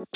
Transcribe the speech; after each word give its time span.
Yo, 0.00 0.06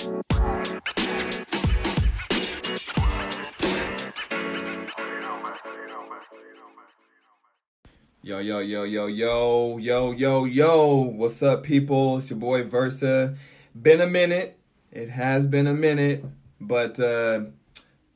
yo, 8.39 8.61
yo, 8.61 8.85
yo, 8.85 9.07
yo, 9.07 9.77
yo, 9.77 10.13
yo, 10.13 10.45
yo. 10.47 11.03
What's 11.03 11.43
up, 11.43 11.63
people? 11.63 12.17
It's 12.17 12.31
your 12.31 12.39
boy 12.39 12.63
Versa. 12.63 13.37
Been 13.79 14.01
a 14.01 14.07
minute. 14.07 14.59
It 14.91 15.11
has 15.11 15.47
been 15.47 15.67
a 15.67 15.75
minute, 15.75 16.25
but 16.59 16.99
uh, 16.99 17.43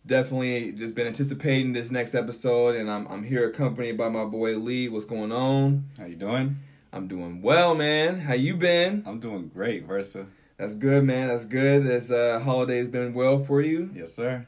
definitely 0.06 0.72
just 0.72 0.94
been 0.94 1.06
anticipating 1.06 1.74
this 1.74 1.90
next 1.90 2.14
episode, 2.14 2.76
and 2.76 2.90
I'm 2.90 3.06
I'm 3.08 3.24
here 3.24 3.46
accompanied 3.46 3.98
by 3.98 4.08
my 4.08 4.24
boy 4.24 4.56
Lee. 4.56 4.88
What's 4.88 5.04
going 5.04 5.32
on? 5.32 5.90
How 5.98 6.06
you 6.06 6.16
doing? 6.16 6.56
I'm 6.94 7.08
doing 7.08 7.42
well, 7.42 7.74
man. 7.74 8.20
How 8.20 8.32
you 8.32 8.56
been? 8.56 9.02
I'm 9.06 9.20
doing 9.20 9.48
great, 9.48 9.84
Versa. 9.84 10.28
That's 10.58 10.74
good, 10.74 11.04
man. 11.04 11.28
That's 11.28 11.44
good. 11.44 11.84
This 11.84 12.10
uh, 12.10 12.40
holiday's 12.40 12.88
been 12.88 13.14
well 13.14 13.44
for 13.44 13.60
you. 13.60 13.90
Yes, 13.94 14.12
sir. 14.12 14.46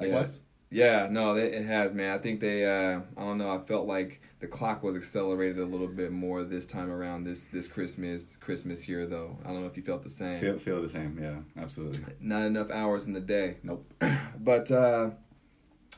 Likewise. 0.00 0.40
Yeah, 0.70 1.08
no, 1.10 1.36
it, 1.36 1.52
it 1.52 1.64
has, 1.64 1.92
man. 1.92 2.12
I 2.12 2.18
think 2.18 2.40
they. 2.40 2.64
Uh, 2.64 3.00
I 3.16 3.20
don't 3.20 3.38
know. 3.38 3.50
I 3.50 3.58
felt 3.58 3.86
like 3.86 4.20
the 4.40 4.48
clock 4.48 4.82
was 4.82 4.96
accelerated 4.96 5.58
a 5.58 5.64
little 5.64 5.86
bit 5.86 6.10
more 6.10 6.42
this 6.42 6.66
time 6.66 6.90
around 6.90 7.24
this 7.24 7.44
this 7.44 7.68
Christmas 7.68 8.36
Christmas 8.40 8.88
year, 8.88 9.06
though. 9.06 9.38
I 9.44 9.48
don't 9.48 9.60
know 9.60 9.66
if 9.66 9.76
you 9.76 9.82
felt 9.84 10.02
the 10.02 10.10
same. 10.10 10.40
Feel 10.40 10.58
feel 10.58 10.82
the 10.82 10.88
same. 10.88 11.16
Yeah, 11.20 11.62
absolutely. 11.62 12.14
Not 12.20 12.46
enough 12.46 12.70
hours 12.70 13.04
in 13.04 13.12
the 13.12 13.20
day. 13.20 13.58
Nope. 13.62 13.92
but 14.40 14.70
uh, 14.70 15.10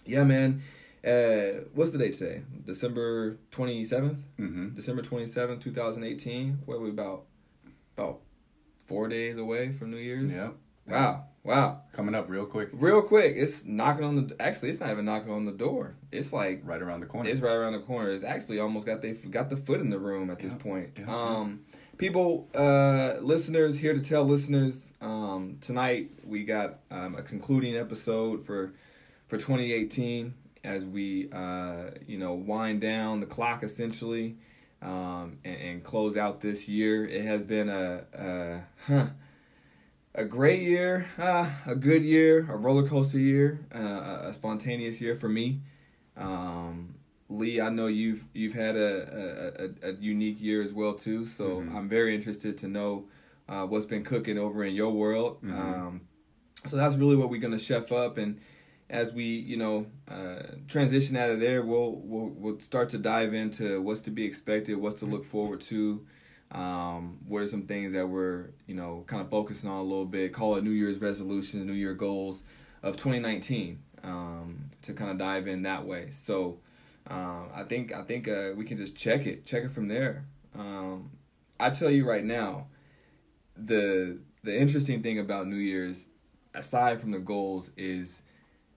yeah, 0.05 0.25
man. 0.25 0.63
Uh, 1.07 1.61
what's 1.75 1.91
the 1.93 1.99
date 1.99 2.15
today? 2.15 2.43
December 2.65 3.39
twenty 3.51 3.85
seventh. 3.85 4.27
Mm-hmm. 4.39 4.75
December 4.75 5.03
twenty 5.03 5.27
seventh, 5.27 5.63
two 5.63 5.73
thousand 5.73 6.05
eighteen. 6.05 6.59
What 6.67 6.77
are 6.77 6.81
we 6.81 6.91
about? 6.91 7.25
About 7.97 8.21
four 8.85 9.09
days 9.09 9.37
away 9.37 9.73
from 9.73 9.91
New 9.91 9.97
Year's. 9.99 10.31
Yep. 10.31 10.55
Wow. 10.87 11.25
Wow. 11.45 11.83
Coming 11.93 12.15
up 12.15 12.29
real 12.31 12.47
quick, 12.47 12.71
Real 12.73 13.03
quick, 13.03 13.35
it's 13.37 13.65
knocking 13.65 14.05
on 14.05 14.17
the. 14.29 14.37
Actually, 14.41 14.71
it's 14.71 14.81
not 14.81 14.91
even 14.91 15.05
knocking 15.05 15.31
on 15.33 15.45
the 15.45 15.53
door. 15.53 15.95
It's 16.11 16.33
like 16.33 16.61
right 16.65 16.81
around 16.81 17.01
the 17.01 17.07
corner. 17.07 17.29
it's 17.29 17.41
right 17.41 17.53
around 17.55 17.73
the 17.75 17.81
corner. 17.81 18.11
It's 18.11 18.25
actually 18.25 18.61
almost 18.61 18.87
got 18.87 19.03
they 19.03 19.13
got 19.13 19.51
the 19.51 19.57
foot 19.57 19.81
in 19.81 19.91
the 19.91 19.99
room 19.99 20.31
at 20.31 20.39
this 20.39 20.53
Yeah, 20.53 20.59
point. 20.59 20.91
yeah, 20.99 21.05
um, 21.15 21.61
people, 21.99 22.49
uh, 22.55 23.15
listeners, 23.21 23.79
here 23.79 23.93
to 23.95 24.01
tell 24.01 24.25
listeners. 24.25 24.91
Um, 25.03 25.59
tonight 25.61 26.11
we 26.25 26.45
got 26.45 26.79
um, 26.91 27.15
a 27.15 27.23
concluding 27.23 27.77
episode 27.77 28.45
for 28.47 28.73
for 29.29 29.37
2018 29.37 30.33
as 30.65 30.83
we 30.85 31.29
uh, 31.31 31.91
you 32.07 32.17
know 32.19 32.33
wind 32.35 32.81
down 32.81 33.21
the 33.21 33.27
clock 33.27 33.63
essentially 33.63 34.37
um, 34.85 35.39
and, 35.45 35.57
and 35.57 35.85
close 35.85 36.17
out 36.17 36.41
this 36.41 36.69
year. 36.69 37.05
It 37.07 37.25
has 37.25 37.43
been 37.43 37.69
a, 37.69 38.05
a 38.13 38.61
huh, 38.87 39.07
a 40.15 40.25
great 40.25 40.63
year, 40.63 41.07
uh, 41.19 41.49
a 41.67 41.75
good 41.75 42.03
year, 42.03 42.47
a 42.49 42.57
roller 42.57 42.87
coaster 42.87 43.19
year, 43.19 43.67
uh, 43.75 44.29
a 44.29 44.33
spontaneous 44.35 45.01
year 45.01 45.17
for 45.17 45.29
me. 45.29 45.61
Um, 46.17 46.95
Lee, 47.29 47.61
I 47.61 47.71
know 47.71 47.87
you've 47.87 48.25
you've 48.35 48.55
had 48.55 48.77
a, 48.77 49.73
a, 49.83 49.91
a, 49.91 49.93
unique 49.95 50.41
year 50.41 50.63
as 50.63 50.73
well 50.73 50.93
too, 50.93 51.27
so 51.27 51.63
Mhm. 51.63 51.75
I'm 51.75 51.89
very 51.89 52.15
interested 52.15 52.59
to 52.59 52.69
know 52.69 53.07
uh, 53.49 53.67
what's 53.67 53.87
been 53.87 54.05
cooking 54.05 54.39
over 54.39 54.63
in 54.63 54.75
your 54.75 54.93
world. 54.93 55.43
Mhm. 55.43 55.53
Um, 55.53 56.01
so 56.67 56.77
that's 56.77 56.97
really 56.97 57.17
what 57.17 57.31
we're 57.31 57.41
gonna 57.41 57.59
chef 57.59 57.91
up, 57.91 58.19
and 58.19 58.39
as 58.95 59.13
we 59.13 59.25
you 59.25 59.57
know 59.57 59.87
uh, 60.09 60.55
transition 60.69 61.17
out 61.17 61.29
of 61.29 61.41
there, 61.41 61.63
we'll 61.63 61.97
we'll 62.05 62.29
we'll 62.29 62.61
start 62.61 62.89
to 62.91 62.99
dive 62.99 63.35
into 63.35 63.83
what's 63.83 64.01
to 64.03 64.11
be 64.11 64.25
expected, 64.25 64.77
what's 64.77 65.01
to 65.01 65.07
look 65.07 65.25
forward 65.27 65.61
to. 65.63 66.07
Um, 66.53 67.19
what 67.27 67.43
are 67.43 67.49
some 67.49 67.63
things 67.63 67.93
that 67.95 68.09
we're 68.09 68.51
you 68.67 68.77
know 68.77 69.03
kind 69.09 69.21
of 69.21 69.29
focusing 69.29 69.69
on 69.69 69.79
a 69.79 69.83
little 69.83 70.05
bit? 70.05 70.33
Call 70.33 70.57
it 70.57 70.65
New 70.65 70.71
Year's 70.71 70.99
resolutions, 70.99 71.67
New 71.67 71.73
Year 71.73 71.93
goals 71.93 72.45
of 72.85 72.97
2019 72.97 73.81
um, 74.05 74.71
to 74.83 74.95
kind 74.95 75.11
of 75.11 75.19
dive 75.19 75.49
in 75.49 75.63
that 75.63 75.85
way. 75.85 76.11
So 76.11 76.61
um, 77.09 77.49
I 77.53 77.65
think 77.65 77.93
I 77.93 78.03
think 78.03 78.29
uh, 78.29 78.53
we 78.55 78.65
can 78.65 78.79
just 78.79 78.95
check 78.95 79.27
it, 79.27 79.45
check 79.45 79.65
it 79.65 79.73
from 79.73 79.89
there. 79.89 80.25
Um, 80.57 81.11
I 81.59 81.71
tell 81.71 81.91
you 81.91 82.09
right 82.09 82.25
now, 82.25 82.69
the 83.57 84.19
the 84.45 84.57
interesting 84.57 85.03
thing 85.03 85.19
about 85.19 85.49
New 85.49 85.57
Year's, 85.57 86.07
aside 86.55 87.01
from 87.01 87.11
the 87.11 87.19
goals, 87.19 87.73
is 87.77 88.23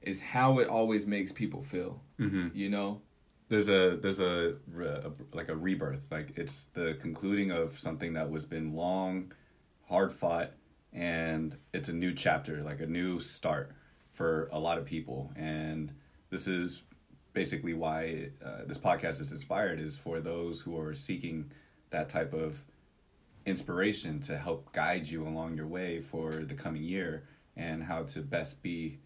is 0.01 0.21
how 0.21 0.59
it 0.59 0.67
always 0.67 1.05
makes 1.05 1.31
people 1.31 1.63
feel. 1.63 2.01
Mm-hmm. 2.19 2.49
You 2.53 2.69
know, 2.69 3.01
There's 3.49 3.69
a 3.69 3.97
there's 3.97 4.19
a, 4.19 4.55
a 4.79 5.11
like 5.33 5.49
a 5.49 5.55
rebirth. 5.55 6.07
Like 6.11 6.33
it's 6.37 6.65
the 6.73 6.97
concluding 7.01 7.51
of 7.51 7.77
something 7.77 8.13
that 8.13 8.29
was 8.29 8.45
been 8.45 8.73
long, 8.73 9.31
hard 9.87 10.11
fought, 10.11 10.51
and 10.93 11.57
it's 11.73 11.89
a 11.89 11.93
new 11.93 12.13
chapter, 12.13 12.63
like 12.63 12.81
a 12.81 12.87
new 12.87 13.19
start 13.19 13.71
for 14.11 14.49
a 14.51 14.59
lot 14.59 14.77
of 14.77 14.85
people. 14.85 15.31
And 15.35 15.93
this 16.29 16.47
is 16.47 16.83
basically 17.33 17.73
why 17.73 18.29
uh, 18.43 18.65
this 18.65 18.77
podcast 18.77 19.21
is 19.21 19.31
inspired 19.31 19.79
is 19.79 19.97
for 19.97 20.19
those 20.19 20.59
who 20.61 20.79
are 20.79 20.93
seeking 20.95 21.51
that 21.91 22.09
type 22.09 22.33
of 22.33 22.65
inspiration 23.45 24.19
to 24.19 24.37
help 24.37 24.73
guide 24.73 25.07
you 25.07 25.25
along 25.27 25.55
your 25.55 25.67
way 25.67 26.01
for 26.01 26.31
the 26.31 26.53
coming 26.53 26.83
year 26.83 27.23
and 27.55 27.83
how 27.83 28.03
to 28.03 28.21
best 28.21 28.61
be 28.61 28.97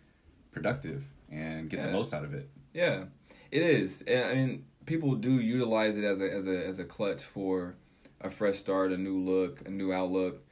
productive 0.52 1.06
and 1.30 1.70
get 1.70 1.80
Yeah. 1.80 1.88
the 1.88 1.92
most 1.94 2.14
out 2.14 2.24
of 2.24 2.34
it. 2.34 2.50
Yeah, 2.74 3.06
it 3.52 3.62
is. 3.62 4.02
And, 4.04 4.26
I 4.26 4.34
mean, 4.36 4.66
people 4.86 5.16
do 5.16 5.40
utilize 5.40 5.98
it 5.98 6.04
as 6.04 6.22
a 6.22 6.30
as 6.32 6.48
a 6.48 6.66
as 6.68 6.80
a 6.80 6.86
clutch 6.86 7.24
for 7.24 7.76
a 8.20 8.30
fresh 8.30 8.58
start, 8.58 8.92
a 8.92 8.98
new 8.98 9.18
look, 9.20 9.68
a 9.68 9.72
new 9.72 9.92
outlook. 9.94 10.44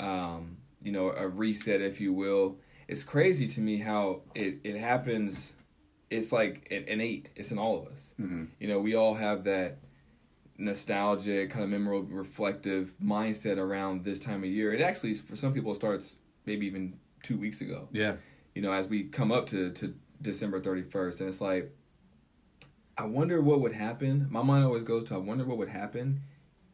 Um, 0.00 0.58
you 0.82 0.92
know, 0.92 1.10
a 1.10 1.26
reset, 1.28 1.80
if 1.80 2.00
you 2.00 2.12
will. 2.12 2.58
It's 2.88 3.04
crazy 3.04 3.46
to 3.48 3.60
me 3.60 3.78
how 3.78 4.22
it 4.34 4.58
it 4.64 4.76
happens. 4.76 5.52
It's 6.10 6.30
like 6.32 6.68
an 6.70 6.84
innate. 6.86 7.30
It's 7.36 7.50
in 7.50 7.58
all 7.58 7.80
of 7.80 7.86
us. 7.92 8.14
Mm-hmm. 8.20 8.44
You 8.60 8.68
know, 8.68 8.78
we 8.80 8.94
all 8.94 9.14
have 9.14 9.44
that 9.44 9.78
nostalgic, 10.58 11.50
kind 11.50 11.64
of 11.64 11.70
memorable, 11.70 12.02
reflective 12.14 12.92
mindset 13.02 13.56
around 13.58 14.04
this 14.04 14.18
time 14.18 14.44
of 14.44 14.50
year. 14.50 14.72
It 14.72 14.80
actually, 14.80 15.14
for 15.14 15.36
some 15.36 15.52
people, 15.52 15.74
starts 15.74 16.16
maybe 16.46 16.66
even 16.66 16.98
two 17.22 17.38
weeks 17.38 17.60
ago 17.62 17.88
Yeah. 17.90 18.16
You 18.54 18.62
know, 18.62 18.72
as 18.72 18.86
we 18.86 19.04
come 19.04 19.32
up 19.32 19.46
to, 19.48 19.70
to 19.72 19.94
December 20.22 20.60
31st. 20.60 21.20
And 21.20 21.28
it's 21.28 21.40
like, 21.40 21.74
I 22.96 23.06
wonder 23.06 23.40
what 23.40 23.60
would 23.60 23.72
happen. 23.72 24.26
My 24.30 24.42
mind 24.42 24.64
always 24.64 24.84
goes 24.84 25.04
to, 25.04 25.14
I 25.14 25.18
wonder 25.18 25.44
what 25.44 25.58
would 25.58 25.68
happen 25.68 26.20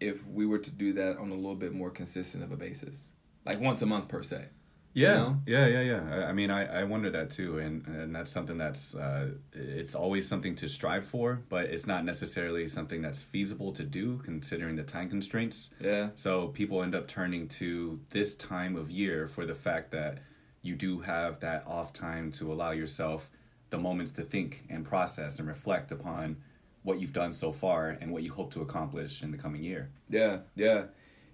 if 0.00 0.26
we 0.26 0.46
were 0.46 0.58
to 0.58 0.70
do 0.70 0.92
that 0.94 1.18
on 1.18 1.30
a 1.30 1.34
little 1.34 1.54
bit 1.54 1.72
more 1.72 1.90
consistent 1.90 2.42
of 2.42 2.52
a 2.52 2.56
basis. 2.56 3.12
Like 3.44 3.60
once 3.60 3.82
a 3.82 3.86
month, 3.86 4.08
per 4.08 4.22
se. 4.22 4.46
Yeah, 4.92 5.14
know? 5.14 5.40
yeah, 5.46 5.66
yeah, 5.66 5.80
yeah. 5.82 6.00
I, 6.10 6.24
I 6.30 6.32
mean, 6.32 6.50
I, 6.50 6.80
I 6.80 6.84
wonder 6.84 7.10
that 7.10 7.30
too, 7.30 7.58
and 7.58 7.86
and 7.86 8.14
that's 8.14 8.30
something 8.30 8.58
that's 8.58 8.94
uh, 8.96 9.30
it's 9.52 9.94
always 9.94 10.26
something 10.26 10.56
to 10.56 10.68
strive 10.68 11.06
for, 11.06 11.42
but 11.48 11.66
it's 11.66 11.86
not 11.86 12.04
necessarily 12.04 12.66
something 12.66 13.00
that's 13.00 13.22
feasible 13.22 13.72
to 13.74 13.84
do 13.84 14.18
considering 14.18 14.74
the 14.74 14.82
time 14.82 15.08
constraints. 15.08 15.70
Yeah. 15.78 16.08
So 16.16 16.48
people 16.48 16.82
end 16.82 16.96
up 16.96 17.06
turning 17.06 17.46
to 17.48 18.00
this 18.10 18.34
time 18.34 18.74
of 18.74 18.90
year 18.90 19.28
for 19.28 19.46
the 19.46 19.54
fact 19.54 19.92
that 19.92 20.18
you 20.62 20.74
do 20.74 21.00
have 21.00 21.40
that 21.40 21.66
off 21.66 21.92
time 21.92 22.30
to 22.32 22.52
allow 22.52 22.70
yourself 22.70 23.30
the 23.70 23.78
moments 23.78 24.12
to 24.12 24.22
think 24.22 24.64
and 24.68 24.84
process 24.84 25.38
and 25.38 25.48
reflect 25.48 25.92
upon 25.92 26.36
what 26.82 27.00
you've 27.00 27.12
done 27.12 27.32
so 27.32 27.52
far 27.52 27.90
and 28.00 28.12
what 28.12 28.22
you 28.22 28.32
hope 28.32 28.52
to 28.52 28.60
accomplish 28.60 29.22
in 29.22 29.30
the 29.30 29.38
coming 29.38 29.62
year. 29.62 29.90
Yeah. 30.08 30.38
Yeah. 30.54 30.84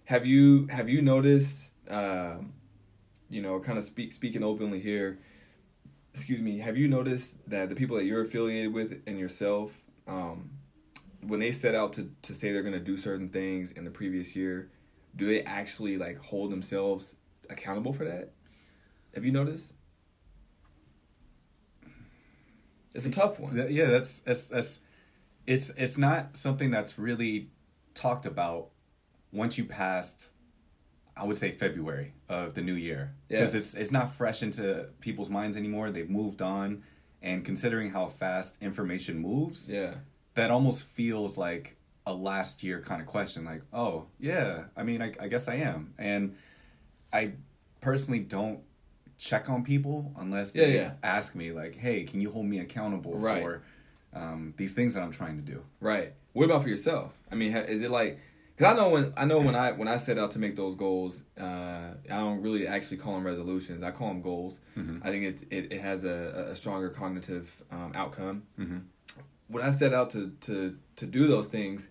Have 0.05 0.27
you, 0.27 0.67
have 0.69 0.89
you 0.89 1.03
noticed, 1.03 1.75
um, 1.89 2.53
you 3.29 3.43
know, 3.43 3.59
kind 3.61 3.79
of 3.79 3.85
speak, 3.85 4.13
speaking 4.13 4.45
openly 4.45 4.81
here, 4.81 5.19
excuse 6.13 6.41
me, 6.41 6.59
have 6.59 6.77
you 6.77 6.89
noticed 6.89 7.37
that 7.49 7.69
the 7.69 7.75
people 7.75 7.97
that 7.97 8.05
you're 8.05 8.23
affiliated 8.23 8.73
with 8.73 9.03
and 9.07 9.19
yourself, 9.19 9.73
um, 10.07 10.51
when 11.23 11.41
they 11.41 11.53
set 11.53 11.75
out 11.75 11.93
to, 11.95 12.11
to 12.23 12.35
say 12.35 12.53
they're 12.53 12.63
going 12.63 12.73
to 12.73 12.81
do 12.81 12.97
certain 12.97 13.29
things 13.29 13.73
in 13.73 13.85
the 13.85 13.91
previous 13.91 14.37
year, 14.37 14.71
do 15.17 15.27
they 15.27 15.43
actually 15.43 15.97
like 15.97 16.19
hold 16.19 16.53
themselves 16.53 17.15
accountable 17.51 17.93
for 17.93 18.05
that? 18.05 18.33
Have 19.17 19.25
you 19.25 19.33
noticed? 19.33 19.73
It's 22.95 23.07
a 23.07 23.11
tough 23.11 23.41
one. 23.41 23.57
That- 23.57 23.73
yeah, 23.73 23.87
that's 23.87 24.19
that's 24.21 24.47
that's 24.47 24.81
it's 25.47 25.71
it's 25.71 25.97
not 25.97 26.37
something 26.37 26.71
that's 26.71 26.99
really 26.99 27.49
talked 27.95 28.27
about 28.27 28.69
once 29.33 29.57
you 29.57 29.65
passed 29.65 30.29
I 31.17 31.25
would 31.25 31.39
say 31.39 31.51
February 31.51 32.13
of 32.29 32.53
the 32.53 32.61
new 32.61 32.75
year 32.75 33.15
because 33.27 33.55
Yeah. 33.55 33.59
it's 33.61 33.75
it's 33.75 33.91
not 33.91 34.13
fresh 34.13 34.43
into 34.43 34.91
people's 35.01 35.31
minds 35.31 35.57
anymore. 35.57 35.91
They've 35.91 36.09
moved 36.11 36.43
on 36.43 36.83
and 37.23 37.43
considering 37.43 37.93
how 37.93 38.07
fast 38.09 38.59
information 38.61 39.19
moves, 39.19 39.67
Yeah. 39.67 39.95
that 40.35 40.51
almost 40.51 40.85
feels 40.85 41.39
like 41.39 41.77
a 42.07 42.13
last 42.13 42.63
year 42.63 42.83
kind 42.83 43.01
of 43.01 43.07
question 43.09 43.47
like, 43.47 43.63
"Oh, 43.73 44.09
yeah, 44.21 44.65
I 44.77 44.83
mean, 44.83 45.01
I, 45.01 45.15
I 45.19 45.29
guess 45.29 45.49
I 45.49 45.55
am." 45.55 45.95
And 45.97 46.37
I 47.15 47.33
personally 47.81 48.21
don't 48.21 48.61
check 49.19 49.49
on 49.49 49.65
people 49.65 50.13
unless 50.19 50.55
Yeah, 50.55 50.65
they 50.67 50.75
yeah. 50.77 50.93
ask 51.03 51.35
me 51.35 51.53
like, 51.53 51.75
"Hey, 51.77 52.05
can 52.05 52.21
you 52.21 52.31
hold 52.31 52.47
me 52.47 52.59
accountable 52.59 53.15
Right. 53.19 53.43
for 53.43 53.63
um, 54.13 54.55
these 54.57 54.73
things 54.75 54.95
that 54.95 55.03
I'm 55.03 55.11
trying 55.13 55.37
to 55.37 55.43
do?" 55.43 55.63
Right. 55.81 56.13
What 56.33 56.45
about 56.45 56.63
for 56.63 56.69
yourself? 56.69 57.13
I 57.31 57.35
mean, 57.35 57.55
is 57.57 57.83
it 57.83 57.91
like 57.91 58.19
Because 58.57 58.73
I 58.73 58.77
know 58.77 58.91
when 58.91 59.13
I 59.17 59.25
know 59.27 59.39
when 59.41 59.55
I 59.55 59.73
when 59.73 59.89
I 59.89 59.97
set 59.99 60.19
out 60.19 60.31
to 60.33 60.39
make 60.39 60.57
those 60.57 60.75
goals, 60.75 61.25
uh, 61.39 61.43
I 62.11 62.17
don't 62.17 62.41
really 62.43 62.67
actually 62.67 62.97
call 62.99 63.15
them 63.15 63.25
resolutions. 63.27 63.83
I 63.83 63.91
call 63.91 64.09
them 64.09 64.23
goals. 64.23 64.61
Mm-hmm. 64.77 65.07
I 65.07 65.11
think 65.11 65.25
it 65.25 65.43
it, 65.51 65.73
it 65.73 65.81
has 65.81 66.05
a, 66.05 66.49
a 66.53 66.57
stronger 66.57 66.89
cognitive 66.91 67.63
um, 67.71 67.93
outcome. 67.95 68.45
Mm-hmm. 68.59 68.79
When 69.49 69.63
I 69.63 69.71
set 69.71 69.93
out 69.95 70.11
to 70.11 70.33
to 70.43 70.77
to 70.97 71.07
do 71.07 71.27
those 71.27 71.49
things, 71.49 71.89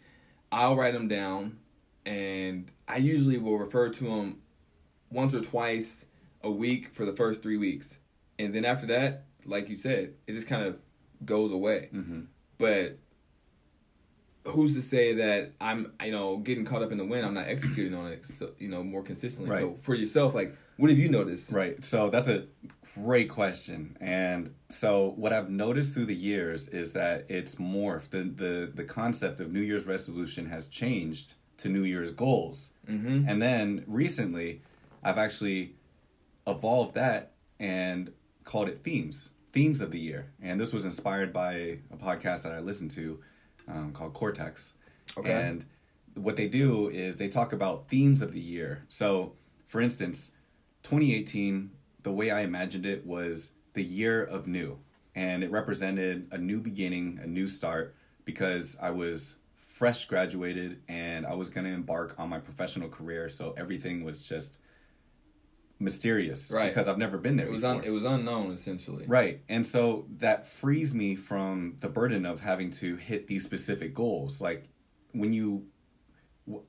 I'll 0.52 0.76
write 0.76 0.94
them 0.94 1.08
down, 1.08 1.58
and 2.06 2.72
I 2.88 2.98
usually 2.98 3.38
will 3.38 3.58
refer 3.60 3.90
to 3.90 4.04
them 4.04 4.38
once 5.12 5.34
or 5.36 5.42
twice 5.42 6.06
a 6.46 6.52
week 6.52 6.94
for 6.94 7.06
the 7.06 7.14
first 7.14 7.42
three 7.42 7.58
weeks, 7.58 7.98
and 8.40 8.54
then 8.54 8.64
after 8.64 8.86
that, 8.86 9.26
like 9.46 9.68
you 9.68 9.76
said, 9.76 10.14
it 10.28 10.34
just 10.34 10.48
kind 10.48 10.64
of 10.64 10.78
goes 11.26 11.52
away. 11.52 11.90
Mm-hmm. 11.94 12.22
But 12.58 13.00
who's 14.46 14.76
to 14.76 14.82
say 14.82 15.16
that 15.16 15.54
I'm, 15.60 15.94
you 16.04 16.12
know, 16.12 16.38
getting 16.38 16.64
caught 16.64 16.84
up 16.84 16.92
in 16.92 16.98
the 16.98 17.06
wind? 17.06 17.26
I'm 17.26 17.34
not 17.34 17.48
executing 17.48 17.96
on 17.96 18.12
it, 18.12 18.26
so 18.26 18.52
you 18.60 18.70
know, 18.70 18.84
more 18.84 19.04
consistently. 19.04 19.52
Right. 19.52 19.60
So 19.60 19.74
for 19.82 19.96
yourself, 19.96 20.34
like, 20.34 20.56
what 20.78 20.90
have 20.90 21.00
you 21.00 21.10
noticed? 21.10 21.52
Right. 21.52 21.84
So 21.84 22.10
that's 22.10 22.28
a 22.28 22.46
great 22.94 23.30
question. 23.30 23.98
And 24.00 24.54
so 24.70 25.14
what 25.18 25.34
I've 25.34 25.50
noticed 25.50 25.94
through 25.94 26.06
the 26.06 26.16
years 26.16 26.70
is 26.70 26.92
that 26.92 27.26
it's 27.28 27.56
morphed. 27.56 28.12
The 28.12 28.24
the, 28.24 28.72
the 28.74 28.84
concept 28.84 29.40
of 29.40 29.52
New 29.52 29.62
Year's 29.62 29.86
resolution 29.86 30.46
has 30.46 30.70
changed 30.70 31.36
to 31.58 31.70
New 31.70 31.84
Year's 31.84 32.12
goals. 32.12 32.72
Mm-hmm. 32.88 33.28
And 33.28 33.42
then 33.42 33.84
recently 33.88 34.62
I've 35.04 35.18
actually 35.18 35.76
evolved 36.48 36.96
that 36.96 37.34
and 37.60 38.12
called 38.44 38.70
it 38.70 38.84
themes. 38.84 39.32
Themes 39.52 39.82
of 39.82 39.92
the 39.92 40.00
year. 40.00 40.32
And 40.42 40.60
this 40.60 40.74
was 40.74 40.86
inspired 40.86 41.32
by 41.32 41.54
a 41.92 41.98
podcast 41.98 42.44
that 42.44 42.52
I 42.52 42.60
listened 42.60 42.92
to 42.92 43.20
um, 43.68 43.92
called 43.94 44.14
Cortex. 44.14 44.74
Okay. 45.18 45.32
And 45.32 45.66
what 46.16 46.36
they 46.36 46.48
do 46.48 46.90
is 46.90 47.18
they 47.18 47.30
talk 47.30 47.54
about 47.54 47.90
themes 47.90 48.22
of 48.22 48.32
the 48.32 48.40
year. 48.40 48.84
So, 48.88 49.34
for 49.66 49.82
instance, 49.82 50.32
2018, 50.84 51.72
the 52.04 52.12
way 52.12 52.32
I 52.32 52.42
imagined 52.42 52.86
it 52.86 53.06
was 53.06 53.52
the 53.74 53.84
year 53.84 54.24
of 54.24 54.48
new. 54.48 54.78
And 55.16 55.44
it 55.44 55.52
represented 55.52 56.28
a 56.32 56.38
new 56.38 56.60
beginning, 56.60 57.20
a 57.24 57.28
new 57.28 57.48
start, 57.48 57.96
because 58.26 58.78
I 58.82 58.90
was 58.92 59.38
fresh 59.54 60.06
graduated 60.06 60.82
and 60.88 61.26
I 61.26 61.34
was 61.34 61.50
going 61.50 61.66
to 61.66 61.72
embark 61.72 62.16
on 62.18 62.30
my 62.30 62.40
professional 62.40 62.90
career. 62.90 63.30
So 63.30 63.54
everything 63.58 64.04
was 64.04 64.28
just 64.28 64.60
mysterious 65.80 66.52
Right. 66.52 66.70
because 66.70 66.88
I've 66.88 66.98
never 66.98 67.18
been 67.18 67.36
there 67.36 67.48
It 67.48 67.52
was 67.52 67.64
un, 67.64 67.84
it 67.84 67.90
was 67.90 68.04
unknown 68.06 68.52
essentially. 68.52 69.06
Right. 69.08 69.42
And 69.50 69.66
so 69.66 70.06
that 70.20 70.48
frees 70.48 70.96
me 70.96 71.16
from 71.16 71.76
the 71.82 71.90
burden 71.90 72.26
of 72.26 72.40
having 72.40 72.72
to 72.72 72.96
hit 72.96 73.28
these 73.28 73.44
specific 73.44 73.94
goals. 73.94 74.40
Like 74.42 74.70
when 75.12 75.34
you 75.34 75.66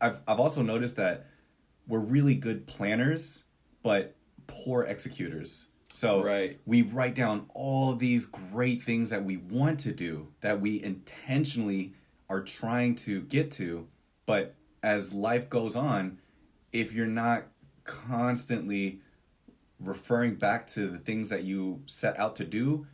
I've 0.00 0.20
I've 0.26 0.40
also 0.40 0.62
noticed 0.62 0.96
that 0.96 1.26
we're 1.86 2.00
really 2.00 2.34
good 2.34 2.66
planners 2.66 3.44
but 3.82 4.16
poor 4.48 4.82
executors. 4.84 5.66
So 5.92 6.22
Right. 6.24 6.58
we 6.66 6.82
write 6.82 7.14
down 7.14 7.46
all 7.54 7.94
these 7.94 8.26
great 8.26 8.82
things 8.82 9.10
that 9.10 9.24
we 9.24 9.36
want 9.36 9.78
to 9.80 9.92
do 9.92 10.28
that 10.40 10.60
we 10.60 10.82
intentionally 10.82 11.94
are 12.28 12.42
trying 12.42 12.96
to 12.96 13.22
get 13.22 13.52
to, 13.52 13.86
but 14.26 14.56
as 14.82 15.12
life 15.14 15.48
goes 15.48 15.76
on, 15.76 16.18
if 16.72 16.92
you're 16.92 17.06
not 17.06 17.44
constantly 17.86 19.00
referring 19.80 20.34
back 20.34 20.66
to 20.66 20.88
the 20.88 20.98
things 20.98 21.30
that 21.30 21.44
you 21.44 21.82
set 21.86 22.18
out 22.18 22.36
to 22.36 22.44
do, 22.44 22.86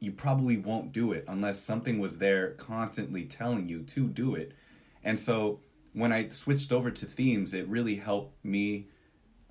you 0.00 0.12
probably 0.12 0.56
won't 0.56 0.92
do 0.92 1.12
it 1.12 1.24
unless 1.28 1.60
something 1.60 1.98
was 1.98 2.18
there 2.18 2.50
constantly 2.52 3.24
telling 3.24 3.68
you 3.68 3.82
to 3.82 4.08
do 4.08 4.34
it. 4.34 4.52
And 5.02 5.18
so 5.18 5.60
when 5.92 6.12
I 6.12 6.28
switched 6.28 6.72
over 6.72 6.90
to 6.90 7.06
themes, 7.06 7.54
it 7.54 7.66
really 7.68 7.96
helped 7.96 8.44
me 8.44 8.88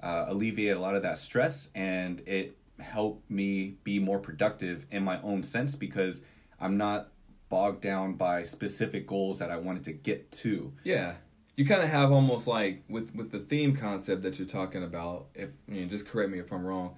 uh, 0.01 0.25
alleviate 0.27 0.77
a 0.77 0.79
lot 0.79 0.95
of 0.95 1.01
that 1.01 1.17
stress 1.17 1.69
and 1.73 2.21
it 2.27 2.57
helped 2.79 3.29
me 3.31 3.77
be 3.83 3.99
more 3.99 4.19
productive 4.19 4.85
in 4.91 5.03
my 5.03 5.19
own 5.21 5.41
sense 5.41 5.75
because 5.75 6.23
I'm 6.59 6.77
not 6.77 7.09
bogged 7.49 7.81
down 7.81 8.13
by 8.13 8.43
specific 8.43 9.07
goals 9.07 9.39
that 9.39 9.49
I 9.49 9.57
wanted 9.57 9.85
to 9.85 9.93
get 9.93 10.31
to. 10.33 10.73
Yeah. 10.83 11.15
You 11.55 11.65
kind 11.65 11.81
of 11.81 11.89
have 11.89 12.11
almost 12.11 12.47
like 12.47 12.83
with 12.89 13.15
with 13.15 13.31
the 13.31 13.39
theme 13.39 13.75
concept 13.75 14.23
that 14.23 14.37
you're 14.37 14.47
talking 14.47 14.83
about. 14.83 15.27
If 15.33 15.51
you 15.67 15.81
know, 15.81 15.87
just 15.87 16.07
correct 16.07 16.29
me 16.29 16.39
if 16.39 16.51
I'm 16.51 16.65
wrong, 16.65 16.95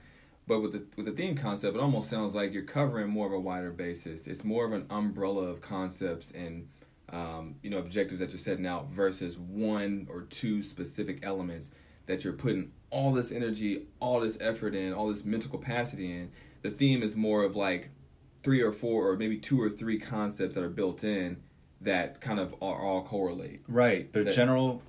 but 0.48 0.62
with 0.62 0.72
the 0.72 0.84
with 0.96 1.06
the 1.06 1.12
theme 1.12 1.36
concept, 1.36 1.76
it 1.76 1.80
almost 1.80 2.10
sounds 2.10 2.34
like 2.34 2.54
you're 2.54 2.64
covering 2.64 3.10
more 3.10 3.28
of 3.28 3.34
a 3.34 3.40
wider 3.40 3.72
basis. 3.72 4.26
It's 4.26 4.44
more 4.44 4.66
of 4.66 4.74
an 4.74 4.88
umbrella 4.90 5.44
of 5.44 5.62
concepts 5.62 6.32
and 6.32 6.68
um, 7.10 7.56
you 7.62 7.70
know 7.70 7.78
objectives 7.78 8.20
that 8.20 8.30
you're 8.30 8.40
setting 8.40 8.66
out 8.66 8.90
versus 8.90 9.38
one 9.38 10.08
or 10.10 10.24
two 10.24 10.64
specific 10.64 11.20
elements 11.22 11.72
that 12.08 12.24
you're 12.24 12.34
putting 12.34 12.72
all 12.90 13.12
this 13.12 13.32
energy, 13.32 13.86
all 14.00 14.22
this 14.22 14.38
effort 14.42 14.74
in, 14.74 14.94
all 14.94 15.10
this 15.10 15.24
mental 15.24 15.52
capacity 15.52 16.12
in. 16.12 16.32
The 16.64 16.72
theme 16.72 17.04
is 17.04 17.16
more 17.16 17.44
of 17.44 17.56
like 17.56 17.90
three 18.42 18.62
or 18.62 18.72
four 18.72 19.10
or 19.10 19.18
maybe 19.18 19.38
two 19.38 19.62
or 19.62 19.70
three 19.70 20.00
concepts 20.00 20.56
that 20.56 20.64
are 20.64 20.70
built 20.70 21.04
in 21.04 21.38
that 21.82 22.22
kind 22.22 22.40
of 22.40 22.54
are 22.62 22.82
all 22.82 23.04
correlate. 23.04 23.62
Right. 23.68 24.12
They're 24.12 24.24
That- 24.24 24.34
general 24.34 24.82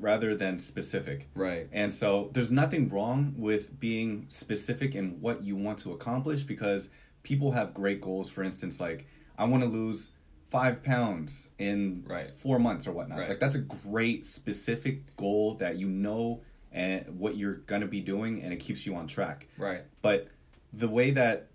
rather 0.00 0.34
than 0.34 0.58
specific. 0.58 1.28
Right. 1.34 1.68
And 1.70 1.92
so 1.94 2.30
there's 2.32 2.50
nothing 2.50 2.88
wrong 2.88 3.34
with 3.36 3.78
being 3.78 4.24
specific 4.28 4.94
in 4.94 5.20
what 5.20 5.44
you 5.44 5.54
want 5.54 5.78
to 5.80 5.92
accomplish 5.92 6.42
because 6.42 6.90
people 7.22 7.52
have 7.52 7.72
great 7.74 8.00
goals. 8.00 8.28
For 8.30 8.42
instance, 8.42 8.80
like, 8.80 9.06
I 9.38 9.44
want 9.44 9.62
to 9.62 9.68
lose 9.68 10.10
five 10.48 10.82
pounds 10.82 11.50
in 11.58 12.04
Right. 12.06 12.34
four 12.34 12.58
months 12.58 12.86
or 12.86 12.92
whatnot. 12.92 13.18
Right. 13.18 13.28
Like, 13.30 13.40
that's 13.40 13.54
a 13.56 13.60
great 13.60 14.26
specific 14.26 15.14
goal 15.16 15.54
that 15.56 15.76
you 15.76 15.88
know 15.88 16.42
and 16.72 17.18
what 17.18 17.36
you're 17.36 17.54
going 17.54 17.80
to 17.82 17.86
be 17.86 18.00
doing 18.00 18.42
and 18.42 18.52
it 18.52 18.56
keeps 18.60 18.86
you 18.86 18.94
on 18.96 19.06
track. 19.06 19.46
Right. 19.56 19.82
But 20.02 20.28
the 20.72 20.88
way 20.88 21.10
that 21.12 21.48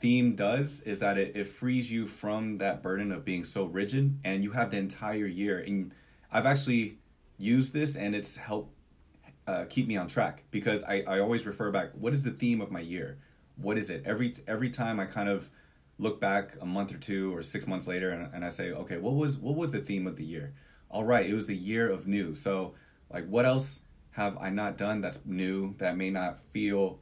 theme 0.00 0.34
does 0.34 0.80
is 0.82 0.98
that 0.98 1.18
it, 1.18 1.36
it 1.36 1.46
frees 1.46 1.90
you 1.90 2.06
from 2.06 2.58
that 2.58 2.82
burden 2.82 3.12
of 3.12 3.24
being 3.24 3.44
so 3.44 3.64
rigid 3.64 4.18
and 4.24 4.42
you 4.42 4.50
have 4.50 4.70
the 4.70 4.76
entire 4.76 5.26
year 5.26 5.58
and 5.58 5.94
i've 6.32 6.46
actually 6.46 6.98
used 7.38 7.72
this 7.72 7.96
and 7.96 8.14
it's 8.14 8.36
helped 8.36 8.72
uh, 9.46 9.64
keep 9.68 9.86
me 9.86 9.96
on 9.96 10.08
track 10.08 10.44
because 10.50 10.82
I, 10.84 11.02
I 11.06 11.20
always 11.20 11.46
refer 11.46 11.70
back 11.70 11.90
what 11.94 12.12
is 12.12 12.24
the 12.24 12.32
theme 12.32 12.60
of 12.60 12.70
my 12.70 12.80
year? 12.80 13.18
What 13.56 13.78
is 13.78 13.90
it? 13.90 14.02
Every 14.04 14.34
every 14.46 14.70
time 14.70 14.98
i 14.98 15.04
kind 15.04 15.28
of 15.28 15.48
look 15.98 16.20
back 16.20 16.56
a 16.60 16.66
month 16.66 16.92
or 16.92 16.98
two 16.98 17.34
or 17.34 17.42
six 17.42 17.66
months 17.66 17.86
later 17.86 18.10
and, 18.10 18.34
and 18.34 18.44
i 18.44 18.48
say 18.48 18.70
okay 18.72 18.98
what 18.98 19.14
was 19.14 19.38
what 19.38 19.56
was 19.56 19.72
the 19.72 19.80
theme 19.80 20.06
of 20.06 20.16
the 20.16 20.24
year? 20.24 20.54
All 20.90 21.04
right 21.04 21.26
it 21.26 21.34
was 21.34 21.46
the 21.46 21.56
year 21.56 21.88
of 21.88 22.06
new. 22.06 22.34
So 22.34 22.74
like 23.12 23.26
what 23.28 23.46
else 23.46 23.82
have 24.10 24.36
i 24.38 24.48
not 24.50 24.78
done 24.78 25.00
that's 25.00 25.20
new 25.24 25.74
that 25.78 25.96
may 25.96 26.10
not 26.10 26.38
feel 26.50 26.98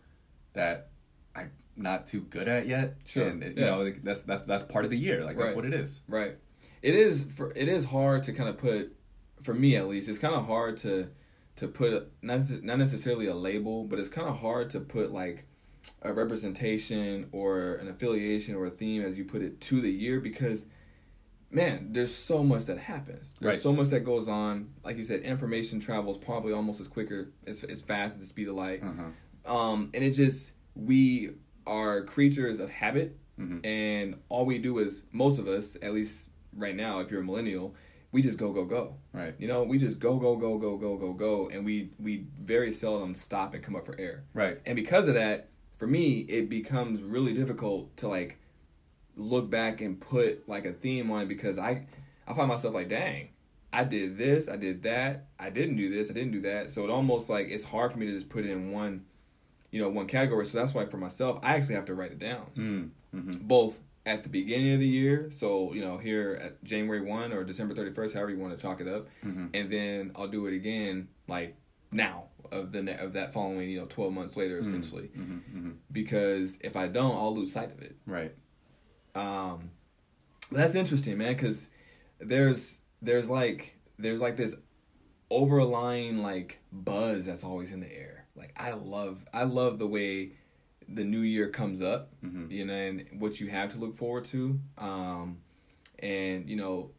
that 0.53 0.91
i'm 1.35 1.51
not 1.77 2.07
too 2.07 2.21
good 2.23 2.49
at 2.49 2.67
yet 2.69 2.97
Sure, 3.05 3.29
and 3.29 3.43
you 3.43 3.53
yeah. 3.57 3.71
know 3.71 3.83
like, 3.83 4.03
that's 4.05 4.21
that's 4.23 4.45
that's 4.47 4.63
part 4.63 4.85
of 4.85 4.91
the 4.91 4.99
year 4.99 5.25
like 5.25 5.37
that's 5.37 5.49
Right. 5.49 5.57
what 5.57 5.65
it 5.65 5.75
is 5.75 6.01
Right. 6.09 6.37
It 6.83 6.95
is 6.95 7.25
for 7.37 7.51
it 7.57 7.67
is 7.69 7.87
hard 7.87 8.23
to 8.25 8.33
kind 8.33 8.49
of 8.49 8.59
put 8.59 8.95
for 9.43 9.55
me 9.55 9.77
at 9.77 9.89
least. 9.89 10.09
It's 10.09 10.19
kind 10.19 10.35
of 10.35 10.47
hard 10.47 10.77
to 10.79 11.09
to 11.57 11.69
put 11.69 12.11
not 12.23 12.41
not 12.63 12.79
necessarily 12.79 13.27
a 13.27 13.35
label, 13.35 13.85
but 13.85 13.99
it's 13.99 14.09
kind 14.09 14.29
of 14.29 14.39
hard 14.41 14.71
to 14.71 14.81
put 14.81 15.11
like 15.11 15.47
a 16.03 16.13
representation 16.13 17.29
or 17.33 17.75
an 17.77 17.89
affiliation 17.89 18.55
or 18.55 18.67
a 18.67 18.71
theme 18.71 19.03
as 19.03 19.17
you 19.17 19.25
put 19.25 19.43
it 19.43 19.61
to 19.63 19.81
the 19.81 19.91
year 19.91 20.21
because 20.21 20.67
man, 21.51 21.89
there's 21.93 22.15
so 22.15 22.43
much 22.43 22.65
that 22.65 22.79
happens. 22.79 23.33
There's 23.41 23.55
Right. 23.55 23.63
so 23.63 23.73
much 23.73 23.89
that 23.89 24.01
goes 24.01 24.27
on. 24.29 24.71
Like 24.85 24.97
you 24.97 25.05
said, 25.05 25.21
information 25.21 25.79
travels 25.81 26.19
probably 26.19 26.53
almost 26.53 26.81
as 26.81 26.89
quicker 26.89 27.33
as 27.47 27.65
as 27.65 27.81
fast 27.81 28.15
as 28.17 28.21
the 28.21 28.27
speed 28.27 28.49
of 28.49 28.55
light. 28.57 28.83
uh-huh. 28.83 29.57
Um, 29.57 29.91
and 29.95 30.03
it 30.05 30.11
just 30.13 30.53
we 30.75 31.31
are 31.67 32.03
creatures 32.03 32.61
of 32.61 32.71
habit, 32.71 33.17
Mhm. 33.39 33.65
and 33.67 34.17
all 34.29 34.45
we 34.47 34.59
do 34.59 34.79
is 34.79 35.05
most 35.13 35.39
of 35.39 35.49
us, 35.49 35.77
at 35.83 35.93
least 35.93 36.29
right 36.57 36.77
now, 36.77 37.01
if 37.01 37.11
you're 37.11 37.21
a 37.21 37.25
millennial, 37.25 37.75
we 38.13 38.23
just 38.23 38.39
go 38.39 38.53
go 38.53 38.65
go. 38.65 38.95
right 39.13 39.35
You 39.39 39.49
know, 39.49 39.65
we 39.65 39.77
just 39.79 39.99
go 39.99 40.19
go 40.19 40.37
go 40.37 40.57
go 40.59 40.77
go 40.77 40.97
go 40.97 41.13
go, 41.13 41.49
and 41.49 41.65
we 41.65 41.91
we 41.99 42.27
very 42.41 42.73
seldom 42.73 43.15
stop 43.15 43.55
and 43.55 43.63
come 43.63 43.75
up 43.75 43.87
for 43.87 43.99
air. 43.99 44.25
right 44.35 44.61
And 44.67 44.77
because 44.77 45.09
of 45.09 45.15
that, 45.15 45.49
for 45.79 45.87
me, 45.89 46.21
it 46.29 46.49
becomes 46.49 47.03
really 47.03 47.33
difficult 47.35 47.97
to 47.99 48.09
like 48.09 48.39
look 49.17 49.51
back 49.51 49.81
and 49.81 50.01
put 50.01 50.49
like 50.49 50.65
a 50.65 50.73
theme 50.73 51.11
on 51.11 51.23
it 51.23 51.29
because 51.29 51.59
I 51.59 51.87
I 52.27 52.35
find 52.35 52.49
myself 52.49 52.73
like, 52.75 52.89
dang, 52.89 53.29
I 53.73 53.85
did 53.85 54.17
this, 54.17 54.49
I 54.49 54.57
did 54.57 54.83
that, 54.85 55.27
I 55.39 55.51
didn't 55.51 55.77
do 55.77 55.91
this, 55.91 56.09
I 56.11 56.15
didn't 56.15 56.33
do 56.33 56.41
that. 56.43 56.71
So 56.71 56.85
it 56.85 56.91
almost 56.91 57.29
like 57.29 57.49
it's 57.49 57.65
hard 57.65 57.91
for 57.93 57.99
me 57.99 58.07
to 58.07 58.13
just 58.13 58.29
put 58.29 58.45
it 58.45 58.51
in 58.51 58.71
one, 58.71 59.05
you 59.75 59.81
know, 59.83 59.89
one 59.89 60.07
category. 60.07 60.47
So 60.47 60.57
that's 60.59 60.73
why 60.73 60.85
for 60.87 60.99
myself, 60.99 61.41
I 61.43 61.55
actually 61.57 61.75
have 61.75 61.87
to 61.87 61.95
write 61.95 62.13
it 62.13 62.19
down, 62.21 62.47
mm. 62.57 62.91
hmm 63.13 63.31
both 63.43 63.79
at 64.07 64.23
the 64.23 64.29
beginning 64.29 64.73
of 64.75 64.81
the 64.81 64.87
year. 64.89 65.29
So 65.31 65.73
you 65.75 65.81
know, 65.81 65.99
here 65.99 66.39
at 66.41 66.63
January 66.63 67.01
one 67.01 67.33
or 67.33 67.43
December 67.43 67.75
thirty 67.75 67.93
first, 67.93 68.15
however 68.15 68.31
you 68.31 68.39
want 68.39 68.55
to 68.57 68.63
chalk 68.63 68.81
it 68.81 68.87
up, 68.89 69.09
Mhm. 69.27 69.51
and 69.53 69.69
then 69.71 70.13
I'll 70.15 70.29
do 70.29 70.47
it 70.47 70.55
again 70.55 71.09
like 71.27 71.57
now 71.91 72.25
of 72.53 72.71
the 72.73 72.83
ne- 72.83 72.99
of 72.99 73.15
that 73.15 73.33
following 73.33 73.69
you 73.71 73.81
know 73.81 73.87
twelve 73.87 74.13
months 74.13 74.37
later 74.37 74.59
essentially 74.59 75.07
hmm 75.09 75.39
hmm 75.53 75.71
because 75.91 76.57
if 76.61 76.77
I 76.77 76.87
don't, 76.87 77.17
I'll 77.17 77.35
lose 77.35 77.53
sight 77.53 77.73
of 77.73 77.81
it. 77.83 77.97
right 78.07 78.33
Um, 79.17 79.71
that's 80.53 80.75
interesting, 80.77 81.19
man, 81.19 81.35
because 81.35 81.69
there's 82.21 82.81
there's 83.03 83.29
like 83.31 83.75
there's 83.99 84.21
like 84.21 84.37
this 84.37 84.55
overlying 85.31 86.19
like 86.19 86.61
buzz 86.73 87.25
that's 87.27 87.43
always 87.45 87.73
in 87.73 87.81
the 87.81 87.93
air. 87.93 88.14
Like 88.37 88.53
I 88.57 88.73
love 88.73 89.25
I 89.33 89.45
love 89.45 89.79
the 89.79 89.87
way 89.87 90.33
the 90.89 91.05
new 91.05 91.21
year 91.21 91.49
comes 91.49 91.81
up, 91.81 92.13
Mhm. 92.23 92.51
you 92.51 92.65
know, 92.65 92.75
and 92.75 93.07
what 93.19 93.41
you 93.41 93.49
have 93.49 93.71
to 93.71 93.79
look 93.79 93.95
forward 93.97 94.25
to. 94.27 94.61
Um, 94.77 95.39
and 95.99 96.49
you 96.49 96.57
know, 96.57 96.91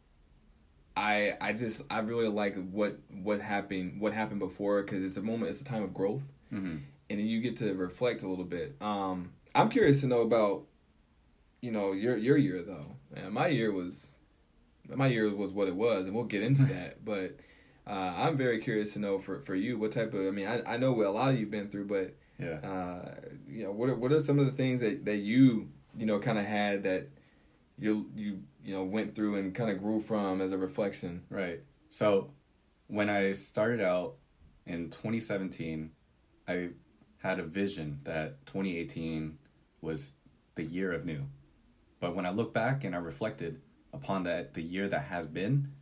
I 0.96 1.34
I 1.40 1.52
just 1.52 1.82
I 1.90 1.98
really 2.00 2.28
like 2.28 2.56
what 2.70 2.98
what 3.10 3.40
happened 3.40 4.00
what 4.00 4.12
happened 4.12 4.40
before 4.40 4.82
because 4.82 5.02
it's 5.04 5.16
a 5.16 5.22
moment 5.22 5.50
it's 5.50 5.60
a 5.60 5.64
time 5.64 5.82
of 5.82 5.92
growth 5.92 6.22
hmm 6.50 6.76
and 7.08 7.20
then 7.20 7.26
you 7.26 7.40
get 7.40 7.56
to 7.58 7.72
reflect 7.74 8.24
a 8.24 8.28
little 8.28 8.44
bit. 8.44 8.74
Um, 8.80 9.30
I'm 9.54 9.68
curious 9.68 10.00
to 10.00 10.08
know 10.08 10.22
about, 10.22 10.64
you 11.60 11.70
know, 11.70 11.92
your 11.92 12.16
your 12.16 12.36
year 12.36 12.62
though. 12.62 12.96
Man, 13.14 13.32
my 13.32 13.46
year 13.46 13.70
was, 13.70 14.12
my 14.92 15.06
year 15.06 15.32
was 15.32 15.52
what 15.52 15.68
it 15.68 15.76
was, 15.76 16.06
and 16.06 16.16
we'll 16.16 16.24
get 16.24 16.42
into 16.42 16.64
that. 16.74 17.04
But 17.04 17.36
uh, 17.86 18.14
I'm 18.16 18.36
very 18.36 18.60
curious 18.60 18.92
to 18.94 18.98
know 18.98 19.18
for, 19.18 19.40
for 19.40 19.54
you 19.54 19.78
what 19.78 19.92
type 19.92 20.12
of. 20.14 20.26
I 20.26 20.30
mean, 20.30 20.46
I, 20.46 20.74
I 20.74 20.76
know 20.76 20.92
what 20.92 21.06
a 21.06 21.10
lot 21.10 21.30
of 21.32 21.38
you've 21.40 21.50
been 21.50 21.68
through, 21.68 21.86
but 21.86 22.14
Yeah. 22.38 22.58
uh, 22.68 23.14
you 23.48 23.64
know, 23.64 23.72
what 23.72 23.88
are, 23.88 23.94
what 23.94 24.12
are 24.12 24.20
some 24.20 24.38
of 24.38 24.46
the 24.46 24.52
things 24.52 24.80
that, 24.80 25.04
that 25.04 25.18
you 25.18 25.68
you 25.96 26.04
know 26.06 26.18
kind 26.18 26.38
of 26.38 26.44
had 26.44 26.82
that 26.82 27.08
you 27.78 28.10
you 28.14 28.42
you 28.64 28.74
know 28.74 28.84
went 28.84 29.14
through 29.14 29.36
and 29.36 29.54
kind 29.54 29.70
of 29.70 29.78
grew 29.78 30.00
from 30.00 30.40
as 30.40 30.52
a 30.52 30.58
reflection. 30.58 31.22
Right. 31.30 31.60
So 31.88 32.32
when 32.88 33.08
I 33.08 33.32
started 33.32 33.80
out 33.80 34.16
in 34.66 34.90
2017, 34.90 35.90
I 36.48 36.70
had 37.18 37.38
a 37.38 37.42
vision 37.42 38.00
that 38.04 38.44
2018 38.46 39.38
was 39.80 40.12
the 40.56 40.64
year 40.64 40.92
of 40.92 41.04
new. 41.04 41.22
But 42.00 42.14
when 42.14 42.26
I 42.26 42.30
look 42.30 42.52
back 42.52 42.84
and 42.84 42.94
I 42.94 42.98
reflected 42.98 43.60
upon 43.92 44.24
that 44.24 44.54
the 44.54 44.62
year 44.62 44.88
that 44.88 45.02
has 45.04 45.26
been, 45.26 45.72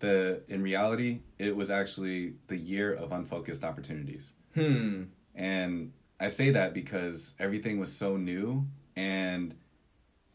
the 0.00 0.42
in 0.48 0.62
reality, 0.62 1.20
it 1.38 1.54
was 1.56 1.70
actually 1.70 2.34
the 2.46 2.56
year 2.56 2.92
of 2.94 3.12
unfocused 3.12 3.64
opportunities. 3.64 4.32
Hmm. 4.54 5.04
And 5.34 5.92
I 6.20 6.28
say 6.28 6.50
that 6.50 6.74
because 6.74 7.34
everything 7.38 7.78
was 7.78 7.94
so 7.94 8.16
new 8.16 8.66
and 8.96 9.54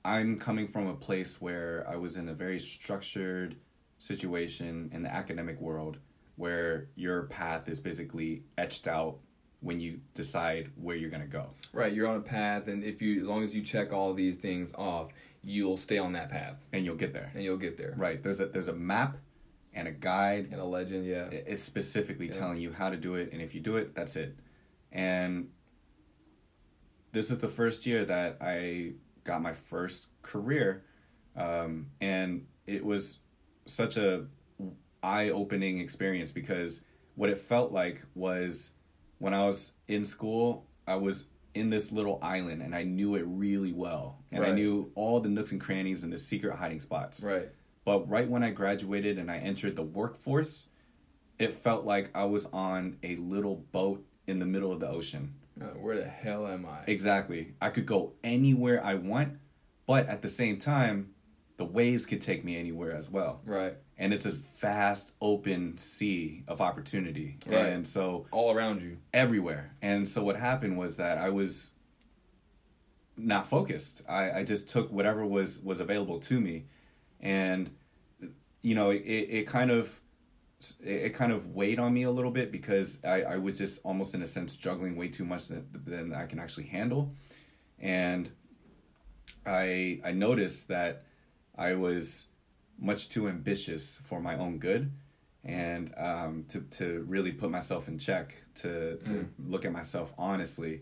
I'm 0.06 0.38
coming 0.38 0.68
from 0.68 0.88
a 0.88 0.96
place 0.96 1.40
where 1.42 1.86
I 1.90 1.96
was 1.96 2.18
in 2.18 2.30
a 2.30 2.34
very 2.34 2.60
structured 2.60 3.56
situation 3.98 4.90
in 4.94 5.04
the 5.04 5.14
academic 5.14 5.60
world 5.60 5.98
where 6.36 6.88
your 6.96 7.24
path 7.24 7.70
is 7.70 7.80
basically 7.80 8.44
etched 8.58 8.88
out 8.88 9.20
when 9.62 9.80
you 9.80 10.00
decide 10.14 10.70
where 10.76 10.96
you're 10.96 11.10
going 11.10 11.22
to 11.22 11.28
go. 11.28 11.52
Right, 11.72 11.94
you're 11.94 12.08
on 12.08 12.18
a 12.18 12.22
path, 12.22 12.68
and 12.68 12.84
if 12.84 13.02
you 13.02 13.22
as 13.22 13.28
long 13.28 13.44
as 13.44 13.56
you 13.56 13.62
check 13.62 13.94
all 13.94 14.14
these 14.14 14.38
things 14.38 14.74
off, 14.76 15.12
you'll 15.42 15.78
stay 15.78 15.98
on 15.98 16.14
that 16.14 16.30
path, 16.30 16.62
And 16.74 16.84
you'll 16.86 16.96
get 16.98 17.14
there. 17.14 17.32
and 17.34 17.44
you'll 17.44 17.58
get 17.58 17.78
there. 17.78 17.94
Right. 17.98 18.22
There's 18.22 18.42
a 18.42 18.48
there's 18.48 18.68
a 18.68 18.74
map 18.74 19.18
and 19.74 19.88
a 19.88 19.92
guide 19.92 20.50
And 20.52 20.62
a 20.62 20.66
legend, 20.66 21.06
yeah. 21.06 21.26
it's 21.32 21.64
specifically 21.64 22.28
Yeah. 22.28 22.34
telling 22.34 22.58
you 22.60 22.72
how 22.72 22.90
to 22.90 22.98
do 22.98 23.16
it 23.16 23.32
and 23.34 23.42
if 23.42 23.54
you 23.56 23.62
do 23.62 23.78
it 23.78 23.96
that's 23.96 24.16
it 24.16 24.38
and 24.92 25.50
this 27.12 27.30
is 27.32 27.38
the 27.40 27.48
first 27.48 27.86
year 27.86 28.06
that 28.06 28.38
i 28.42 28.94
got 29.24 29.42
my 29.42 29.54
first 29.54 30.10
career 30.22 30.84
um, 31.36 31.88
and 32.02 32.46
it 32.68 32.86
was 32.86 33.20
such 33.66 33.98
a 33.98 34.26
eye-opening 35.02 35.80
experience 35.80 36.32
because 36.32 36.82
what 37.16 37.30
it 37.30 37.38
felt 37.38 37.72
like 37.72 38.04
was 38.16 38.72
when 39.20 39.34
i 39.34 39.46
was 39.46 39.74
in 39.88 40.06
school 40.06 40.66
i 40.88 40.96
was 40.96 41.28
in 41.56 41.70
this 41.70 41.92
little 41.92 42.20
island 42.22 42.62
and 42.62 42.76
i 42.76 42.84
knew 42.84 43.16
it 43.16 43.24
really 43.28 43.74
well 43.74 44.20
and 44.32 44.44
i 44.46 44.52
knew 44.52 44.92
all 44.96 45.20
the 45.20 45.30
nooks 45.30 45.52
and 45.52 45.62
crannies 45.62 46.04
and 46.04 46.12
the 46.14 46.18
secret 46.18 46.56
hiding 46.56 46.80
spots 46.80 47.24
Right. 47.24 47.50
But 47.86 48.10
right 48.10 48.30
when 48.30 48.44
I 48.44 48.52
graduated 48.52 49.18
and 49.18 49.30
I 49.32 49.38
entered 49.38 49.76
the 49.76 49.84
workforce, 49.84 50.70
it 51.40 51.54
felt 51.54 51.86
like 51.86 52.10
I 52.16 52.26
was 52.26 52.46
on 52.48 52.98
a 53.04 53.16
little 53.18 53.58
boat 53.72 54.06
in 54.28 54.40
the 54.40 54.46
middle 54.46 54.72
of 54.72 54.80
the 54.80 54.88
ocean. 54.90 55.34
Uh, 55.62 55.66
where 55.66 55.98
the 55.98 56.06
hell 56.06 56.48
am 56.48 56.66
I? 56.66 56.80
Exactly. 56.88 57.54
I 57.62 57.70
could 57.70 57.86
go 57.86 58.14
anywhere 58.24 58.84
I 58.84 58.96
want, 58.96 59.38
but 59.86 60.08
at 60.08 60.22
the 60.22 60.30
same 60.30 60.58
time, 60.58 61.14
the 61.58 61.66
waves 61.66 62.06
could 62.06 62.22
take 62.22 62.44
me 62.44 62.58
anywhere 62.58 62.96
as 62.96 63.10
well. 63.10 63.42
Right. 63.46 63.76
And 64.00 64.12
it's 64.14 64.26
a 64.26 64.32
vast 64.32 65.14
open 65.22 65.78
sea 65.78 66.44
of 66.48 66.62
opportunity. 66.62 67.38
Right. 67.46 67.68
And 67.68 67.86
so 67.88 68.26
All 68.32 68.52
around 68.56 68.82
you. 68.82 68.98
everywhere. 69.14 69.76
And 69.84 70.08
so 70.08 70.24
what 70.24 70.36
happened 70.36 70.78
was 70.78 70.98
that 70.98 71.20
I 71.20 71.30
was 71.30 71.72
not 73.16 73.46
focused. 73.48 74.02
I, 74.10 74.32
I 74.40 74.44
just 74.44 74.68
took 74.68 74.92
whatever 74.92 75.26
was 75.26 75.60
was 75.60 75.80
available 75.80 76.20
to 76.22 76.42
me, 76.42 76.66
and 77.24 77.72
you 78.62 78.76
know 78.76 78.92
it, 78.92 78.98
it 79.00 79.48
kind 79.48 79.72
of 79.72 80.00
it 80.82 81.14
kind 81.14 81.32
of 81.32 81.56
weighed 81.56 81.80
on 81.80 81.94
me 81.94 82.04
a 82.04 82.12
little 82.12 82.32
bit 82.32 82.52
because 82.52 83.00
I, 83.04 83.24
I 83.24 83.38
was 83.38 83.58
just 83.58 83.82
almost 83.84 84.14
in 84.14 84.22
a 84.22 84.28
sense 84.28 84.56
juggling 84.56 84.96
way 84.96 85.10
too 85.10 85.26
much 85.26 85.48
than, 85.48 85.68
than 85.74 86.14
I 86.14 86.26
can 86.26 86.40
actually 86.40 86.68
handle, 86.68 87.12
and 87.80 88.30
I 89.46 90.00
I 90.06 90.12
noticed 90.12 90.68
that 90.68 91.04
I 91.58 91.74
was 91.74 92.28
much 92.80 93.10
too 93.10 93.28
ambitious 93.28 94.02
for 94.06 94.20
my 94.20 94.38
own 94.38 94.58
good 94.58 94.92
and 95.46 95.94
um, 95.98 96.46
to, 96.48 96.62
to 96.62 97.06
really 97.08 97.32
put 97.32 97.52
myself 97.52 97.88
in 97.88 97.98
check 98.00 98.42
to, 98.56 98.98
to 98.98 99.28
look 99.46 99.66
at 99.66 99.72
myself 99.72 100.14
honestly 100.18 100.82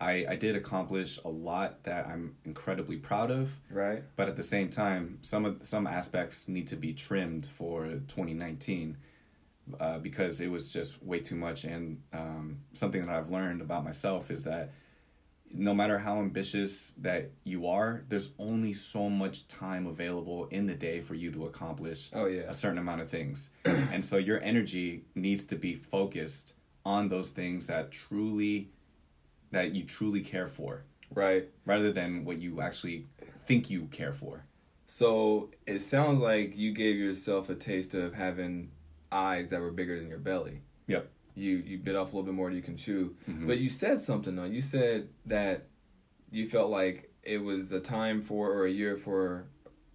I, 0.00 0.24
I 0.30 0.36
did 0.36 0.56
accomplish 0.56 1.18
a 1.24 1.28
lot 1.28 1.82
that 1.84 2.06
i'm 2.06 2.34
incredibly 2.44 2.96
proud 2.96 3.30
of 3.30 3.54
Right. 3.70 4.02
but 4.16 4.28
at 4.28 4.36
the 4.36 4.42
same 4.42 4.68
time 4.70 5.18
some 5.22 5.44
of 5.44 5.58
some 5.62 5.86
aspects 5.86 6.48
need 6.48 6.68
to 6.68 6.76
be 6.76 6.92
trimmed 6.94 7.46
for 7.46 7.84
2019 7.86 8.96
uh, 9.78 9.98
because 9.98 10.40
it 10.40 10.48
was 10.50 10.72
just 10.72 11.02
way 11.02 11.20
too 11.20 11.36
much 11.36 11.64
and 11.64 12.00
um, 12.12 12.58
something 12.72 13.00
that 13.04 13.10
i've 13.14 13.30
learned 13.30 13.60
about 13.60 13.84
myself 13.84 14.30
is 14.30 14.44
that 14.44 14.70
no 15.52 15.74
matter 15.74 15.98
how 15.98 16.18
ambitious 16.20 16.92
that 16.98 17.30
you 17.44 17.66
are 17.66 18.04
there's 18.08 18.30
only 18.38 18.72
so 18.72 19.10
much 19.10 19.46
time 19.48 19.86
available 19.86 20.46
in 20.46 20.64
the 20.66 20.74
day 20.74 21.00
for 21.00 21.14
you 21.14 21.30
to 21.32 21.46
accomplish 21.46 22.08
Oh 22.14 22.26
yeah. 22.26 22.42
a 22.48 22.54
certain 22.54 22.78
amount 22.78 23.00
of 23.00 23.10
things. 23.10 23.50
and 23.64 24.04
so 24.04 24.16
your 24.16 24.40
energy 24.42 25.02
needs 25.16 25.44
to 25.46 25.56
be 25.56 25.74
focused 25.74 26.54
on 26.84 27.08
those 27.08 27.30
things 27.30 27.66
that 27.66 27.90
truly 27.90 28.70
that 29.50 29.74
you 29.74 29.84
truly 29.84 30.20
care 30.20 30.46
for 30.46 30.84
Right. 31.12 31.48
rather 31.64 31.92
than 31.92 32.24
what 32.24 32.40
you 32.40 32.60
actually 32.60 33.06
think 33.46 33.68
you 33.70 33.86
care 33.86 34.12
for. 34.12 34.44
So 34.86 35.50
it 35.66 35.80
sounds 35.80 36.20
like 36.20 36.56
you 36.56 36.72
gave 36.72 36.96
yourself 36.96 37.48
a 37.48 37.54
taste 37.54 37.94
of 37.94 38.14
having 38.14 38.70
eyes 39.12 39.48
that 39.50 39.60
were 39.60 39.70
bigger 39.72 39.98
than 39.98 40.08
your 40.08 40.18
belly. 40.18 40.62
Yep. 40.86 41.10
You 41.34 41.56
you 41.58 41.78
bit 41.78 41.96
off 41.96 42.12
a 42.12 42.16
little 42.16 42.24
bit 42.26 42.34
more 42.34 42.48
than 42.48 42.56
you 42.56 42.62
can 42.62 42.76
chew. 42.76 43.16
Mhm. 43.28 43.46
But 43.46 43.58
you 43.58 43.68
said 43.70 43.98
something 44.00 44.34
though. 44.36 44.44
You 44.44 44.60
said 44.60 45.08
that 45.26 45.68
you 46.30 46.46
felt 46.48 46.70
like 46.70 47.12
it 47.22 47.38
was 47.38 47.72
a 47.72 47.80
time 47.80 48.22
for 48.22 48.52
or 48.52 48.66
a 48.66 48.70
year 48.70 48.96
for 48.96 49.46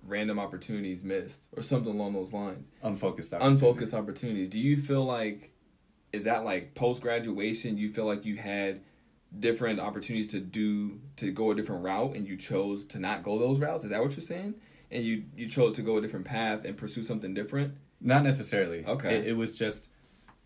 random 0.04 0.38
opportunities 0.40 1.04
missed 1.04 1.48
or 1.54 1.62
something 1.64 1.92
along 1.94 2.14
those 2.14 2.32
lines. 2.34 2.70
Unfocused 2.84 3.34
opportunity. 3.34 3.66
Unfocused 3.66 3.94
opportunities. 3.94 4.50
Do 4.50 4.60
you 4.60 4.78
feel 4.78 5.04
like 5.04 5.52
is 6.14 6.24
that 6.26 6.46
like 6.46 6.74
post 6.76 7.02
graduation 7.02 7.78
you 7.78 7.90
feel 7.90 8.06
like 8.06 8.24
you 8.26 8.36
had 8.38 8.82
different 9.40 9.80
opportunities 9.80 10.28
to 10.30 10.40
do 10.40 11.00
to 11.18 11.32
go 11.32 11.52
a 11.52 11.56
different 11.56 11.84
route 11.84 12.16
and 12.16 12.28
you 12.28 12.38
chose 12.38 12.86
to 12.86 13.00
not 13.00 13.24
go 13.24 13.38
those 13.38 13.60
routes? 13.60 13.84
Is 13.84 13.90
that 13.92 14.02
what 14.02 14.12
you're 14.16 14.22
saying? 14.24 14.56
And 14.92 15.04
you 15.04 15.24
you 15.36 15.48
chose 15.48 15.76
to 15.76 15.82
go 15.82 15.98
a 15.98 16.02
different 16.02 16.26
path 16.26 16.64
and 16.66 16.78
pursue 16.78 17.04
something 17.04 17.34
different? 17.34 17.74
Not 18.02 18.24
necessarily. 18.24 18.86
Okay. 18.86 19.16
It, 19.18 19.28
it 19.28 19.34
was 19.38 19.58
just 19.58 19.90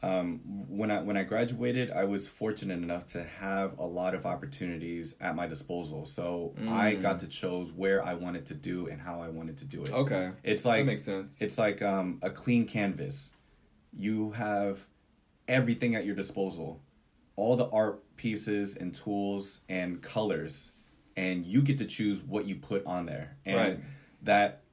um, 0.01 0.39
when 0.45 0.91
I 0.91 1.01
when 1.01 1.17
I 1.17 1.23
graduated, 1.23 1.91
I 1.91 2.05
was 2.05 2.25
fortunate 2.25 2.81
enough 2.81 3.05
to 3.07 3.23
have 3.23 3.77
a 3.79 3.85
lot 3.85 4.15
of 4.15 4.25
opportunities 4.25 5.15
at 5.19 5.35
my 5.35 5.45
disposal. 5.45 6.05
So 6.05 6.53
I 6.69 6.93
Mm. 6.95 7.01
got 7.01 7.19
to 7.19 7.27
choose 7.27 7.71
where 7.73 8.01
I 8.05 8.13
wanted 8.13 8.45
to 8.45 8.53
do 8.53 8.87
and 8.87 9.01
how 9.01 9.21
I 9.21 9.27
wanted 9.27 9.57
to 9.57 9.65
do 9.65 9.81
it. 9.81 9.91
Okay. 9.91 10.31
It's 10.43 10.63
that 10.63 10.69
like 10.69 10.85
makes 10.85 11.03
sense. 11.03 11.35
It's 11.41 11.57
like 11.57 11.81
um, 11.81 12.19
a 12.21 12.29
clean 12.29 12.65
canvas. 12.65 13.33
You 13.91 14.31
have 14.31 14.87
everything 15.49 15.95
at 15.95 16.05
your 16.05 16.15
disposal, 16.15 16.81
all 17.35 17.57
the 17.57 17.67
art 17.69 18.01
pieces 18.19 18.75
and 18.75 18.93
tools 18.93 19.61
and 19.69 20.01
colors, 20.01 20.73
and 21.15 21.45
you 21.45 21.61
get 21.61 21.77
to 21.77 21.85
choose 21.85 22.21
what 22.21 22.45
you 22.45 22.55
put 22.57 22.85
on 22.85 23.05
there. 23.05 23.37
And 23.45 23.57
Right. 23.57 23.79
that 24.23 24.63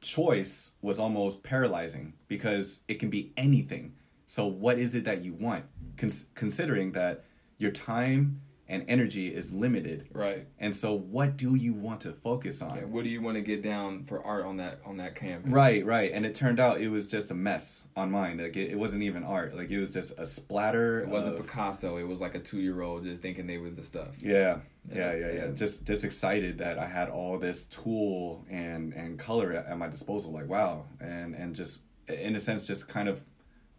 choice 0.00 0.72
was 0.82 0.98
almost 0.98 1.44
paralyzing 1.44 2.14
because 2.26 2.80
it 2.88 2.94
can 2.98 3.08
be 3.08 3.32
anything. 3.36 3.94
So, 4.26 4.48
what 4.48 4.78
is 4.80 4.96
it 4.96 5.04
that 5.04 5.22
you 5.24 5.34
want? 5.34 5.64
Cons- 5.96 6.26
considering 6.34 6.90
that 6.92 7.24
your 7.58 7.70
time 7.70 8.40
and 8.68 8.84
energy 8.88 9.32
is 9.32 9.52
limited. 9.52 10.08
Right. 10.12 10.46
And 10.58 10.74
so, 10.74 10.94
what 10.98 11.36
do 11.36 11.54
you 11.54 11.72
want 11.72 12.00
to 12.00 12.12
focus 12.12 12.62
on? 12.62 12.76
Yeah, 12.76 12.84
what 12.84 13.04
do 13.04 13.10
you 13.10 13.22
want 13.22 13.36
to 13.36 13.40
get 13.40 13.62
down 13.62 14.04
for 14.04 14.24
art 14.24 14.44
on 14.44 14.56
that 14.56 14.80
on 14.84 14.96
that 14.96 15.14
canvas? 15.14 15.52
Right, 15.52 15.84
right. 15.86 16.10
And 16.12 16.26
it 16.26 16.34
turned 16.34 16.58
out 16.58 16.80
it 16.80 16.88
was 16.88 17.06
just 17.06 17.30
a 17.30 17.34
mess 17.34 17.84
on 17.96 18.10
mine. 18.10 18.38
Like 18.38 18.56
it, 18.56 18.70
it 18.72 18.78
wasn't 18.78 19.02
even 19.04 19.22
art. 19.22 19.56
Like 19.56 19.70
it 19.70 19.78
was 19.78 19.92
just 19.94 20.18
a 20.18 20.26
splatter. 20.26 21.00
It 21.00 21.08
wasn't 21.08 21.36
of- 21.38 21.46
Picasso. 21.46 21.96
It 21.98 22.04
was 22.04 22.20
like 22.20 22.34
a 22.34 22.40
two 22.40 22.60
year 22.60 22.80
old 22.82 23.04
just 23.04 23.22
thinking 23.22 23.46
they 23.46 23.58
were 23.58 23.70
the 23.70 23.82
stuff. 23.84 24.08
yeah, 24.20 24.58
Yeah, 24.92 25.12
yeah, 25.12 25.14
yeah, 25.14 25.32
yeah. 25.32 25.46
Just 25.48 25.86
just 25.86 26.04
excited 26.04 26.58
that 26.58 26.78
I 26.78 26.86
had 26.86 27.08
all 27.08 27.38
this 27.38 27.66
tool 27.66 28.44
and 28.50 28.92
and 28.94 29.18
color 29.18 29.52
at, 29.52 29.66
at 29.66 29.78
my 29.78 29.88
disposal. 29.88 30.32
Like 30.32 30.48
wow, 30.48 30.86
and 31.00 31.34
and 31.34 31.54
just 31.54 31.82
in 32.08 32.34
a 32.34 32.40
sense, 32.40 32.66
just 32.66 32.88
kind 32.88 33.08
of 33.08 33.22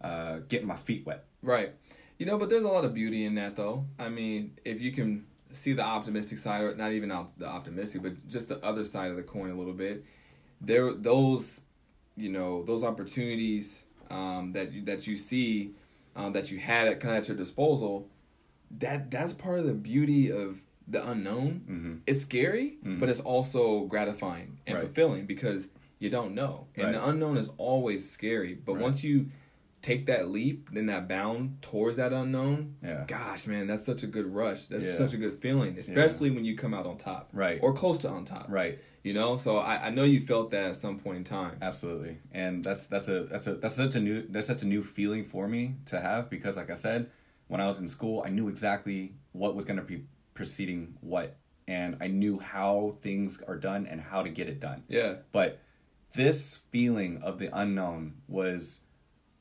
uh, 0.01 0.39
getting 0.47 0.67
my 0.67 0.75
feet 0.75 1.05
wet. 1.05 1.25
Right. 1.41 1.73
You 2.17 2.25
know, 2.25 2.37
but 2.37 2.49
there's 2.49 2.63
a 2.63 2.67
lot 2.69 2.83
of 2.85 2.93
beauty 2.93 3.25
in 3.25 3.35
that, 3.35 3.55
though. 3.55 3.85
I 3.99 4.09
mean, 4.09 4.57
if 4.65 4.81
you 4.81 4.91
can 4.91 5.25
see 5.51 5.73
the 5.73 5.83
optimistic 5.83 6.39
side, 6.39 6.61
or 6.63 6.75
not 6.75 6.91
even 6.91 7.11
op- 7.11 7.37
the 7.37 7.47
optimistic, 7.47 8.01
but 8.01 8.27
just 8.27 8.47
the 8.49 8.63
other 8.65 8.85
side 8.85 9.11
of 9.11 9.17
the 9.17 9.23
coin 9.23 9.51
a 9.51 9.55
little 9.55 9.73
bit, 9.73 10.03
there 10.59 10.93
those, 10.93 11.61
you 12.15 12.29
know, 12.29 12.63
those 12.63 12.83
opportunities 12.83 13.85
um, 14.09 14.51
that 14.53 14.71
you, 14.73 14.81
that 14.85 15.05
you 15.05 15.15
see 15.15 15.71
um, 16.15 16.33
that 16.33 16.49
you 16.49 16.57
had 16.57 16.87
at 16.87 16.99
kind 16.99 17.15
of 17.15 17.21
at 17.23 17.27
your 17.27 17.37
disposal, 17.37 18.09
that 18.79 19.11
that's 19.11 19.33
part 19.33 19.59
of 19.59 19.65
the 19.65 19.73
beauty 19.73 20.31
of 20.31 20.57
the 20.87 21.07
unknown. 21.07 21.61
Mm-hmm. 21.69 21.95
It's 22.07 22.21
scary, 22.21 22.77
Mhm. 22.83 22.99
but 22.99 23.09
it's 23.09 23.19
also 23.19 23.81
gratifying 23.85 24.57
and 24.65 24.75
Right. 24.77 24.85
fulfilling 24.85 25.25
because 25.27 25.67
you 25.99 26.09
don't 26.09 26.33
know, 26.33 26.67
and 26.75 26.85
Right. 26.85 26.91
the 26.93 27.07
unknown 27.07 27.37
is 27.37 27.49
always 27.57 28.09
scary. 28.09 28.55
But 28.55 28.73
Right. 28.73 28.81
once 28.81 29.03
you 29.03 29.27
take 29.81 30.07
that 30.07 30.27
leap, 30.29 30.69
then 30.73 30.87
that 30.87 31.07
bound 31.07 31.61
towards 31.61 31.97
that 31.97 32.11
unknown, 32.11 32.75
Yeah. 32.83 33.05
gosh, 33.07 33.45
man, 33.47 33.67
that's 33.67 33.85
such 33.85 34.03
a 34.03 34.07
good 34.07 34.25
rush. 34.25 34.67
That's 34.67 34.85
Yeah. 34.85 34.93
such 34.93 35.13
a 35.13 35.17
good 35.17 35.35
feeling, 35.39 35.77
especially 35.77 36.31
when 36.31 36.43
you 36.45 36.55
come 36.55 36.73
out 36.73 36.85
on 36.85 36.97
top, 36.97 37.29
Right. 37.31 37.59
or 37.61 37.73
close 37.73 37.97
to 37.99 38.09
on 38.09 38.25
top, 38.25 38.47
Right. 38.49 38.79
You 39.03 39.13
know, 39.13 39.37
so 39.37 39.57
I, 39.57 39.87
I 39.87 39.89
know 39.91 40.03
you 40.03 40.19
felt 40.19 40.51
that 40.51 40.65
at 40.71 40.75
some 40.75 40.99
point 40.99 41.17
in 41.19 41.23
time. 41.23 41.57
Absolutely, 41.61 42.17
and 42.31 42.61
that's 42.63 42.87
that's 42.87 43.07
a 43.07 43.23
that's 43.23 43.47
a 43.47 43.55
that's 43.55 43.75
such 43.75 43.95
a 43.95 44.01
new 44.01 44.27
that's 44.27 44.47
such 44.47 44.63
a 44.63 44.67
new 44.67 44.83
feeling 44.83 45.23
for 45.23 45.47
me 45.47 45.75
to 45.85 46.01
have 46.01 46.29
because, 46.29 46.57
like 46.57 46.69
I 46.69 46.73
said, 46.73 47.09
when 47.47 47.61
I 47.61 47.67
was 47.67 47.79
in 47.79 47.87
school, 47.87 48.23
I 48.25 48.29
knew 48.29 48.49
exactly 48.49 49.13
what 49.31 49.55
was 49.55 49.63
going 49.63 49.77
to 49.77 49.83
be 49.85 50.03
preceding 50.33 50.97
what, 50.99 51.37
and 51.69 51.95
I 52.01 52.07
knew 52.07 52.37
how 52.39 52.97
things 53.01 53.41
are 53.47 53.55
done 53.57 53.85
and 53.85 54.01
how 54.01 54.23
to 54.23 54.29
get 54.29 54.49
it 54.49 54.59
done. 54.59 54.83
Yeah, 54.89 55.17
But 55.31 55.61
this 56.15 56.57
feeling 56.71 57.21
of 57.21 57.39
the 57.39 57.49
unknown 57.57 58.15
was 58.27 58.81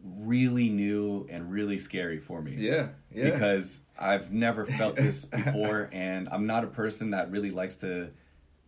really 0.03 0.69
new 0.69 1.27
and 1.31 1.51
really 1.51 1.79
scary 1.79 2.19
for 2.19 2.43
me. 2.43 2.55
yeah, 2.59 2.89
yeah. 3.13 3.31
Because 3.31 3.83
I've 3.99 4.33
never 4.33 4.67
felt 4.67 4.97
this 4.97 5.25
before, 5.25 5.89
and 5.93 6.29
I'm 6.31 6.47
not 6.47 6.65
a 6.65 6.69
person 6.69 7.11
that 7.11 7.31
really 7.31 7.51
likes 7.51 7.77
to 7.77 8.11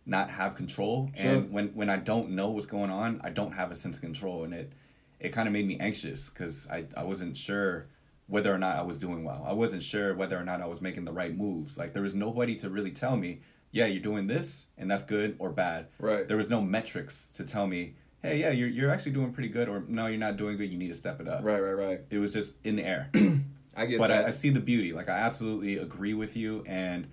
not 0.05 0.29
have 0.29 0.55
control. 0.55 1.09
Sure. 1.15 1.35
And 1.35 1.51
when 1.51 1.67
when 1.69 1.89
I 1.89 1.97
don't 1.97 2.31
know 2.31 2.49
what's 2.49 2.65
going 2.65 2.89
on, 2.89 3.21
I 3.23 3.29
don't 3.29 3.51
have 3.51 3.71
a 3.71 3.75
sense 3.75 3.97
of 3.97 4.01
control, 4.01 4.43
and 4.43 4.53
it 4.53 4.73
it 5.19 5.29
kind 5.29 5.47
of 5.47 5.53
made 5.53 5.67
me 5.67 5.77
anxious 5.79 6.29
because 6.29 6.67
I 6.69 6.85
I 6.97 7.03
wasn't 7.03 7.37
sure 7.37 7.87
whether 8.27 8.53
or 8.53 8.57
not 8.57 8.77
I 8.77 8.83
was 8.83 8.97
doing 8.97 9.23
well. 9.23 9.43
I 9.47 9.53
wasn't 9.53 9.81
sure 9.81 10.13
whether 10.15 10.37
or 10.37 10.43
not 10.43 10.61
I 10.61 10.67
was 10.67 10.81
making 10.81 11.03
the 11.03 11.11
right 11.11 11.35
moves. 11.35 11.77
Like 11.77 11.93
there 11.93 12.03
was 12.03 12.13
nobody 12.13 12.55
to 12.57 12.69
really 12.69 12.91
tell 12.91 13.17
me, 13.17 13.41
yeah, 13.71 13.87
you're 13.87 14.03
doing 14.03 14.27
this 14.27 14.67
and 14.77 14.89
that's 14.89 15.03
good 15.03 15.35
or 15.39 15.49
bad. 15.49 15.87
Right. 15.97 16.27
There 16.27 16.37
was 16.37 16.47
no 16.47 16.61
metrics 16.61 17.27
to 17.29 17.43
tell 17.43 17.65
me, 17.65 17.95
hey, 18.21 18.39
yeah, 18.39 18.51
you're 18.51 18.69
you're 18.69 18.89
actually 18.89 19.13
doing 19.13 19.33
pretty 19.33 19.49
good, 19.49 19.69
or 19.69 19.83
no, 19.87 20.07
you're 20.07 20.17
not 20.17 20.37
doing 20.37 20.57
good. 20.57 20.69
You 20.71 20.77
need 20.77 20.89
to 20.89 20.93
step 20.93 21.19
it 21.21 21.27
up. 21.27 21.43
right, 21.43 21.59
right, 21.59 21.71
right. 21.71 22.01
It 22.09 22.17
was 22.17 22.33
just 22.33 22.55
in 22.63 22.75
the 22.75 22.83
air. 22.83 23.09
I 23.75 23.85
get 23.85 23.97
but 23.97 24.07
that. 24.07 24.25
I, 24.25 24.27
I 24.27 24.31
see 24.31 24.49
the 24.49 24.59
beauty. 24.59 24.93
Like 24.93 25.09
I 25.09 25.17
absolutely 25.17 25.77
agree 25.77 26.13
with 26.13 26.35
you, 26.35 26.63
and 26.67 27.07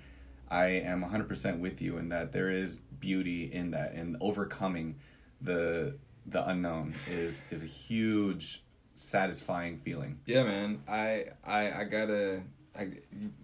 I 0.51 0.67
am 0.67 1.05
100% 1.05 1.59
with 1.59 1.83
you 1.83 1.99
in 1.99 2.09
that 2.11 2.33
there 2.33 2.51
is 2.51 2.77
beauty 2.77 3.53
in 3.53 3.73
that, 3.73 3.93
and 3.93 4.17
overcoming 4.21 4.97
the 5.41 5.97
the 6.27 6.47
unknown 6.49 6.95
is 7.09 7.45
is 7.51 7.63
a 7.63 7.67
huge 7.67 8.65
satisfying 8.95 9.79
feeling. 9.79 10.21
Yeah, 10.27 10.45
man. 10.45 10.83
I 10.89 11.27
I 11.45 11.71
I 11.71 11.85
gotta 11.85 12.43
I, 12.79 12.89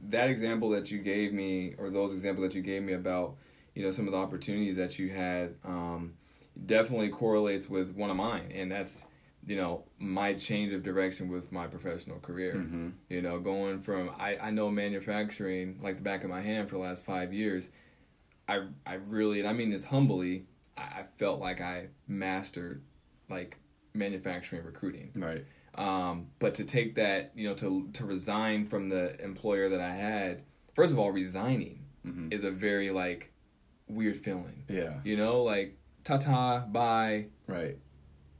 that 0.09 0.29
example 0.31 0.71
that 0.71 0.91
you 0.91 0.99
gave 0.99 1.33
me, 1.33 1.75
or 1.79 1.91
those 1.91 2.13
examples 2.13 2.49
that 2.49 2.55
you 2.55 2.63
gave 2.63 2.83
me 2.83 2.93
about, 2.93 3.37
you 3.75 3.83
know, 3.83 3.91
some 3.91 4.07
of 4.07 4.13
the 4.13 4.19
opportunities 4.19 4.77
that 4.77 4.99
you 4.99 5.11
had, 5.11 5.55
um, 5.65 6.15
definitely 6.67 7.09
correlates 7.09 7.69
with 7.69 7.95
one 7.95 8.11
of 8.11 8.17
mine, 8.17 8.51
and 8.55 8.71
that's, 8.71 9.05
you 9.47 9.57
know, 9.57 9.85
my 9.99 10.35
change 10.35 10.73
of 10.73 10.83
direction 10.83 11.29
with 11.29 11.51
my 11.53 11.67
professional 11.67 12.19
career. 12.19 12.55
Mm-hmm. 12.55 12.91
You 13.09 13.23
know, 13.23 13.41
going 13.41 13.81
from 13.81 14.11
I 14.19 14.37
I 14.37 14.51
know 14.51 14.71
manufacturing 14.71 15.81
like 15.83 15.97
the 15.97 16.03
back 16.03 16.25
of 16.25 16.31
my 16.31 16.41
hand 16.41 16.69
for 16.69 16.77
the 16.77 16.83
last 16.83 17.05
five 17.05 17.33
years. 17.33 17.71
I 18.49 18.67
I 18.87 18.95
really, 18.95 19.41
and 19.41 19.49
I 19.49 19.53
mean 19.53 19.71
this 19.71 19.85
humbly, 19.85 20.47
I, 20.77 20.83
I 20.83 21.05
felt 21.19 21.41
like 21.41 21.61
I 21.61 21.89
mastered 22.07 22.83
like 23.29 23.57
manufacturing 23.95 24.65
recruiting. 24.65 25.11
Right. 25.15 25.45
Um, 25.75 26.27
but 26.39 26.55
to 26.57 26.65
take 26.65 26.97
that, 26.97 27.33
you 27.35 27.49
know, 27.49 27.55
to 27.55 27.89
to 27.95 28.05
resign 28.05 28.67
from 28.67 28.89
the 28.89 29.19
employer 29.23 29.69
that 29.71 29.81
I 29.81 29.95
had, 29.95 30.43
first 30.75 30.93
of 30.93 30.99
all, 30.99 31.11
resigning 31.11 31.79
Mhm. 32.07 32.33
is 32.35 32.43
a 32.45 32.51
very 32.51 32.91
like 32.91 33.33
weird 33.89 34.17
feeling. 34.17 34.65
Yeah. 34.69 35.01
You 35.05 35.17
know, 35.17 35.43
like 35.43 35.79
ta 36.05 36.17
ta, 36.19 36.61
bye, 36.67 37.27
Right. 37.47 37.79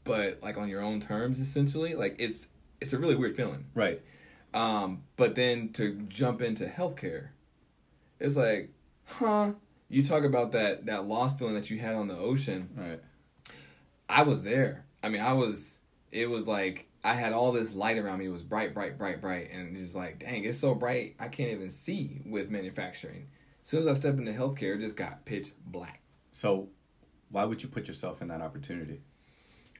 but 0.05 0.43
like 0.43 0.57
on 0.57 0.69
your 0.69 0.83
own 0.83 1.01
terms, 1.01 1.41
essentially. 1.41 1.95
Like 1.95 2.17
it's 2.19 2.49
it's 2.81 2.93
a 2.93 2.99
really 2.99 3.15
weird 3.15 3.37
feeling. 3.37 3.67
Right. 3.75 4.01
Um, 4.55 5.05
but 5.17 5.35
then 5.35 5.71
to 5.75 5.95
jump 6.09 6.43
into 6.43 6.67
healthcare, 6.67 7.29
it's 8.21 8.37
like, 8.37 8.71
huh? 9.07 9.53
You 9.89 10.03
talk 10.05 10.25
about 10.25 10.53
that 10.53 10.87
that 10.87 11.05
lost 11.07 11.39
feeling 11.39 11.55
that 11.55 11.71
you 11.71 11.79
had 11.79 11.95
on 11.95 12.09
the 12.09 12.17
ocean. 12.17 12.69
Right. 12.77 13.01
I 14.09 14.23
was 14.23 14.45
there. 14.45 14.85
I 15.03 15.09
mean, 15.09 15.23
I 15.23 15.33
was. 15.33 15.79
It 16.11 16.29
was 16.29 16.47
like 16.47 16.89
I 17.05 17.15
had 17.15 17.33
all 17.33 17.53
this 17.53 17.75
light 17.75 17.99
around 17.99 18.19
me. 18.19 18.27
It 18.27 18.31
was 18.31 18.43
bright, 18.43 18.75
bright, 18.75 18.99
bright, 18.99 19.21
bright, 19.21 19.51
and 19.53 19.75
it's 19.75 19.85
just 19.87 19.97
like, 19.97 20.19
dang, 20.19 20.45
it's 20.45 20.59
so 20.59 20.75
bright. 20.75 21.17
I 21.19 21.29
can't 21.29 21.51
even 21.51 21.71
see 21.71 22.21
with 22.27 22.51
manufacturing. 22.51 23.29
As 23.63 23.69
soon 23.71 23.83
as 23.83 23.89
I 23.89 23.95
stepped 23.95 24.19
into 24.19 24.33
healthcare, 24.33 24.77
it 24.77 24.81
just 24.81 24.97
got 24.97 25.25
pitch 25.25 25.53
black. 25.67 26.01
So, 26.31 26.69
why 27.33 27.45
would 27.45 27.63
you 27.63 27.69
put 27.69 27.89
yourself 27.89 28.23
in 28.23 28.29
that 28.29 28.41
opportunity? 28.41 29.01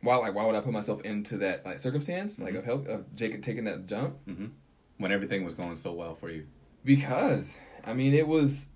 Why, 0.01 0.17
like, 0.17 0.35
why 0.35 0.45
would 0.45 0.57
I 0.57 0.61
put 0.61 0.73
myself 0.73 1.03
into 1.03 1.39
that 1.39 1.65
like 1.65 1.79
circumstance, 1.79 2.39
like 2.39 2.55
of 2.55 2.65
health, 2.65 2.89
of 2.89 3.15
Jacob 3.15 3.43
taking 3.43 3.65
that 3.65 3.87
jump? 3.87 4.17
Mm-hmm. 4.27 4.47
When 4.99 5.13
everything 5.13 5.45
was 5.45 5.55
going 5.55 5.77
so 5.77 5.93
well 5.93 6.15
for 6.15 6.31
you. 6.31 6.47
Because 6.85 7.57
I 7.85 7.93
mean, 7.93 8.15
it 8.15 8.27
was 8.27 8.69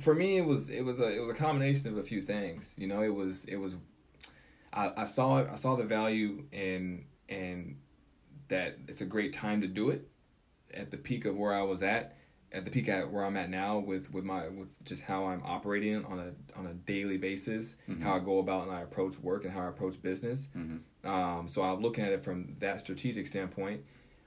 for 0.00 0.14
me. 0.14 0.38
It 0.38 0.44
was 0.44 0.68
it 0.70 0.82
was 0.82 0.98
a 0.98 1.14
it 1.14 1.20
was 1.20 1.30
a 1.30 1.34
combination 1.34 1.88
of 1.88 1.98
a 1.98 2.02
few 2.02 2.20
things. 2.20 2.74
You 2.76 2.88
know, 2.88 3.02
it 3.02 3.14
was 3.14 3.44
it 3.44 3.56
was. 3.56 3.76
I, 4.72 4.90
I 4.96 5.04
saw 5.04 5.44
I 5.44 5.54
saw 5.54 5.76
the 5.76 5.84
value 5.84 6.44
in 6.50 7.04
in 7.28 7.76
that 8.48 8.78
it's 8.88 9.00
a 9.00 9.06
great 9.06 9.32
time 9.32 9.60
to 9.60 9.68
do 9.68 9.90
it 9.90 10.08
at 10.72 10.90
the 10.90 10.96
peak 10.96 11.24
of 11.24 11.36
where 11.36 11.54
I 11.54 11.62
was 11.62 11.82
at 11.82 12.16
at 12.54 12.64
the 12.64 12.70
peak 12.70 12.88
at 12.88 13.10
where 13.10 13.24
I'm 13.24 13.36
at 13.36 13.50
now 13.50 13.78
with 13.78 14.12
with 14.12 14.24
my 14.24 14.48
with 14.48 14.82
just 14.84 15.02
how 15.02 15.26
I'm 15.26 15.42
operating 15.44 16.04
on 16.04 16.18
a 16.20 16.58
on 16.58 16.66
a 16.66 16.74
daily 16.74 17.16
basis 17.18 17.76
Mhm. 17.88 18.00
how 18.02 18.14
I 18.14 18.20
go 18.20 18.38
about 18.38 18.62
and 18.68 18.72
I 18.72 18.80
approach 18.82 19.18
work 19.18 19.44
and 19.44 19.52
how 19.52 19.62
I 19.62 19.68
approach 19.68 20.00
business 20.00 20.48
Mm-hmm. 20.56 21.08
um, 21.08 21.48
so 21.48 21.62
I'm 21.62 21.80
looking 21.82 22.04
at 22.04 22.12
it 22.12 22.22
from 22.24 22.56
that 22.60 22.80
strategic 22.80 23.26
standpoint. 23.26 23.82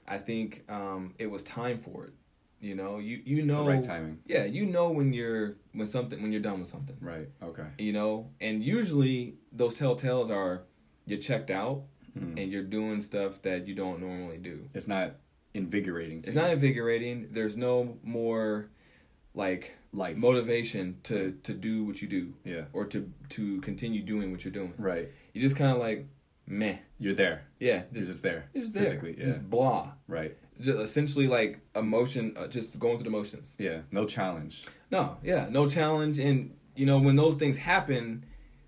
I 0.06 0.18
think 0.18 0.64
um, 0.70 1.14
it 1.18 1.26
was 1.26 1.42
time 1.42 1.78
for 1.78 2.06
it. 2.06 2.12
You 2.60 2.74
know, 2.74 2.98
you 2.98 3.20
you 3.24 3.42
know, 3.42 3.64
the 3.64 3.70
right 3.70 3.84
timing. 3.84 4.18
yeah, 4.26 4.44
you 4.44 4.66
know 4.66 4.90
when 4.90 5.12
you're 5.12 5.56
when 5.72 5.86
something 5.86 6.20
when 6.22 6.32
you're 6.32 6.40
done 6.50 6.60
with 6.60 6.68
something. 6.68 6.96
Right. 7.00 7.28
Okay. 7.42 7.66
You 7.78 7.92
know, 7.92 8.30
and 8.40 8.62
usually 8.64 9.36
those 9.52 9.74
telltales 9.78 10.28
are 10.30 10.64
you're 11.06 11.18
checked 11.20 11.50
out 11.50 11.84
Mhm. 12.18 12.36
and 12.42 12.50
you're 12.52 12.64
doing 12.64 13.00
stuff 13.00 13.40
that 13.42 13.68
you 13.68 13.74
don't 13.74 14.00
normally 14.00 14.38
do. 14.38 14.68
It's 14.74 14.88
not 14.88 15.16
invigorating. 15.54 16.22
To 16.22 16.28
It's 16.28 16.36
you. 16.36 16.42
not 16.42 16.50
invigorating. 16.50 17.28
There's 17.32 17.56
no 17.56 17.98
more 18.02 18.68
like 19.34 19.76
life. 19.92 20.16
motivation 20.16 20.98
to 21.04 21.32
to 21.42 21.54
do 21.54 21.84
what 21.84 22.02
you 22.02 22.08
do 22.08 22.34
yeah. 22.44 22.64
or 22.72 22.84
to 22.86 23.10
to 23.30 23.60
continue 23.60 24.02
doing 24.02 24.30
what 24.32 24.44
you're 24.44 24.52
doing. 24.52 24.74
Right. 24.78 25.08
You 25.32 25.40
just 25.40 25.56
kind 25.56 25.72
of 25.72 25.78
like 25.78 26.06
meh. 26.46 26.76
You're 26.98 27.14
there. 27.14 27.44
Yeah, 27.60 27.82
You're 27.92 28.00
just 28.02 28.06
just 28.06 28.22
there. 28.22 28.48
just 28.54 28.74
there. 28.74 28.84
physically. 28.84 29.14
Yeah. 29.18 29.24
Just 29.24 29.48
blah. 29.48 29.92
right. 30.08 30.36
just 30.60 30.78
essentially 30.78 31.28
like 31.28 31.60
emotion, 31.76 32.34
uh, 32.36 32.48
just 32.48 32.78
going 32.78 32.96
through 32.98 33.04
the 33.04 33.10
motions. 33.10 33.54
Yeah. 33.58 33.82
No 33.92 34.04
challenge. 34.06 34.66
No, 34.90 35.18
yeah, 35.22 35.48
no 35.50 35.68
challenge, 35.68 36.18
and 36.18 36.54
you 36.74 36.86
know 36.86 36.98
when 36.98 37.14
those 37.16 37.34
things 37.36 37.58
happen, 37.58 38.24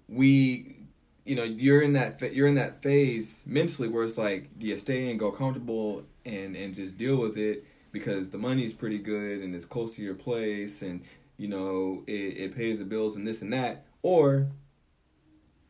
we, 0.08 0.76
you 1.24 1.34
know, 1.34 1.44
you're 1.44 1.80
in 1.82 1.94
that 1.94 2.20
you're 2.34 2.46
in 2.46 2.54
that 2.56 2.82
phase 2.82 3.42
mentally 3.46 3.88
where 3.88 4.04
it's 4.04 4.18
like, 4.18 4.50
do 4.58 4.66
you 4.66 4.76
stay 4.76 5.10
and 5.10 5.18
go 5.18 5.32
comfortable 5.32 6.04
and 6.24 6.56
and 6.56 6.74
just 6.74 6.96
deal 6.98 7.16
with 7.16 7.37
it 7.37 7.64
because 7.92 8.30
the 8.30 8.38
money 8.38 8.64
is 8.64 8.72
pretty 8.72 8.98
good 8.98 9.40
and 9.42 9.54
it's 9.54 9.64
close 9.64 9.94
to 9.96 10.02
your 10.02 10.14
place 10.14 10.83
and 10.83 11.02
you 11.37 11.48
know 11.48 12.02
it, 12.06 12.12
it 12.12 12.54
pays 12.56 12.78
the 12.78 12.85
bills 12.85 13.16
and 13.16 13.26
this 13.26 13.42
and 13.42 13.52
that, 13.52 13.85
or 14.02 14.48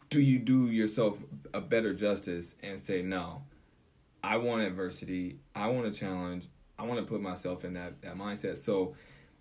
do 0.08 0.20
you 0.20 0.38
do 0.38 0.66
yourself 0.70 1.18
a 1.54 1.60
better 1.60 1.94
justice 1.94 2.54
and 2.62 2.78
say 2.80 3.00
no? 3.02 3.42
I 4.22 4.36
want 4.38 4.62
adversity. 4.62 5.38
I 5.54 5.68
want 5.68 5.86
a 5.86 5.92
challenge. 5.92 6.48
I 6.78 6.82
want 6.84 6.98
to 6.98 7.06
put 7.06 7.20
myself 7.20 7.64
in 7.64 7.74
that, 7.74 8.02
that 8.02 8.16
mindset. 8.16 8.56
So 8.58 8.94